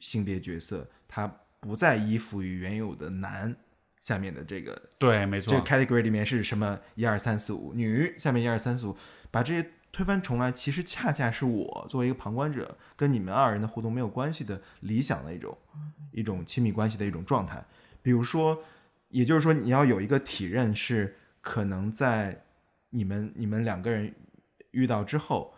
[0.00, 1.30] 性别角色，它
[1.60, 3.54] 不再依附于原有的男
[4.00, 8.96] 下面的这个对，没错，这个 category 里面是什么一二三四五，女下面一二三四五，
[9.30, 15.58] 把这些推翻重来，其实恰恰是我作为一个旁观者，跟你们二人的互动没有关系的理想的一种
[16.12, 17.62] 一种亲密关系的一种状态，
[18.02, 18.62] 比如说。
[19.10, 22.44] 也就是说，你要有一个体认，是可能在
[22.90, 24.14] 你们你们两个人
[24.70, 25.52] 遇到之后，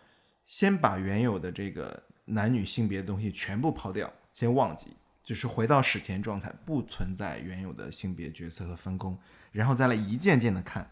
[0.44, 9.18] 先把原有的这个男女性别的东西全部抛掉，先忘记，就是回到史前状态，不存在原有的性别角色和分工，
[9.50, 10.90] 然后再来一件件的看，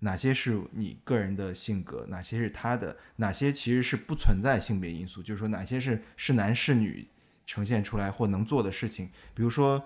[0.00, 7.08] 哪些是你个人的性格，哪些是他的，哪些其实是不存在性别因素，就是说哪些是是男是女
[7.46, 9.82] 呈现出来或能做的事情，比如说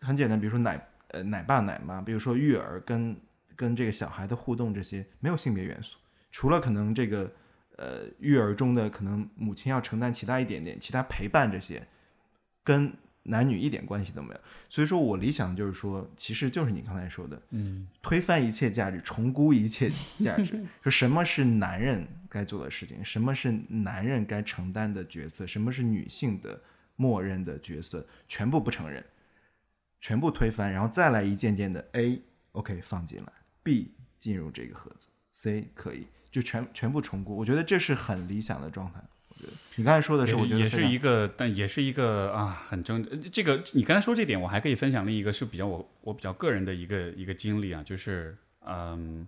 [0.00, 0.88] 很简单，比如说奶。
[1.14, 3.16] 呃，奶爸奶妈，比如说育儿跟
[3.54, 5.96] 跟这个小孩的互动，这些没有性别元素，
[6.32, 7.30] 除了可能这个
[7.76, 11.86] 呃育儿中的可能母亲要承担其他一点点，其他陪伴这些，
[12.64, 12.92] 跟
[13.22, 14.40] 男女一点关系都没有。
[14.68, 19.88] 所以说我理想就是说，其实就是你刚才说的，嗯，推翻一切价值，重估一切
[20.18, 26.60] 价值， 说什么是男人该做的事情，什么是男人该承担的角色，什么是女性的
[26.96, 29.04] 默认的角色，全部不承认。
[30.04, 33.32] 全部推翻，然后再来一件件的 A，OK 放进来
[33.62, 37.34] ，B 进入这个盒子，C 可以就全全部重估。
[37.34, 39.00] 我觉得这是很理想的状态。
[39.28, 43.02] 我觉得你刚才说的是，我觉得也是一个，但也是一个啊，很正。
[43.32, 48.36] 这个你刚才说这点，我还可以分享另一个是比较我我比较个人的一个一个经历啊，就是
[48.66, 49.26] 嗯，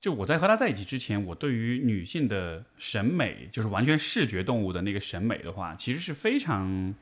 [0.00, 6.94] 就我在和他在一起之前，我对于女性的审美，就是完全视觉动物的那个审美的话，其实是非常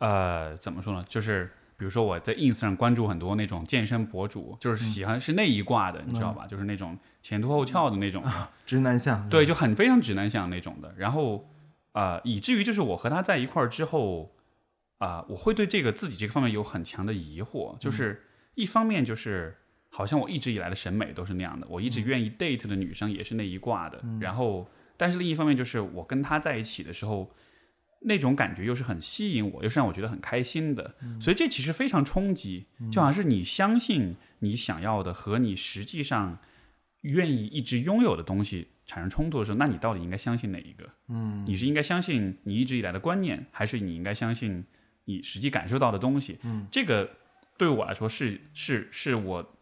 [0.00, 1.50] 呃，怎么说呢，就是。
[1.78, 6.46] 比如说我在 ins 上关注很多那种健身博主，就是喜欢是那一挂的，你知道吧？
[6.46, 8.24] 就是那种前凸后翘的那种，
[8.64, 10.94] 直男向，对，就很非常直男向那种的。
[10.96, 11.46] 然后
[11.92, 14.34] 啊，以至于就是我和他在一块儿之后
[14.98, 17.76] 啊，我会对这个自己这个方面有很强的疑惑。
[17.78, 18.22] 就是
[18.54, 19.54] 一方面就是
[19.90, 24.02] 好像我一直以来的审美都是那样的，我一直愿意 date 的女生也是那一挂的。
[24.18, 24.66] 然后，
[24.96, 27.30] 但是另一方面就是我跟他在一起的时候。
[28.00, 36.38] 那种感觉又是很吸引我，又是让我觉得很开心的，嗯所以这其实非常冲击，就好像是你相信你想要的和你实际上
[37.02, 40.88] 愿意一直拥有的东西产生冲突的时候，那你到底应该相信哪一个？
[41.08, 44.64] 嗯，你是应该相信你一直以来的观念，还是你应该相信
[45.06, 46.38] 你实际感受到的东西？
[46.42, 47.10] 嗯，这个
[47.56, 49.54] 对我来说是是是我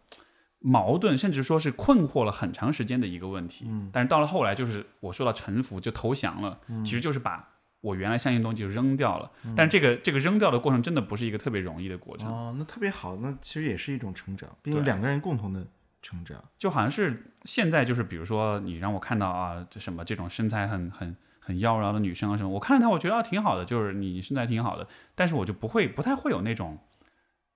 [0.59, 3.65] 矛盾，甚至说是困惑了很长时间的一个问题。
[3.69, 7.53] 嗯，但是到了后来，就是我说到臣服就投降了，其实就是把
[7.85, 9.31] 我原来相信的东西就扔掉了。
[9.55, 15.66] 但这个这个扔掉的过程真的不是一个特别容易的过程，哦，那特别好，那其实也是一种成长，毕对竟两个人共同的
[16.02, 16.43] 成长。
[16.59, 21.15] 就好像是现在就是比如说你让我看到啊，这什么这种身材很很。
[21.47, 26.78] 很妖娆的女生啊什么，我看到她，我觉得啊挺好的，就是你身材挺好的，但是我就不会不太会有那种，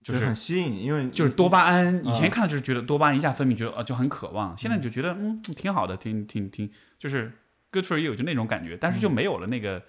[0.03, 7.33] 就就是很吸引，因为就是多巴胺，以前嗯看到就是觉得多巴胺一下分泌，觉得啊就很渴望，现在就觉得嗯挺好的，挺挺挺就是
[7.73, 9.83] good for you 就那种感觉，但是就没有了那个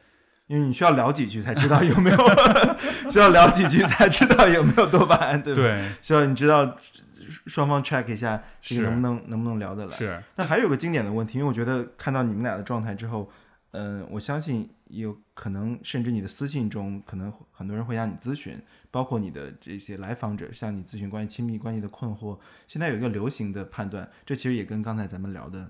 [0.49, 2.17] 因为你需要聊几句才知道有没有，
[3.07, 5.61] 需要聊几句才知道有没有多巴胺，对吧？
[5.61, 6.75] 对需要你知道
[7.45, 9.95] 双方 check 一下这个是能不能能不能聊得来。
[9.95, 13.31] 是但还有个经典的问题，因为我觉得看到你们俩的状态之后，
[13.73, 18.59] 嗯、我相信有可能，甚至你的私信中，可能很多人会向你咨询，
[18.89, 22.39] 包括你的这些来访者向你咨询关于亲密关系的困惑。
[22.67, 25.69] 现在有一个流行的判断，这其实也跟刚才咱们聊的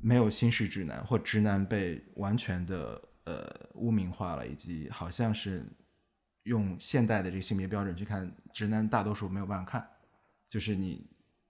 [0.00, 5.64] 没有心事直男或直男被完全的呃污名化了，以及好像是
[6.44, 9.86] 用现代的这个性别标准去看直男，大多数没有办法看，
[10.48, 11.06] 就是你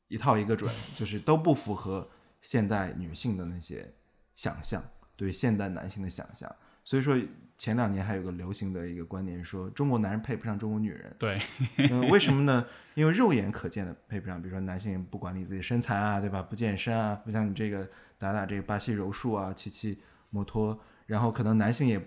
[0.09, 2.11] 一套一个准，就是都不符合
[2.43, 3.95] 现代女性的那些
[4.35, 4.83] 想象，
[5.17, 6.55] 对现代男性的想象。
[6.85, 7.21] 所以说
[7.59, 11.17] 前两年还有个流行的一个观点说，中国男人配不上中国女人。
[11.19, 11.41] 对
[11.79, 12.65] 嗯，为什么呢？
[12.95, 16.41] 因为肉眼可见的配不上，比如说男性不管理自己身材啊，对吧？
[16.41, 20.01] 不健身啊，不像你这个打打这个巴西柔术啊，骑骑
[20.31, 22.01] 摩托，然后可能男性也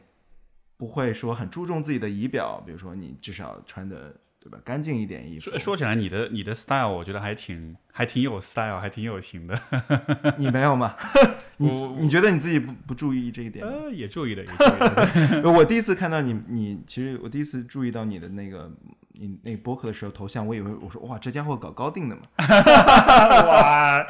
[0.77, 5.59] 不会说很注重自己的仪表，比如说你至少穿的对吧干净一点衣服说。
[5.59, 9.59] 说起来你的你的 style 我觉得还挺还挺有 style，还挺有型的，
[10.37, 10.95] 你没有吗？
[11.57, 11.69] 你
[11.99, 13.71] 你觉得你自己不不注意这一点吗？
[13.83, 18.71] 呃也注意了也注意了， 呃我第一次看到你，你其实我第一次注意到你的那个
[19.11, 24.05] 你那个播客的时候头像，我以为我说哇，这家伙搞高定的嘛，哇，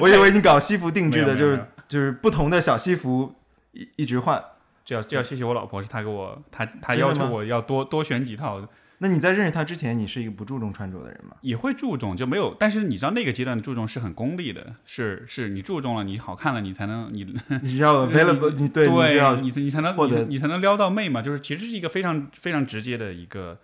[0.00, 3.32] 我以为你搞西服定制的，就是就是不同的小西服
[3.78, 4.42] 一一直换。
[4.84, 8.66] 这要这要谢谢我老婆，是她给我她她要求我要多多选几套，
[9.00, 11.36] 那你在认识他之前，你是一个不注重穿着的人吗？
[11.42, 12.52] 也会注重，就没有。
[12.58, 17.22] 但是你知道那个阶段的注重是很功利的，是是你注重了，你好看了，你才能你
[17.62, 21.22] 你要 available， 你对，你就要你你才能你你才能撩到妹嘛。
[21.22, 23.60] 就是其实是一个非常非常直接的一个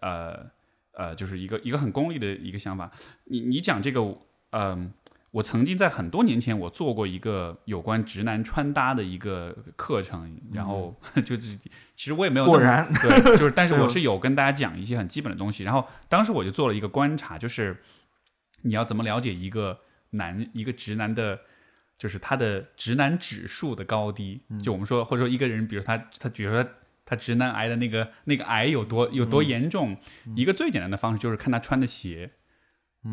[0.00, 0.46] 呃
[0.92, 2.90] 呃，就是一个一个很功利的一个想法。
[3.24, 4.00] 你你讲这个，
[4.52, 4.92] 嗯、
[5.32, 10.94] 我曾经在很多年前我做过一个有关直男穿搭的一个课程，然后
[11.24, 11.56] 就是
[11.94, 15.62] 其实我也没有果然对，就是，但是我是有跟大家讲一些很基本的东西。
[15.62, 17.80] 然后当时我就做了一个观察，就是
[18.62, 19.78] 你要怎么了解一个
[20.10, 21.38] 男一个直男的，
[21.96, 24.42] 就是他的直男指数的高低。
[24.60, 26.68] 就我们说，或者说一个人，比如他他，比如说
[27.04, 29.96] 他直男癌的那个那个癌有多有多严重，
[30.34, 32.32] 一个最简单的方式就是看他穿的鞋，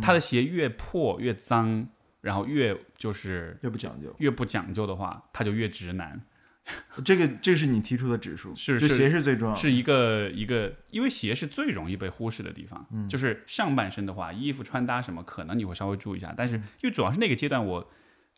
[0.02, 1.90] 他的鞋越破越脏，
[2.28, 4.14] 然后越就是越不讲究。
[4.20, 6.22] 越不讲究的话，他就越直男。
[7.06, 9.62] 这个这是你提出的指数，是是鞋是最重要的。
[9.62, 12.86] 是一个一个，因为鞋是最容易被忽视的地方。
[12.92, 16.34] 嗯，就是上半身的话，衣服穿搭什么，可能你会稍微注意一下。
[16.36, 17.90] 但是因为主要是那个阶段我，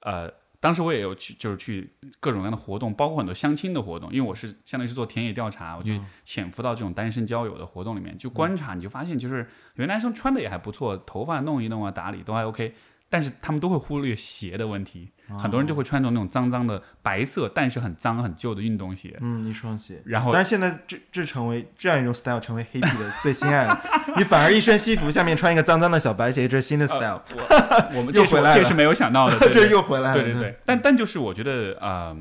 [0.01, 4.13] 呃，当时我也有去，就是去各种各样的活动，包括很多相亲的活动。
[4.13, 5.91] 因为我是相当于是做田野调查，我就
[6.23, 9.37] 潜伏到这种单身交友的活动里面，就观察，你就发现就是
[9.73, 12.75] 有些男生穿的也还不错，头发弄一弄啊，打理都还 OK。
[13.09, 19.17] 但是他们都会忽略鞋的问题，很多人就会穿着那种脏脏的白色，但是很脏很旧的运动鞋。
[19.19, 20.01] 嗯，一双鞋。
[20.05, 23.81] 然后但是现在这这成为这样一种 style，成为黑皮的最心爱了。
[24.15, 27.19] 你反而一身西服，下面穿一个脏脏的小白鞋，这是新的 style，、
[27.95, 30.21] 我们 又回来了这是没有想到的， 对这对又回来了。
[30.21, 32.15] 对对对，但但就是我觉得，呃，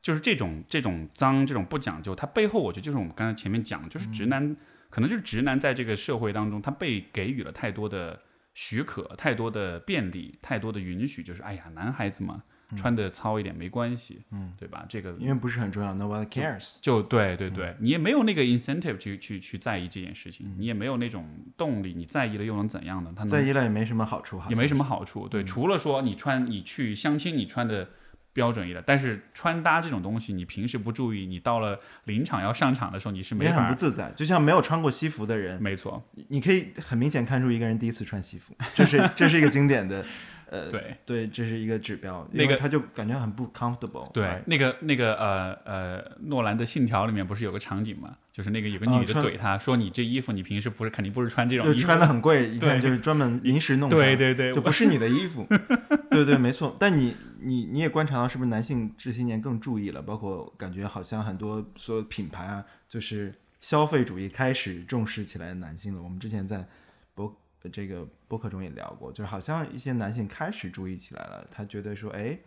[0.00, 4.56] 就是这种这种脏、这种不讲究，它背后我觉得就是我们刚才前面讲的，就是直男，
[4.90, 8.20] 可能就是直男在这个社会当中，他被给予了太多的
[8.60, 12.42] 许可、太多的便利、太多的允许，就是哎呀，男孩子嘛，
[12.74, 14.84] 穿的糙一点没关系，嗯，对吧？
[14.88, 16.78] 这个因为不是很重要，nobody cares。
[16.82, 21.24] 就对对对，你也没有那个 incentive 去去去在意这件事情，你也没有那种
[21.56, 23.12] 动力，你在意了又能怎样呢？
[23.14, 24.82] 他能在意了也没什么好处，哈也没什么。
[24.82, 25.28] 么好处。
[25.28, 27.88] 对，除了说你穿你去相亲，你穿的
[28.38, 33.74] 标准一点，但是穿搭这种东西，你平时不注意，你到了临场要上场的时候，你是没也很不。
[33.74, 40.04] 自在，就像没有穿过西服的人，没错，你可以很明显看出一个人第一次穿西服，这是 这是一个经典的
[40.50, 48.16] 呃，对对，这是一个指标，那个他就感觉很不 comfortable，对那个那个呃呃，诺兰的《信条》里面不是有个场景嘛？
[48.32, 55.46] 就是那个有个女的怼他说：“你这衣服，你平时不是肯定不是穿这种衣服。”就穿的很贵，一看对就是专门临时弄 的，对对对，就不是你的衣服，
[56.10, 56.76] 对对，没错。
[56.78, 60.02] 但你你你也观察到，是不是男性这些年更注意了？
[60.02, 66.02] 包括感觉好像很多所有品牌啊，就是消费主义开始重视起来男性了。
[66.02, 66.66] 我们之前在
[67.14, 67.36] 博
[67.72, 72.38] 这个博客中也聊过，就是好像一些男性开始注意起来了，他觉得说，哎，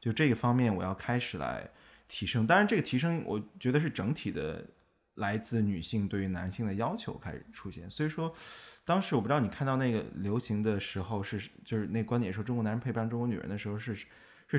[0.00, 1.70] 就这个方面我要开始来
[2.08, 2.46] 提升。
[2.46, 4.66] 当然，这个提升我觉得是整体的。
[5.16, 8.32] 来自女性对于男性的要求开始出现，所以说，
[8.86, 13.94] 当时我不知道你看到那个流行的时候是，就是那观点说中国男人配不上中国女人的时候是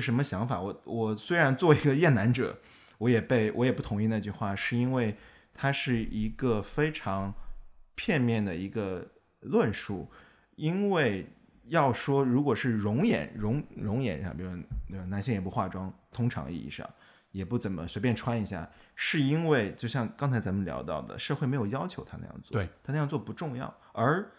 [0.00, 0.60] 什么想法？
[0.60, 2.58] 我我虽然作为一个厌男者，
[2.98, 5.14] 我也被我也不同意那句话，是因为
[5.52, 7.34] 它是一个非常
[7.94, 9.06] 片面的一个
[9.40, 10.10] 论述，
[10.56, 11.26] 因为
[11.68, 14.50] 要说如果是容颜容容颜上，比如
[14.88, 16.88] 对吧，男性也不化妆，通常意义上
[17.30, 18.68] 也不怎么随便穿一下。
[18.94, 23.74] 是因为就像刚才咱们聊到的，社会没有要求他那样做，对他那样做不重要。
[23.92, 24.30] 而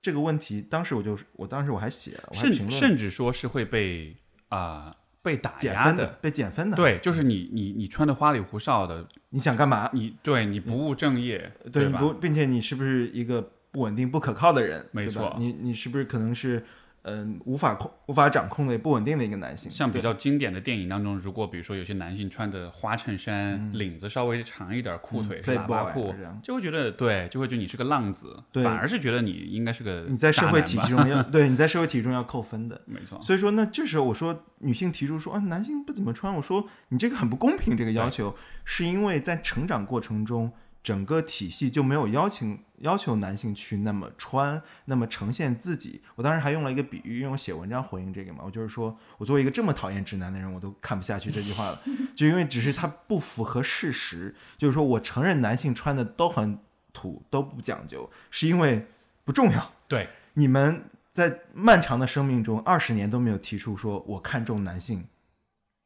[0.00, 4.16] 这个问题，当时我就我当时我还写了，我还评论甚甚至说是会被
[4.56, 6.76] 啊、被打减压分的，被减分的。
[6.76, 9.88] 对，就是你你你穿的花里胡哨的，你想干嘛？
[9.92, 11.70] 你对你不务正业，吧？
[11.72, 14.86] 对你不，并且你是不是一个不稳定、不可靠的人？
[14.92, 16.64] 没错你你是不是可能是
[17.02, 19.70] 嗯、无法控、无法掌控的不稳定的一个男性？
[19.70, 32.80] 像比较经典的电影当中，如果比如说有些男性穿的花衬衫，嗯领子稍微长一点，裤腿是喇叭裤这样，就会觉得对，就会觉得你是个浪子，反而是觉得你应该是个你在社会体系中要 对你在社会体系中要扣分的。
[32.86, 37.72] 没错，所以说，那这时候我说女性提出说啊，男性不怎么穿，我说你这个很不公平。
[37.76, 40.52] 这个要求是因为在成长过程中，
[40.82, 46.02] 整个体系就没有邀请要求男性去那么穿，那么呈现自己。
[46.16, 51.80] 我当时还用了一个比喻，因为我写文章回应这个嘛，我就是说我作为一个这么讨厌直男的人，我都看不下去这句话了，
[52.16, 54.34] 就因为只是它不符合事实。
[54.58, 56.58] 就是说我承认男性穿的都很
[56.92, 58.86] 土，都不讲究，是因为
[59.24, 59.72] 不重要。
[59.86, 65.04] 对，你们在漫长的生命中，二十年都没有提出说我看重男性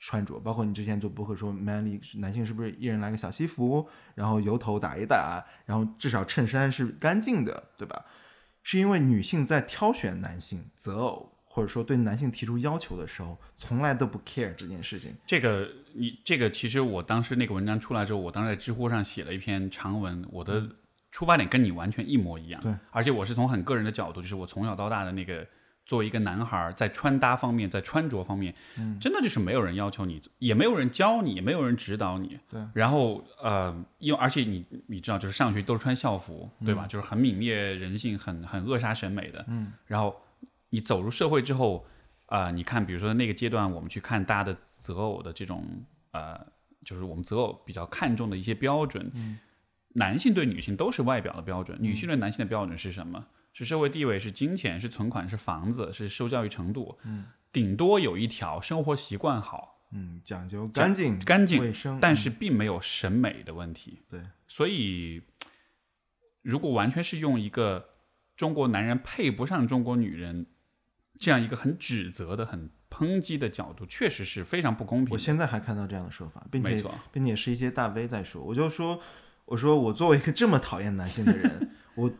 [0.06, 3.84] 穿着，包括你之前做博客说 manly 男性是不是一人来个小西服，
[4.14, 8.04] 然后油头打一打，然后至少衬衫是干净的，对吧？
[8.62, 15.12] 是因为女性在挑选男性择偶，或者说对男性提出要求的时候，从来都不 care 这件事情。
[15.26, 20.64] 这个你这个其实我当时那个文章出来之后，我当时在知乎上写了一篇长文，我的
[21.10, 22.62] 出发点跟你完全一模一样。
[22.62, 25.44] 对，而且我是从很个人的角度，就是我从小到大的那个
[25.86, 32.38] 作为一个男孩儿，在穿搭方面，在穿着方面，嗯真的就是没有人要求你，也没有人教你，也没有人指导你。
[32.50, 36.86] 对，然后呃，因为而且你你知道，就是上学都是穿校服，对吧？
[36.88, 39.44] 就是很泯灭人性，很很扼杀审美的。
[39.48, 40.14] 嗯，然后
[40.70, 41.86] 你走入社会之后，
[42.26, 45.64] 啊，你看，比如说那个阶段，我们去看大家的择偶的这种
[46.10, 46.44] 呃，
[46.84, 49.38] 就是我们择偶比较看重的一些标准，嗯
[49.92, 53.24] 男性对女性都是外表的标准，女性对男性的标准是什么？
[53.56, 64.02] 是社会地位，是金钱，是存款，是房子，是受教育程度，嗯，顶多有一条生活习惯好、嗯，讲究干净、干净，卫生，但是并没有审美的问题。
[64.10, 65.22] 对，所以，
[66.42, 67.94] 如果完全是用一个
[68.36, 70.44] 中国男人配不上中国女人
[71.18, 75.14] 这样一个很指责的、很抨击的角度，确实是非常不公平。
[75.14, 79.00] 我现在还看到这样的说法，并且没错，并且是一些大 V 在说，我就说，
[79.46, 82.12] 我说我作为一个这么讨厌男性的人， 我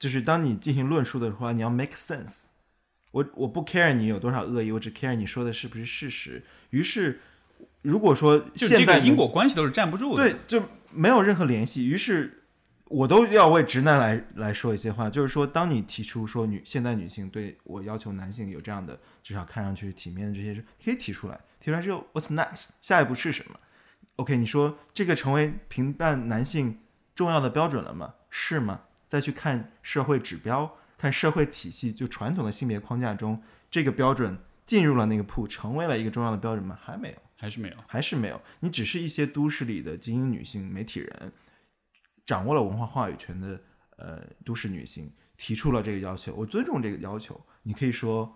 [0.00, 2.46] 就是当你进行论述的话，你要 make sense。
[3.12, 6.42] 我我不 care 你有多少恶意，我只 care 你说的是不是事实。
[6.70, 7.20] 于是，
[7.82, 10.22] 如果说就现代这个因果关系都是站不住的。
[10.22, 11.86] 对，就没有任何联系。
[11.86, 12.44] 于是，
[12.84, 21.38] 我都要为直男来来说一些话，就是说，当你提出说女现代女性对我要求男性有这样的至少看上去体面的这些事，可以提出来。
[21.60, 22.70] 提出来之后，what's next？
[22.80, 23.60] 下一步是什么
[24.16, 26.78] ？OK，你说这个成为评判男性
[27.14, 28.14] 重要的标准了吗？
[28.30, 28.80] 是吗？
[29.10, 36.78] 再去看社会指标，看社会体系，就传统的性别框架中，这个标准进入了那个铺，成为了一个重要的标准吗？
[36.80, 37.16] 还没有。
[37.36, 37.76] 还是没有。
[37.86, 41.32] 还是没有，你只是一些都市里的精英女性媒体人，
[42.24, 43.60] 掌握了文化话语权的
[43.96, 47.40] 呃都市女性提出了这个要求，我尊重这个要求。
[47.62, 48.32] 你可以说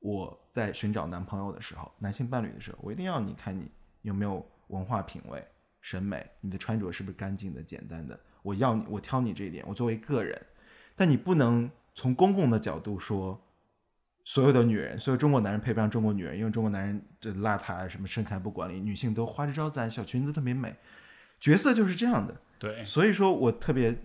[0.00, 3.70] 我在寻找男朋友的时候，男性伴侣的时候，我一定要你看你
[4.02, 5.42] 有没有文化品味、
[5.80, 8.18] 审美，你的穿着是不是干净的、简单的。
[8.42, 10.40] 我要你，我挑你这一点，我作为个人，
[10.94, 13.40] 但你不能从公共的角度说。
[14.22, 20.76] 所有的女人，所有中国男人配不上中国女人，因为中国男人这邋遢，什么身材不管理，女性都花枝招展，小裙子特别美，
[21.40, 22.36] 角色就是这样的。
[22.56, 23.96] 对，所以说我特别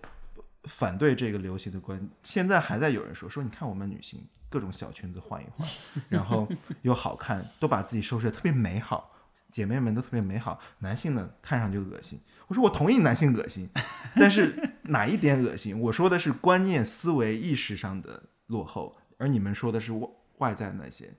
[0.64, 5.68] 反对这个流行的观，现在还在有人说说，你看我们女性各种小裙子换一换，
[6.08, 6.48] 然后
[6.82, 9.12] 又好看，都把自己收拾的特别美好，
[9.52, 12.18] 姐妹们都特别美好，男性呢看上去恶心。
[12.48, 13.68] 我说我同意男性恶心，
[14.18, 15.78] 但是哪一点恶心？
[15.78, 21.12] 我说的是观念、思维、意识上的落后，而你们说的是外外在那些，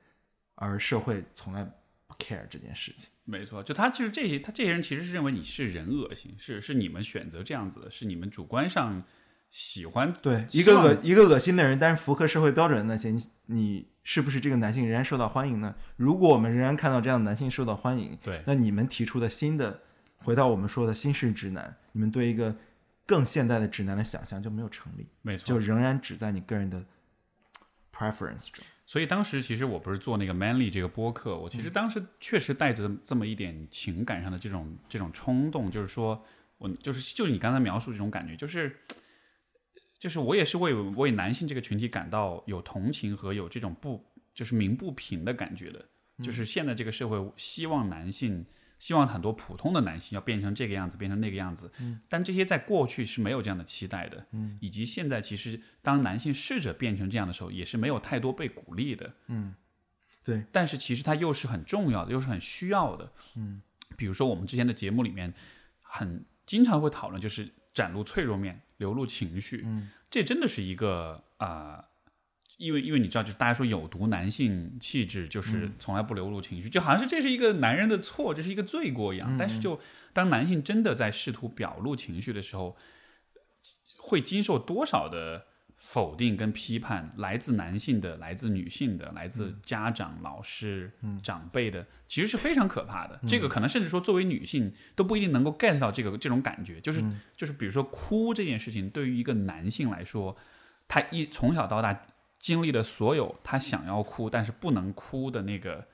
[0.55, 1.63] 而社会从来
[2.07, 3.07] 不 care 这件事情。
[3.23, 9.03] 没错，就他就是这些，他这些人其实是认为你是人恶心，是是你们选择这样子的，是你们主观上
[9.51, 15.75] 喜欢对一个恶一个恶心的人，但是符合社会标准的那些，你你是不是这个男性仍然受到欢迎呢？
[15.97, 19.81] 如果我们仍然看到这样的男性受到欢迎，对那你们提出的新的，
[20.15, 22.55] 回到我们说的新式直男，你们对一个
[23.07, 26.85] 更现代的直男的想象就没有成立，没错，就仍然只在你个人的
[27.91, 28.63] preference 中。
[28.85, 36.21] 所以当时其实我不是做那个 Manly 这个播客，我其实当时确实带着这么一点情感上的这种这种冲动，就是说
[36.57, 38.77] 我就是就是你刚才描述这种感觉，就是
[39.97, 45.85] 就是我也是为为男性这个群体感到有同情和有这种不就是鸣不平的感觉的，
[46.21, 48.45] 就是现在这个社会希望男性。
[48.79, 51.71] 希望很多普通的男性要变成这个样子，变成那个样子，
[52.07, 54.25] 但这些在过去是没有这样的期待的，
[54.59, 59.55] 以及现在其实当男性试着变成这样的时候，也是没有太多被鼓励的，嗯
[60.23, 63.11] 对，但是其实它又是很重要的，又是很需要的。
[63.35, 63.61] 嗯，
[63.95, 65.33] 比如说我们之前的节目里面，
[65.81, 69.61] 很经常会讨论，就是展露脆弱面，流露情绪。
[69.63, 71.83] 嗯，这真的是一个啊、
[72.57, 79.35] 因为因为你知道，就是大家说有毒男性气质，就是从来不流露情绪，就好像是这是一个男人的错，这是一个罪过一样。
[79.37, 79.79] 但是就
[80.11, 82.75] 当男性真的在试图表露情绪的时候，
[83.99, 93.19] 会经受多少的否定跟批判，来自男性的，来自女性的，来自家长、老师、长辈的，其实是非常可怕的。
[93.27, 97.03] 这个可能甚至说，作为女性都不一定能够 get 到这个这种感觉，就是、
[97.35, 100.35] 就是比如说哭这件事情，对于一个男性来说，
[100.87, 101.93] 他一从小到大
[102.47, 105.85] 经历了所有他想要哭但是不能哭的那个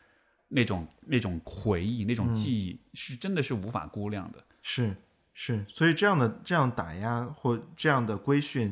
[0.50, 4.38] 那种那种回忆、那种记忆，是真的是无法估量的。
[4.62, 4.96] 是
[5.34, 8.72] 是，所以这样的这样打压或这样的规训，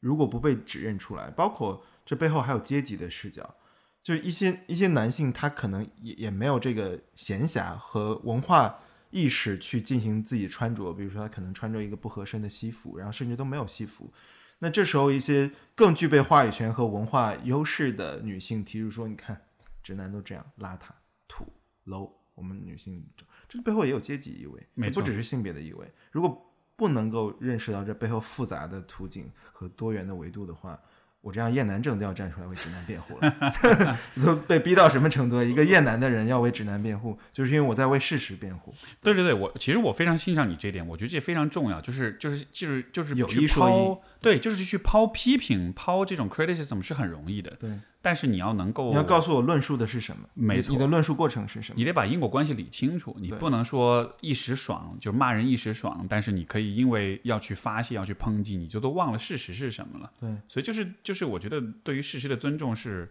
[0.00, 3.54] 如果不被指认出来，包括这背后还有阶级的视角，
[4.02, 8.80] 就一些一些男性他可能也也没有这个闲暇和文化
[9.10, 14.12] 意识去进行自己穿着，比如说他可能穿着一个不合身的西服，然后甚至都没有西服。
[14.60, 19.40] 那这时候，一些更具备话语权和文化优势的女性提出说：“你看，
[19.82, 20.90] 直男都这样邋遢、
[21.26, 21.46] 土、
[21.86, 25.90] low，我们女性这这背后也有阶级意味，没不只是性别的意味。
[26.12, 26.46] 如果
[26.76, 30.78] 不能够认识到这背后复杂的图景和多元的维度的话，
[31.22, 35.42] 我这样厌男症都要站出来为直男辩护了， 都被逼到什么程度？
[35.42, 38.72] 一个厌男的人要为直男辩护，就是因为我在为事实辩护。
[39.02, 47.70] 对对对，我其实我非常欣赏你这点，我觉得这非常重要，就是就是就是就是去有一说抛，对，就是去抛批评、抛这种 criticism 是很容易的，对，
[48.02, 51.78] 但是你要能够，你要告诉我论述的是什么，没错你的论述过程是什么？
[51.78, 60.12] 你得把因果关系理清楚，你不能说一时爽就骂人一时爽，但是你可以因为要去发泄、要去抨击，你就都忘了事实是什么了。
[60.20, 63.10] 对，所以就是就是，我觉得对于事实的尊重是，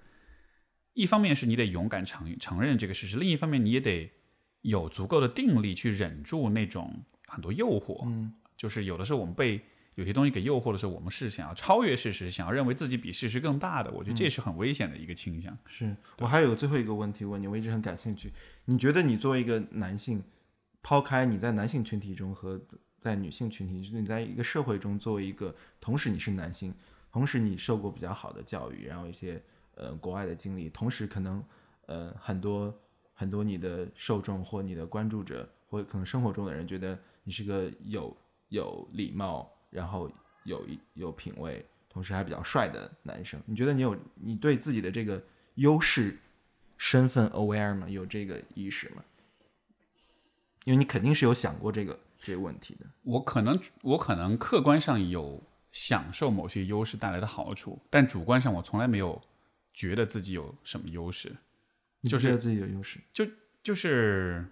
[0.94, 4.12] 一方面是你得勇敢承承认这个事实，另一方面你也得
[4.62, 8.06] 有足够的定力去忍住那种很多诱惑。
[8.06, 9.60] 嗯，就是有的时候我们被
[9.96, 13.92] 有些东西给诱惑的时候，我们是想要超越事实，想要认为自己比事实更大的。
[13.92, 15.58] 我觉得这是很危险的一个倾向。
[15.66, 18.32] 是我还有最后一个问题问你，我一直很感兴趣。
[18.66, 20.24] 你觉得你作为一个男性，
[20.82, 22.62] 抛开你在男性群体中和
[23.02, 26.74] 在女性群体，就是你在一个社会中作为一个，同时你是男性，
[27.12, 29.42] 同时你受过比较好的教育，然后一些
[29.76, 31.44] 呃国外的经历，同时可能
[31.88, 32.74] 呃很多
[33.14, 38.16] 很多你的受众或你的关注者或可能生活中的人觉得你是个有
[38.50, 40.12] 有礼貌，然后
[40.44, 43.42] 有一有品味，同时还比较帅的男生。
[43.46, 45.22] 你觉得你有你对自己的这个
[45.56, 46.18] 优势
[46.78, 47.88] 身份 aware 吗？
[47.90, 49.04] 有这个意识吗？
[50.66, 52.86] 因为你肯定是有想过这个这个问题的。
[53.04, 55.42] 我可能我可能客观上有
[55.72, 59.22] 享受某些优势带来的好处，但主观上我从来没有
[59.74, 61.36] 觉得自己有什么优势，
[62.04, 63.26] 就是你觉得自己有优势，就
[63.64, 64.46] 就是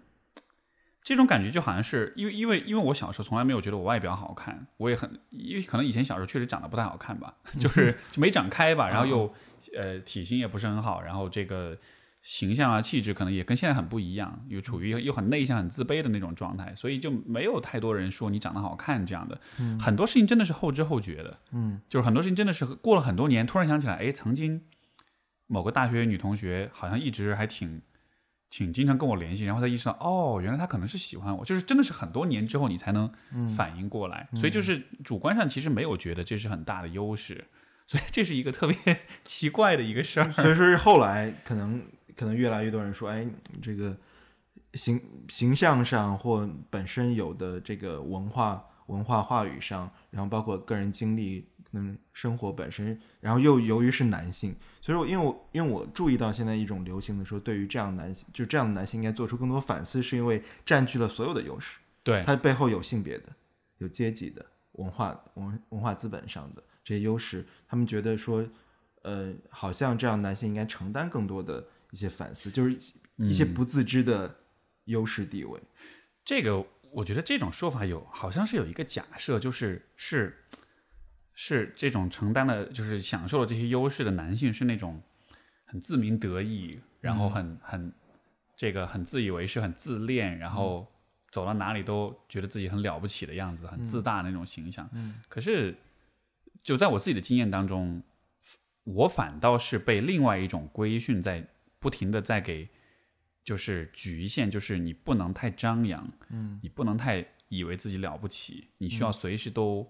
[1.07, 9.33] 这种感觉就好像是因为因为因为我小时候从来没有觉得我外表好看，我也很因为可能以前小时候确实长得不太好看吧，就是就没长开吧，然后又
[9.73, 11.77] 呃体型也不是很好，然后这个。
[12.23, 19.39] 形象啊，气质可能也跟现在很不一样，又处于又很内向、很自卑的那种状态，所以就没有太多人说你长得好看这样的。
[19.79, 24.61] 很多事情真的是后知后觉的，嗯，就是很多事情真的是过了很多年，突然想起来，哎，曾经
[25.45, 27.81] 某个大学女同学好像一直还挺
[28.49, 33.11] 挺经常跟我联系，然后才意识到，哦，原来他可能是喜欢我，就是真的是很多年之后你才能
[33.55, 37.45] 反应过来，所以就是主观上其实没有觉得这是很大的优势，
[37.85, 40.31] 所以这是一个特别 奇怪的一个事儿。
[40.31, 41.81] 所以说是后来可能
[42.15, 43.27] 可能越来越多人说，哎，
[43.61, 43.95] 这个
[44.73, 63.25] 形形象上或本身有的这个文化文化话语上，然后包括个人经历，可能生活本身，然后又由于是男性，所以说因为我因为我注意到现在一种流行的说，对于这样男性，就这样的男性应该做出更多反思，是因为占据了所有的优势，对，他背后有性别的、
[63.79, 68.47] 有阶级的、文化文文化资本上的这些优势，他们觉得说，
[69.03, 74.33] 呃，好像这样男性应该承担更多的一些反思，就是一些不自知的
[74.85, 75.59] 优势地位。
[76.23, 80.45] 这个我觉得这种说法有好像是有一个假设，就是是
[81.39, 84.99] 是这种承担了就是享受了这些优势的男性是那种
[85.65, 87.93] 很自鸣得意，然后很很
[88.55, 90.91] 这个很自以为是、很自恋，然后
[91.29, 94.89] 走到哪里都觉得自己很了不起的样子，很自大的那种形象。
[94.93, 95.13] 嗯。
[95.29, 95.77] 可是
[96.63, 98.01] 就在我自己的经验当中，
[98.83, 101.47] 我反倒是被另外一种规训在
[101.79, 102.67] 不停的在给。
[103.43, 106.59] 就是局限，就是你不能太张扬，嗯。
[106.61, 109.89] 你不能太以为自己了不起，你需要随时都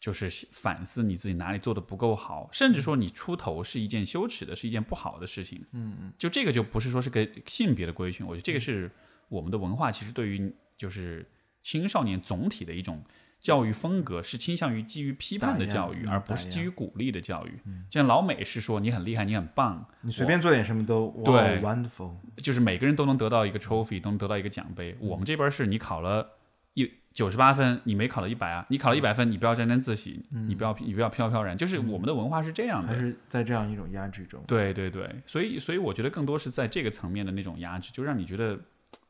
[0.00, 5.64] 就是反思你自己哪里做的不够好，甚至说你出头是一件羞耻的，是一件不好的事情。
[5.72, 8.90] 嗯嗯就这个就不是说是个性别的规训，我觉得这个是
[9.28, 11.26] 我们的文化其实对于就是
[11.62, 13.02] 青少年总体的一种
[13.40, 17.60] 教育风格，是倾向于基于批判的教育，嗯而不是基于鼓励的教育。
[17.90, 24.96] 像老美是说你很厉害，你很棒，你随便做点什么都对，wonderful，就是每个人都能得到一个 trophy，都能得到一个奖杯。
[25.00, 26.38] 我们这边是你考了
[26.74, 26.88] 一
[27.18, 32.86] 九十八分，你没考到一百啊，你考了一百分，你不要沾沾自喜，你不要你不要飘飘然，就是我们的文化是这样的。
[32.86, 34.40] 还是在这样一种压制中。
[34.46, 38.60] 对对对，所以所以我觉得更多是在这个层面的那种压制，就让你觉得，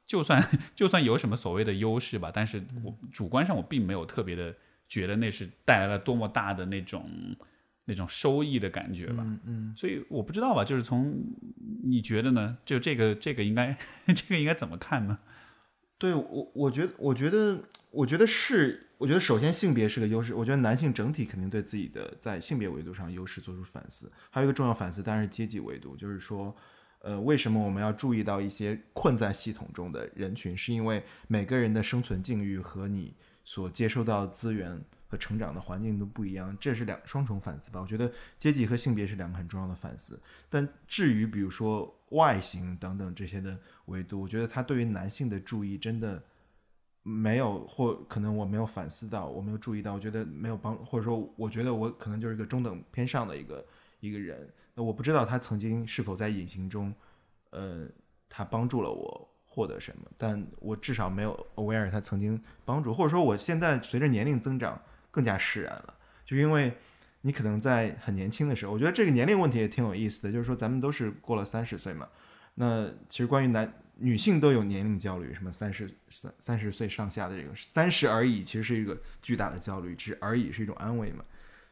[0.07, 0.43] 就算
[0.75, 4.55] 就算有什么所谓的优势吧，但是我主观上我并没有特别的
[4.89, 7.05] 觉得那是带来了多么大的那种
[7.85, 9.23] 那种收益的感觉吧。
[9.27, 11.15] 嗯嗯，所以我不知道吧，就是从
[11.85, 12.57] 你觉得呢？
[12.65, 13.77] 就这个这个应该
[14.17, 15.19] 这个应该怎么看呢？
[15.99, 17.59] 对我我觉得我觉得
[17.91, 24.11] 我觉得是，我觉得首先性别是个优势，我觉得男性整体肯定对自己的在性别维度上优势做出反思。
[24.31, 26.55] 还有一个重要反思当然是阶级维度，就是说。
[27.01, 30.59] 呃，为什么我们要注意到一些困在系统中的人群？
[30.59, 37.81] 是因为每个人的生存境遇和你所接收到资源和成长的环境都不一样，这是两双重反思吧。
[37.81, 40.21] 我觉得阶级和性别是两个很重要的反思。
[40.51, 43.57] 但至于比如说外形等等这些的
[43.87, 46.21] 维度，我觉得他对于男性的注意真的
[47.09, 53.65] 没有，或可能我没有反思到，我没有注意到，我觉得没有帮，或者说我觉得我可能就是一个中等偏上的一个
[54.01, 54.47] 一个人。
[54.75, 56.95] 那我不知道他曾经是否在隐形中，
[57.49, 57.89] 呃，
[58.29, 64.79] 他帮助了我获得什么，但我至少没有 aware 他曾经帮助，或者说我现在随着年龄增长
[65.11, 65.95] 更加释然了，
[66.27, 66.75] 就因为
[67.23, 72.07] 你可能在很年轻的时候，我觉得这个年龄问题也挺有意思的，就是说咱们都是过了三十岁嘛，
[72.57, 81.25] 那其实关于男女性都有年龄焦虑，什么三十三三十岁上下的这个三十而已，其实是一个巨大的焦虑，只是而已是一种安慰嘛，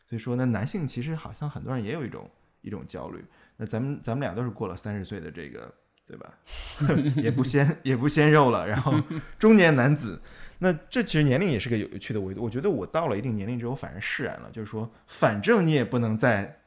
[0.07, 2.31] 所以说呢，男性其实好像很多人也有一种。
[2.62, 3.24] 一种焦虑，
[3.57, 5.73] 那咱们咱们俩都是过了三十岁的这个，
[6.05, 6.35] 对吧？
[7.23, 9.01] 也不鲜 也不鲜肉了，然后
[9.39, 10.20] 中年男子，
[10.59, 12.43] 那这其实年龄也是个有趣的维度。
[12.43, 16.61] 我觉得我到了一定年龄之后，反而释然了，就是说，反正你也不能再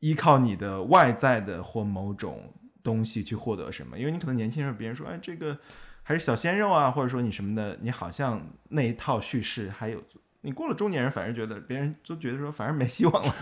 [0.00, 2.52] 依靠你的外在的或某种
[2.82, 5.58] 东西去获得什么，因为你可能年轻人别人说，哎，这个
[6.02, 10.02] 还是小鲜肉啊，或者说你什么的，你好像那一套叙事还有。
[10.42, 13.34] 你过了中年人，反而觉得别人都觉得说，反正没希望了。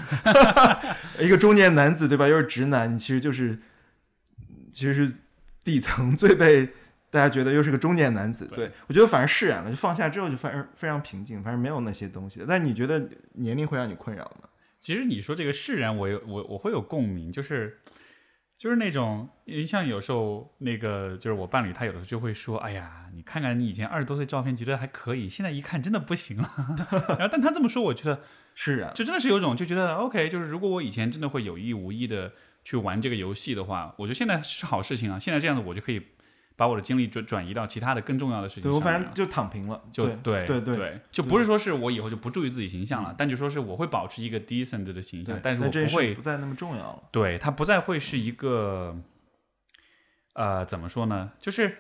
[1.23, 2.27] 一个中年男子，对吧？
[2.27, 3.57] 又是直男，你其实就是，
[4.73, 5.13] 其实是
[5.63, 6.67] 底层最被
[7.09, 8.47] 大家觉得又是个中年男子。
[8.47, 12.45] 对我觉得反而释然了，就放下之后就反而非常平静，反正没有那些东西。
[12.49, 14.49] 但你觉得年龄会让你困扰吗？
[14.81, 17.79] 其实你说这个释然，我有我我会有共鸣，就是。
[18.59, 19.29] 就是那种，
[19.65, 26.51] 像有时候那个，就是我伴侣，他有的时候就会说：“哎呀，你看看你以前二十多岁照片，觉得还可以，现在一看真的不行了。”
[27.17, 28.21] 然后，但他这么说，我觉得
[28.57, 32.33] 是啊，就真的是有种就觉得 OK，就是如果我以前真的会有意无意的
[32.65, 35.21] 去玩这个游戏的话，我觉得现在是好事情啊。
[35.21, 36.03] 现在这样子，我就可以
[36.59, 38.73] 把我的精力转转移到其他的更重要的事情上。
[38.73, 47.05] 对我反正就躺平了，就对对对，就不是说是我以后就不注意自己形象了，但就说是我会保持一个 decent 的形象，但是我不会不再那么重要了。
[47.11, 48.95] 对，它不再会是一个。
[50.35, 51.33] 呃，怎么说呢？
[51.41, 51.79] 就是，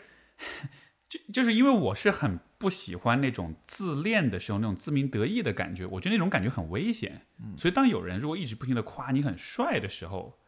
[1.08, 7.22] 就就是因为我是很不喜欢那种自恋的时候那种自鸣得意的感觉，我觉得那种感觉很危险。
[7.40, 10.40] 嗯，所以当有人如果一直不停的夸你很帅的时候，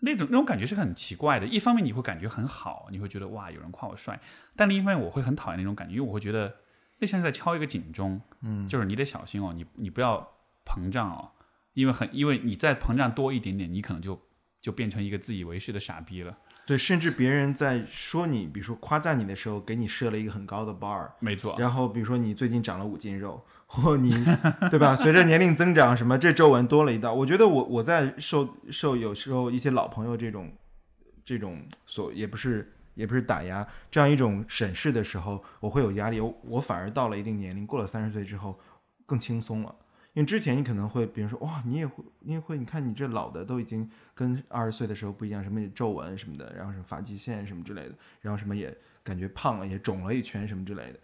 [0.00, 1.46] 那种那种感觉是很奇怪的。
[1.46, 4.20] 一方面你会感觉很好，你会觉得哇有人夸我帅，
[4.56, 6.54] 但另一方面我会很讨厌那种感觉，因为我会觉得
[6.98, 11.30] 那像是在敲一个警钟，嗯，就是你得小心哦，你你不要膨胀哦，
[11.72, 14.20] 因为很因为你再膨胀多一点点，你可能就
[14.60, 16.38] 就变成一个自以为是的傻逼了。
[16.66, 23.44] 对，甚至别人在说你，比如说夸赞你的时候，给你设了一个很高的 bar，没错，然后比如说你最近长了五斤肉，
[23.82, 24.12] 或你
[24.70, 24.94] 对吧？
[24.96, 27.12] 随着年龄增长，什么这皱纹多了一道。
[27.12, 30.52] 我觉得我我在受受有时候一些老朋友这种
[31.24, 36.20] 这种所也不是也不是打压这样一种审视的时候，我会有压力。
[36.20, 38.58] 我我反而到了一定年龄，过了三十岁之后
[39.04, 39.74] 更轻松了。
[40.12, 48.72] 因为之前你可能会，比如说，哇，你也会，你也会，你看你这老的都已经跟二十岁的时候不一样，什么皱纹什么的，然后什么发际线什么之类的，然后什么也
[49.02, 51.00] 感觉胖了，也肿了一圈什么之类的，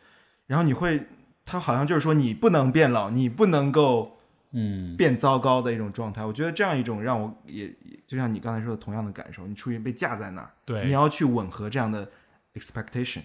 [0.47, 1.03] 然后你会，
[1.51, 4.19] 他好像就是说你不能变老，你不能够，
[4.53, 6.25] 嗯，变糟糕的一种状态。
[6.25, 7.75] 我觉得这样一种让我也
[8.07, 12.09] 就像你刚才说的同样的感受，你处于被架在那儿，对，你要去吻合这样的
[12.55, 13.23] expectation。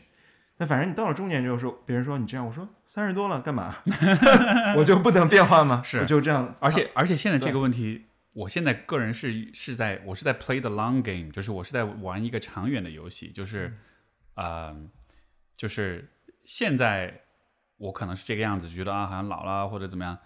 [0.57, 3.75] 那反正你到了中年之后说，别人说你这样，我说三十多了干嘛？
[4.77, 5.81] 我就不能变化吗？
[5.83, 6.55] 是，我就这样。
[6.59, 13.73] 而且而且现在这个问题，我现在个人是是在我是在 play the long game，就是我是在玩一个长远的游戏，就是
[14.35, 14.73] 呃，
[15.57, 16.09] 就是
[16.45, 17.21] 现在
[17.77, 20.17] 我可能是这个样子，觉得啊好像老了或者怎么样，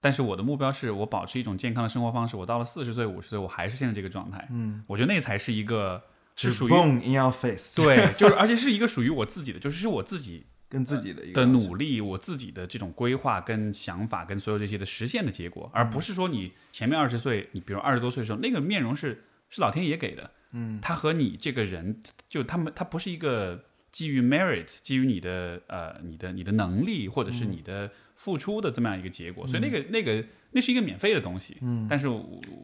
[0.00, 4.48] 但是我的目标是我保持一种健康的生活方式，我到了四十岁五十岁，我还是现在这个状态。
[4.50, 6.02] 嗯，我觉得那才是一个。
[6.36, 30.24] 是属于 in your face，对，就是 而且是一个属于我自己的，就是是我自己跟自己的一个的努力，我自己的这种规划跟想法跟所有这些的实现的结果，而不是说你前面二十岁，你比如二十多岁的时候，那个面容是是老天爷给的，嗯，他和你这个人就他们他不是一个基于 merit，基于你的呃你的你的能力或者是你的付出的这么样一个结果，所以那个那个。
[30.52, 32.08] 那是一个免费的东西，嗯，但是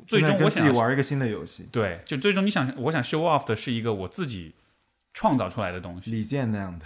[0.08, 4.54] 最终我想玩一个新的游戏，对，就最终你想，我想 show off 的是一个我自己
[5.14, 6.10] 创造出来的东西。
[6.10, 6.84] 李健那样的，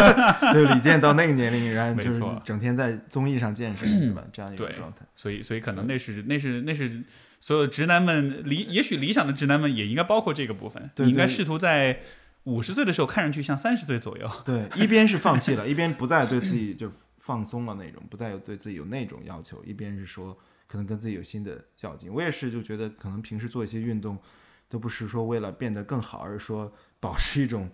[0.54, 4.24] 就李健到那个年龄，然后就是整天在综艺上健身， 是吧？
[4.32, 5.04] 这样一个状态。
[5.14, 7.02] 所以，所以可能那是那是那是
[7.40, 10.90] 所有直男们理，也许理想的直男们也应该包括这个部分。
[10.96, 12.00] 你应该试图在
[12.44, 14.30] 五十岁的时候看上去像三十岁左右。
[14.44, 16.90] 对，一边是放弃了，一边不再对自己就。
[17.20, 19.62] 放松了那种，不再有对自己有那种要求。
[19.62, 20.34] 一边是说，
[20.66, 22.10] 可能跟自己有新的较劲。
[22.10, 24.18] 我也是，就觉得可能平时做一些运动，
[24.66, 27.70] 都不是说为了变得更好，而是说保持一种，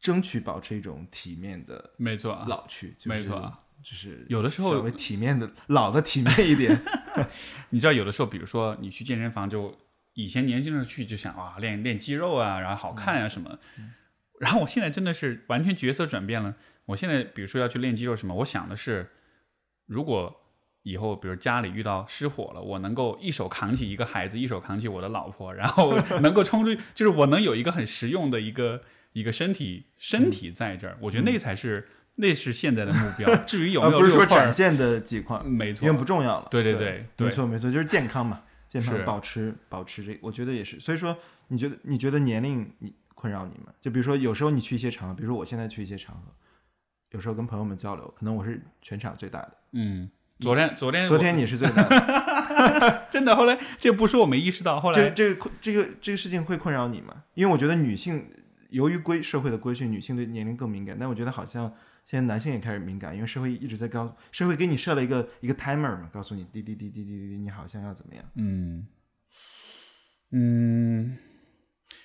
[0.00, 3.52] 争取保持一种体面的，没错，老去，没错，
[3.82, 6.82] 就是有的时候稍微体面的，老的体面一点。
[7.68, 9.76] 你知道，有的时候，比如说你去健身房，就
[10.18, 13.56] 以前年轻的时候去就想啊，练练肌肉啊，然后好看啊什么。
[14.40, 16.56] 然后我现在真的是完全角色转变了。
[16.86, 19.10] 我现在比如说要去练肌肉什么，我想的是，
[19.86, 20.40] 如果
[20.82, 28.82] 以后比如家里遇到失火了，我能够一手扛起一个孩子，一手扛起我的老婆， 然后能够冲出去，就是我能有一个很实用的一个
[29.12, 31.86] 一个身体身体在这儿，我觉得那才是
[32.16, 33.32] 那是现在的目标。
[33.46, 36.48] 至于有没有不是说展现的几块，没错，因为不重要了。
[36.50, 36.64] 对。
[36.64, 40.78] 对对，没错没错，就是健康嘛，健康保持保持这，我觉得也是。
[40.78, 41.16] 所以说，
[41.48, 43.72] 你觉得你觉得年龄你困扰你吗？
[43.80, 46.22] 就比如说有时候你去一些场合，比如说我现在去一些场合。
[47.12, 49.54] 有时候跟朋友们交流，可能我是全场最大的。
[49.72, 53.34] 嗯，昨天昨天昨天你是最大的， 真的。
[53.34, 57.24] 后来这不是我没意识到，后来这这个这个这个事情会困扰你吗？
[57.32, 58.30] 因为我觉得女性
[58.68, 60.98] 由于规社会的规训，女性对年龄更敏感。
[61.00, 61.72] 但我觉得好像
[62.08, 68.24] 现在男性也开始敏感，因为社会一直在告社会给你设了一个一个 timer 嘛，告诉你滴滴滴滴滴滴，你好像要怎么样？
[68.36, 68.86] 嗯
[70.30, 71.18] 嗯。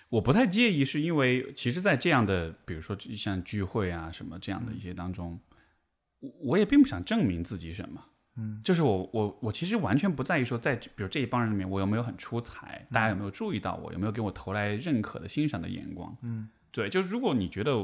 [0.09, 5.39] 我不太介意，是因为其实，在这样的，比如说像聚会啊什么这样的一些当中，
[6.41, 8.05] 我也并不想证明自己什么，
[8.35, 17.83] 嗯，就是我我我其实完全不在意说，在比如这一帮人里面，我有没有很出彩，大家有没有注意到我，有没有给我投来认可的欣赏的眼光，嗯，对，就是如果你觉得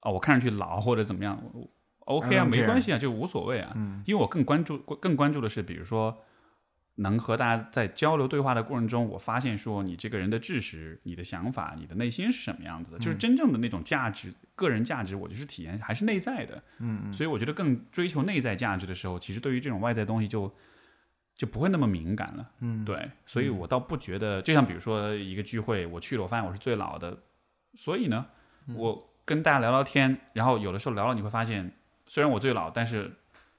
[0.00, 1.42] 啊，我看上去老或者怎么样
[2.00, 6.16] ，OK 啊，没关系啊，就无所谓啊，嗯，因为我更关注更关注的是，比如说。
[6.98, 16.62] 能和大家在交流对话的过程中，我发现说你这个人的知识、你的想法、你的内心是什么样子的，就是真正的那种价值、个人价值，我就是体验还是内在的。
[16.78, 20.50] 嗯，所以我觉得更追求内在价值的时候，其实对于这种外在东西就
[21.34, 22.50] 就不会那么敏感了。
[22.60, 27.24] 嗯，对，所以我倒不觉得，就像比如说一个聚会，我去了，我发现我是最老的，
[27.74, 28.24] 所以呢，
[28.74, 31.72] 我跟大家聊聊天，然后有的时候聊了，你会发现，
[32.06, 33.12] 虽然我最老，但是。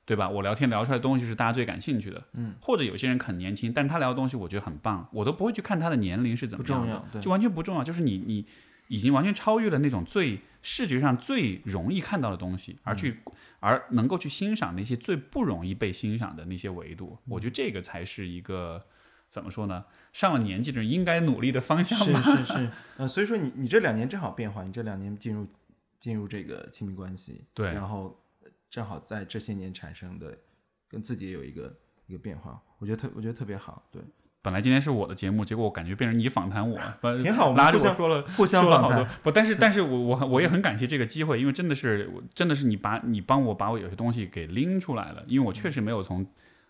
[0.08, 0.30] 对吧？
[0.30, 7.84] 我聊天聊出来的东西是大家最感兴趣的，嗯，或者有些人很年轻，但是他聊的东西我觉得很棒，我都不会去看他的年龄是怎么样的，就完全不重要。
[7.84, 8.46] 就是你你
[8.88, 13.20] 已经完全超越了那种最视觉上最容易看到的东西，而去
[13.60, 17.18] 而能够去欣赏那些最不容易被欣赏的那些维度。
[17.28, 18.86] 我觉得这个才是一个
[19.28, 19.86] 怎么说呢？
[20.14, 21.98] 上了年纪的人应该努力的方向。
[22.00, 25.46] 是是是， 呃，所以说你你这两年正好变化，你这两年进入
[26.00, 28.20] 进入这个亲密关系，对，然后。
[28.70, 30.38] 正好在这些年产生的，
[30.90, 31.74] 跟自己有一个
[32.06, 34.02] 一个变化，我觉得特我觉得特别好，对，
[34.42, 46.28] 本来今天是我的节目，结果我感觉变成你访谈我，把挺好，拉着互相我说了互相访谈，好多不，但是但是我我我也很感谢这个机会，因为真的是真的是你把你帮我把我有些东西给拎出来了，因为我确实没有从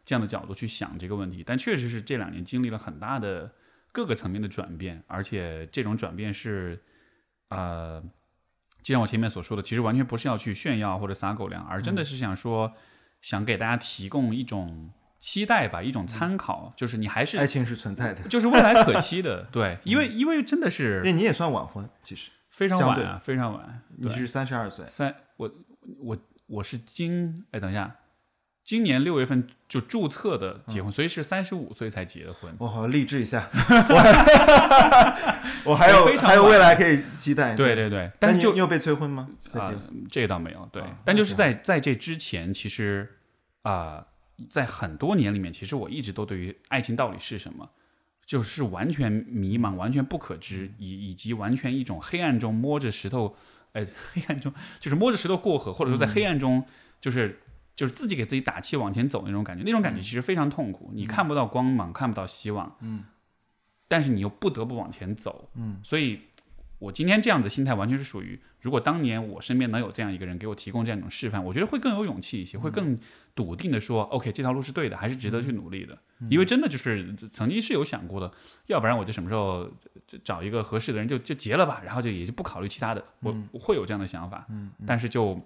[0.07, 3.51] 这样的角度去想这个问题，但确实是这两年经历了很大的
[3.91, 6.81] 各个层面的转变，而且这种转变是
[7.49, 8.01] 呃，
[8.81, 12.73] 就像我前面所说的，其实完全不是要去炫耀或者撒狗粮，而真的是想说
[13.21, 22.31] 想给大家提供一种期待吧，一种参考，就是你还是爱情是存在的，就是未来可期的， 对，因为因为真的是那你也算晚婚，其实。
[22.49, 23.83] 非常晚啊，非常晚。
[23.97, 25.51] 你是三十二岁，三，我
[25.99, 26.17] 我
[26.47, 27.93] 我是今哎，等一下，
[28.67, 32.53] 今年六月份就注册的结嗯婚，所以是三十五岁才结的婚。
[32.59, 35.15] 我好励志一下，我还
[35.63, 37.89] 我还有还有未来可以期待，对对。
[37.89, 39.29] 对，但但就你你有被催婚吗？
[39.53, 39.71] 啊、
[40.11, 40.99] 这个倒没有，对，啊。
[41.05, 43.09] 但就是在在这之前，其实
[43.61, 44.05] 啊、
[44.49, 47.69] 在很多年里面，其实我一直都对于爱情到底是什么，
[48.25, 53.33] 就是完全迷茫、完全不可知，以以及完全一种黑暗中摸着石头，
[53.71, 56.65] 呃， 黑暗中就是摸着石头过河，或者说在黑暗中
[56.99, 57.39] 就是。
[57.77, 60.89] 就是自己给自己打气往前走那种感觉，那种感觉其实非常痛苦。
[60.95, 63.03] 你看不到光芒，看不到希望，嗯，
[63.87, 66.21] 但是你又不得不往前走，嗯，所以
[66.79, 72.97] 我今天这样的心态完全是属于，如果当年我身边能有这样一个人给我提供这样一种示范，我觉得会更有勇气一些，会更
[73.35, 75.95] 笃定的说、o k 这条路是对的，还是值得去努力的。
[76.31, 78.33] 因为真的就是曾经是有想过的，
[78.65, 79.71] 要不然我就什么时候
[80.23, 84.47] 找一个合适的人就就结了吧，然后就也就不考虑其他的，我我会有这样的想法。
[84.49, 85.39] 嗯，但是就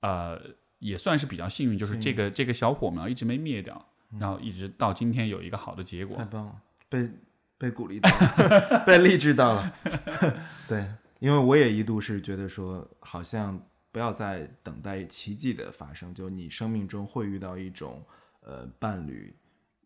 [0.00, 0.38] 呃
[0.78, 3.84] 也算是比较幸运，就是这个这个小火苗一直没灭掉，
[4.18, 6.24] 然后一直到今天有一个好的结果太。
[6.24, 7.10] 棒了，被
[7.58, 9.72] 被鼓励到了， 被励志到了。
[10.68, 10.86] 对，
[11.18, 13.58] 因为我也一度是觉得说，好像
[13.90, 18.04] 不要再等待奇迹的发生，就你生命中会遇到一种
[18.42, 19.34] 呃伴侣，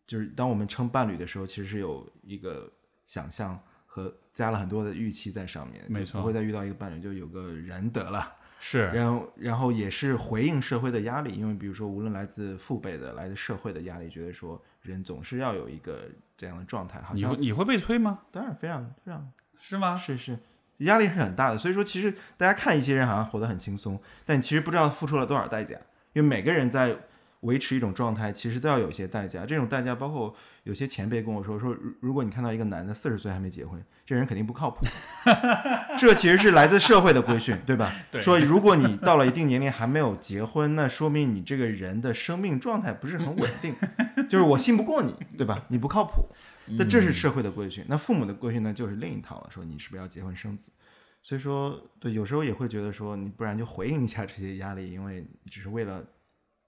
[0.05, 2.69] 就是当我们称伴侣的时候，其实是有一个
[3.05, 8.35] 想象和加了很多的预期在上面，没错不会再遇到一个伴侣，就有个人得了。
[8.63, 16.03] 是，然后，然后也是回应社会的压力，因为比如说，无论来自父辈的，来自社会的压力，觉得说人总是要有一个
[16.37, 18.19] 这样的状态，好像你会你会被催吗？
[18.31, 19.97] 当然非常非常是吗？
[19.97, 20.37] 是是，
[20.77, 21.57] 压力是很大的。
[21.57, 25.75] 所以说，其实大家看一些人好像活得很轻松，但其实不知道付出了多少代价。
[26.13, 26.95] 因为每个人在
[27.41, 29.45] 维持一种状态，其实都要有一些代价。
[29.45, 34.85] 这种代价包括有些前辈跟我说说，如如果你看到一个男的四十岁还没结婚，这人肯定不靠谱。
[35.97, 37.93] 这其实是来自社会的规训，对吧？
[38.11, 43.75] 对说如果你到了一定年龄还没有结婚，那说明你这个人的生命状态不是很稳定，
[44.29, 45.65] 就是我信不过你，对吧？
[45.69, 46.27] 你不靠谱。
[46.77, 50.71] 那这是社会的规训，那父母的规训呢，就是另一套了，说你是不是要结婚生子。
[51.23, 56.03] 所以说，对，有时候也会觉得说，你不然就回应一下这些压力，因为只是为了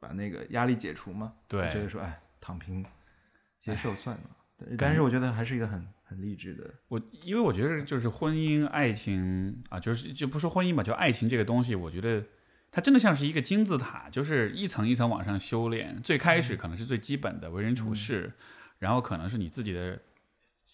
[0.04, 1.34] 把那个压力解除嘛。
[1.48, 2.86] 对觉得说，哎，躺平
[3.58, 4.24] 接受算了。
[4.58, 6.70] 对，但是我觉得还是一个很很励志的。
[6.90, 12.24] 我因为我觉得就是婚姻、爱情啊，就是就不说婚姻吧，就爱情这个东西，我觉得
[12.70, 16.00] 它真的像是一个金字塔，就是一层一层往上修炼。
[16.04, 18.34] 最开始可能是最基本的为人处事，
[18.80, 20.00] 然后可能是你自己的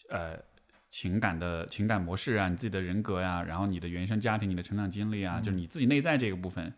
[0.10, 0.38] 呃
[0.90, 6.74] 情感的情感模式啊，你自己的人格呀、然后你的原生家庭、你的成长经历啊，就是你自己内在这个部分。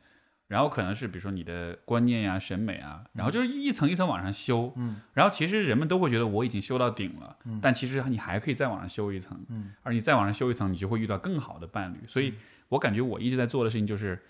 [0.52, 4.73] 然后可能是比如说你的观念呀、审美啊，然后就是一层一层往上修。
[4.76, 9.40] 嗯，然后其实人们都会觉得我已经修到顶了，嗯但其实你还可以再往上修一层。
[9.48, 12.06] 嗯，而你再往上修一层，你就会遇到更好的伴侣。
[12.06, 12.34] 所以
[12.68, 14.22] 我感觉我一直在做的事情就是，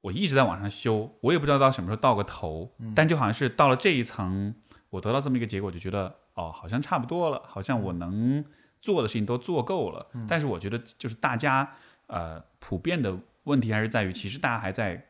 [0.00, 4.52] 我一直在往上修，我也不知道到什么时候到个头，但就好像是到了这一层，
[4.90, 8.44] 我得到这么一个结果，就觉得哦，好像差不多了，好像我能
[8.82, 10.04] 做的事情都做够了。
[10.26, 11.76] 但是我觉得就是大家
[12.08, 15.07] 呃普遍的问题还是在于，其实大家还在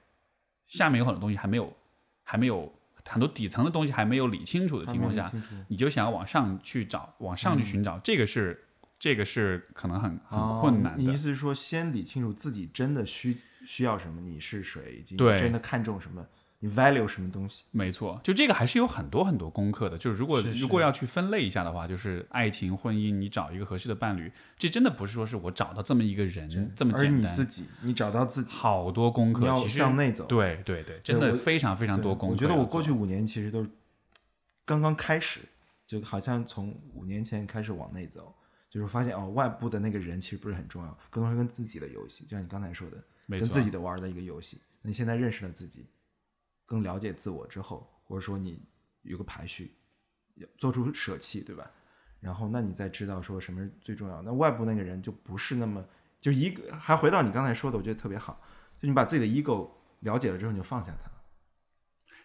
[0.68, 1.76] 下面有很多东西还没有
[2.22, 2.72] 还没有
[3.04, 5.32] 很多底层的东西还没有理清楚的情况下，
[5.66, 8.66] 你就想要往上去找，往上去寻找，这个是
[8.98, 10.96] 这个是可能很很困难哦。
[10.98, 11.16] 你意。
[11.16, 16.26] 思是说，先理清楚自己真的需需要什么，你是谁，以及你真的看重什么，
[16.60, 17.64] 你 value 什么东西。
[17.70, 19.96] 没错，就这个还是有很多很多功课的。
[19.96, 29.46] 就是如果如果要去分类一下的话，就是爱情、婚姻，你找一个合适的伴侣，这真的不是说是我找到这么一个人这么而简单，你自己，你找到自己，好多功课。
[29.46, 30.26] 要其实向内走。
[30.26, 33.70] 对对对，真的我非常非常多功课我觉得我过去五年其实都是
[34.64, 35.40] 刚刚开始，
[35.86, 38.34] 就好像从五年前开始往内走，
[38.68, 43.02] 就是发现哦，外部的那个人其实不是很重要，更多是跟自己的游戏，就像你刚才说的，
[43.38, 44.60] 跟自己的玩的一个游戏。
[44.82, 45.86] 那你现在认识了自己，
[46.68, 48.62] 更了解自我之后，或者说你
[49.02, 49.74] 有个排序，
[50.58, 51.68] 做出舍弃，对吧？
[52.20, 54.20] 然后那你再知道说什么是最重要。
[54.20, 55.82] 那外部那个人就不是那么
[56.20, 58.38] 就一个，还回到你刚才说的，我觉得特别好，
[58.78, 59.70] 就你把自己的 ego
[60.00, 61.10] 了解了之后，你就放下它。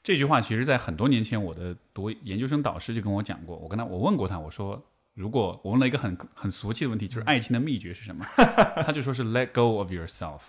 [0.03, 3.55] 这句话其实，在很多年前，我的读研究生导师就跟我讲过。
[3.55, 4.83] 我跟他，我问过他，我说，
[5.13, 8.25] 如果我问了一个很很俗气的问题，就是爱情的秘诀是什么？
[8.83, 10.41] 他就说是 let go of yourself，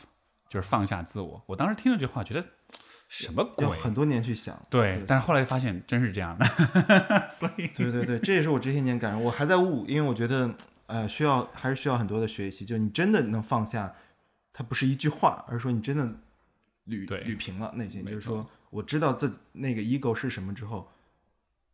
[0.48, 1.40] 就是放下自我。
[1.46, 2.44] 我当时听了这话，觉得
[3.22, 3.70] 什么鬼要？
[3.70, 4.60] 很多年去想。
[4.68, 6.44] 对，但是后来发现真是这样的。
[7.30, 9.18] 所以，对对对，这也是我这些年感受。
[9.20, 10.52] 我还在悟，因为我觉得，
[10.86, 12.64] 呃，需要还是需要很多的学习。
[12.64, 13.94] 就你真的能放下，
[14.52, 16.04] 它不是一句话，而是说你真的
[16.88, 20.90] 捋捋平了内心，没就是说我知道自己那个 ego 是什么之后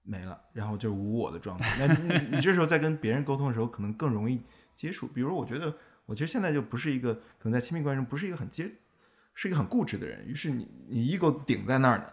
[0.03, 1.87] 没了，然后就无我的状态。
[1.87, 4.43] 那你你这时候在跟别人沟通的时候，可能更容易
[4.75, 5.07] 接触。
[5.07, 5.75] 比如我觉得
[6.07, 8.73] 我其实现在就不是一个可能在亲密关系中不是一个很接，
[9.41, 10.27] 是一个很固执的人。
[10.27, 12.05] 于是你你 ego 顶在那儿呢，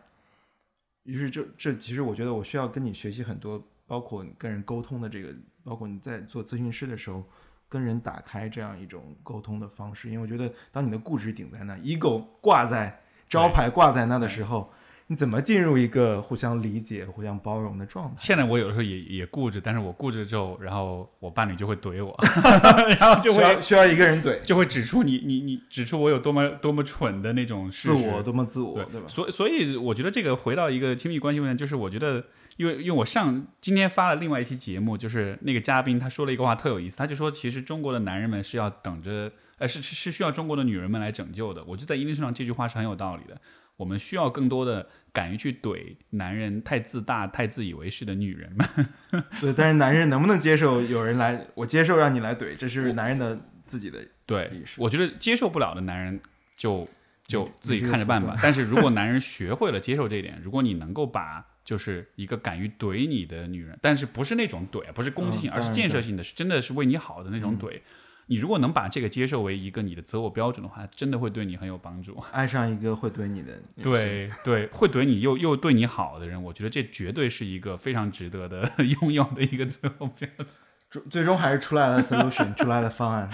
[1.03, 5.35] 于是这这其实我觉得我需要跟你学习很多，包括你跟人沟通的这个，
[5.65, 7.27] 包括你在做咨询师的时候。
[7.69, 14.71] 跟人打开这样一种沟通的方式，因为我觉得，当你的固执顶在那，ego 挂在招牌挂在那的时候，
[15.07, 18.15] 你怎么进入一个互相理解、互相包容的状态？
[18.17, 22.13] 现在我有的时候也也固执，但是我固执之后，然后我伴侣就会怼我，
[22.99, 27.71] 然后就会需要一个人怼就会指出你你你指出我有多么多么蠢的那种。
[27.71, 29.07] 自我，多么自我，对对吧？
[29.07, 32.23] 所以所以我觉得这个回到一个亲密关系问题，就是我觉得，
[32.57, 41.63] 因为因为我上今天发了另外一期节目，就是那个嘉宾他说了一个话特有意思，他就说其实中国的男人们是要等着，呃是是是需要中国的女人们来拯救的。
[41.63, 43.39] 我觉得在一定程度上这句话是很有道理的。
[43.77, 49.23] 我们需要更多的敢于去怼男人太自大、太自以为是的女人们。
[49.39, 51.47] 对，但是男人能不能接受有人来？
[51.53, 56.19] 我接受让你来怼，这是男人的自己的对意，识我觉得接受不了的男人
[56.55, 56.87] 就
[57.25, 58.21] 就自己看着办。
[58.21, 67.79] 吧但是如果男人学会了接受这一点，如果你能够把就是一个敢于怼你的女人，但是不是那种怼，不是攻击性，而是建设性的，是真的是为你好的那种怼。
[68.27, 72.21] 你如果能把这个接受为一个你的择偶标准的话，真的会对你很有帮助。
[72.31, 78.71] 爱上一个会怼你的对对，会怼你又又对你好的人，我觉得这绝对是一个非常值得的
[79.01, 80.47] 拥有的一个择偶标准。
[80.89, 83.29] 最最终还是出来了 solution，出来了方案。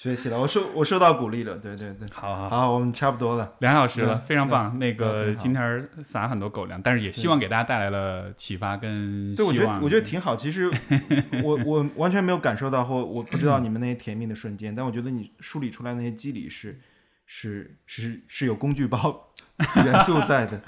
[0.00, 2.08] 学习了，我受我受到鼓励了，对对对。
[2.10, 2.72] 好好好。
[2.72, 3.52] 我们差不多了。
[3.58, 4.78] 两小时了，非常棒。
[4.78, 9.48] 那那个今天儿撒很多狗粮，但是也希望给大家带来了启发跟希对，望。
[9.48, 10.34] 我觉得我觉得挺好。
[10.34, 10.70] 其实
[11.44, 16.80] 我我完全没有感受到，或我不知道你们那些甜蜜的瞬间，但我觉得你梳理出来那些机理是
[17.26, 19.34] 是是是有工具包
[19.84, 20.62] 元素在的。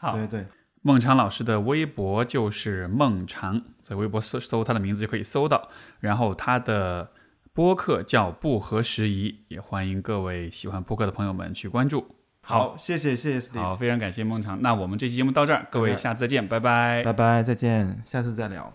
[0.00, 0.46] 好对对，
[0.80, 5.68] 孟尝老师的微博就是孟尝，在微博搜搜他的名字就可以搜到。
[6.00, 7.10] 然后他的
[7.58, 12.06] 播客叫不合时宜，也欢迎各位喜欢播客的朋友们去关注。
[12.40, 14.62] 好，谢谢谢谢好，非常感谢孟尝。
[14.62, 18.72] 那我们这期节目到这儿，各位下次再见，拜拜拜拜，再见，下次再聊。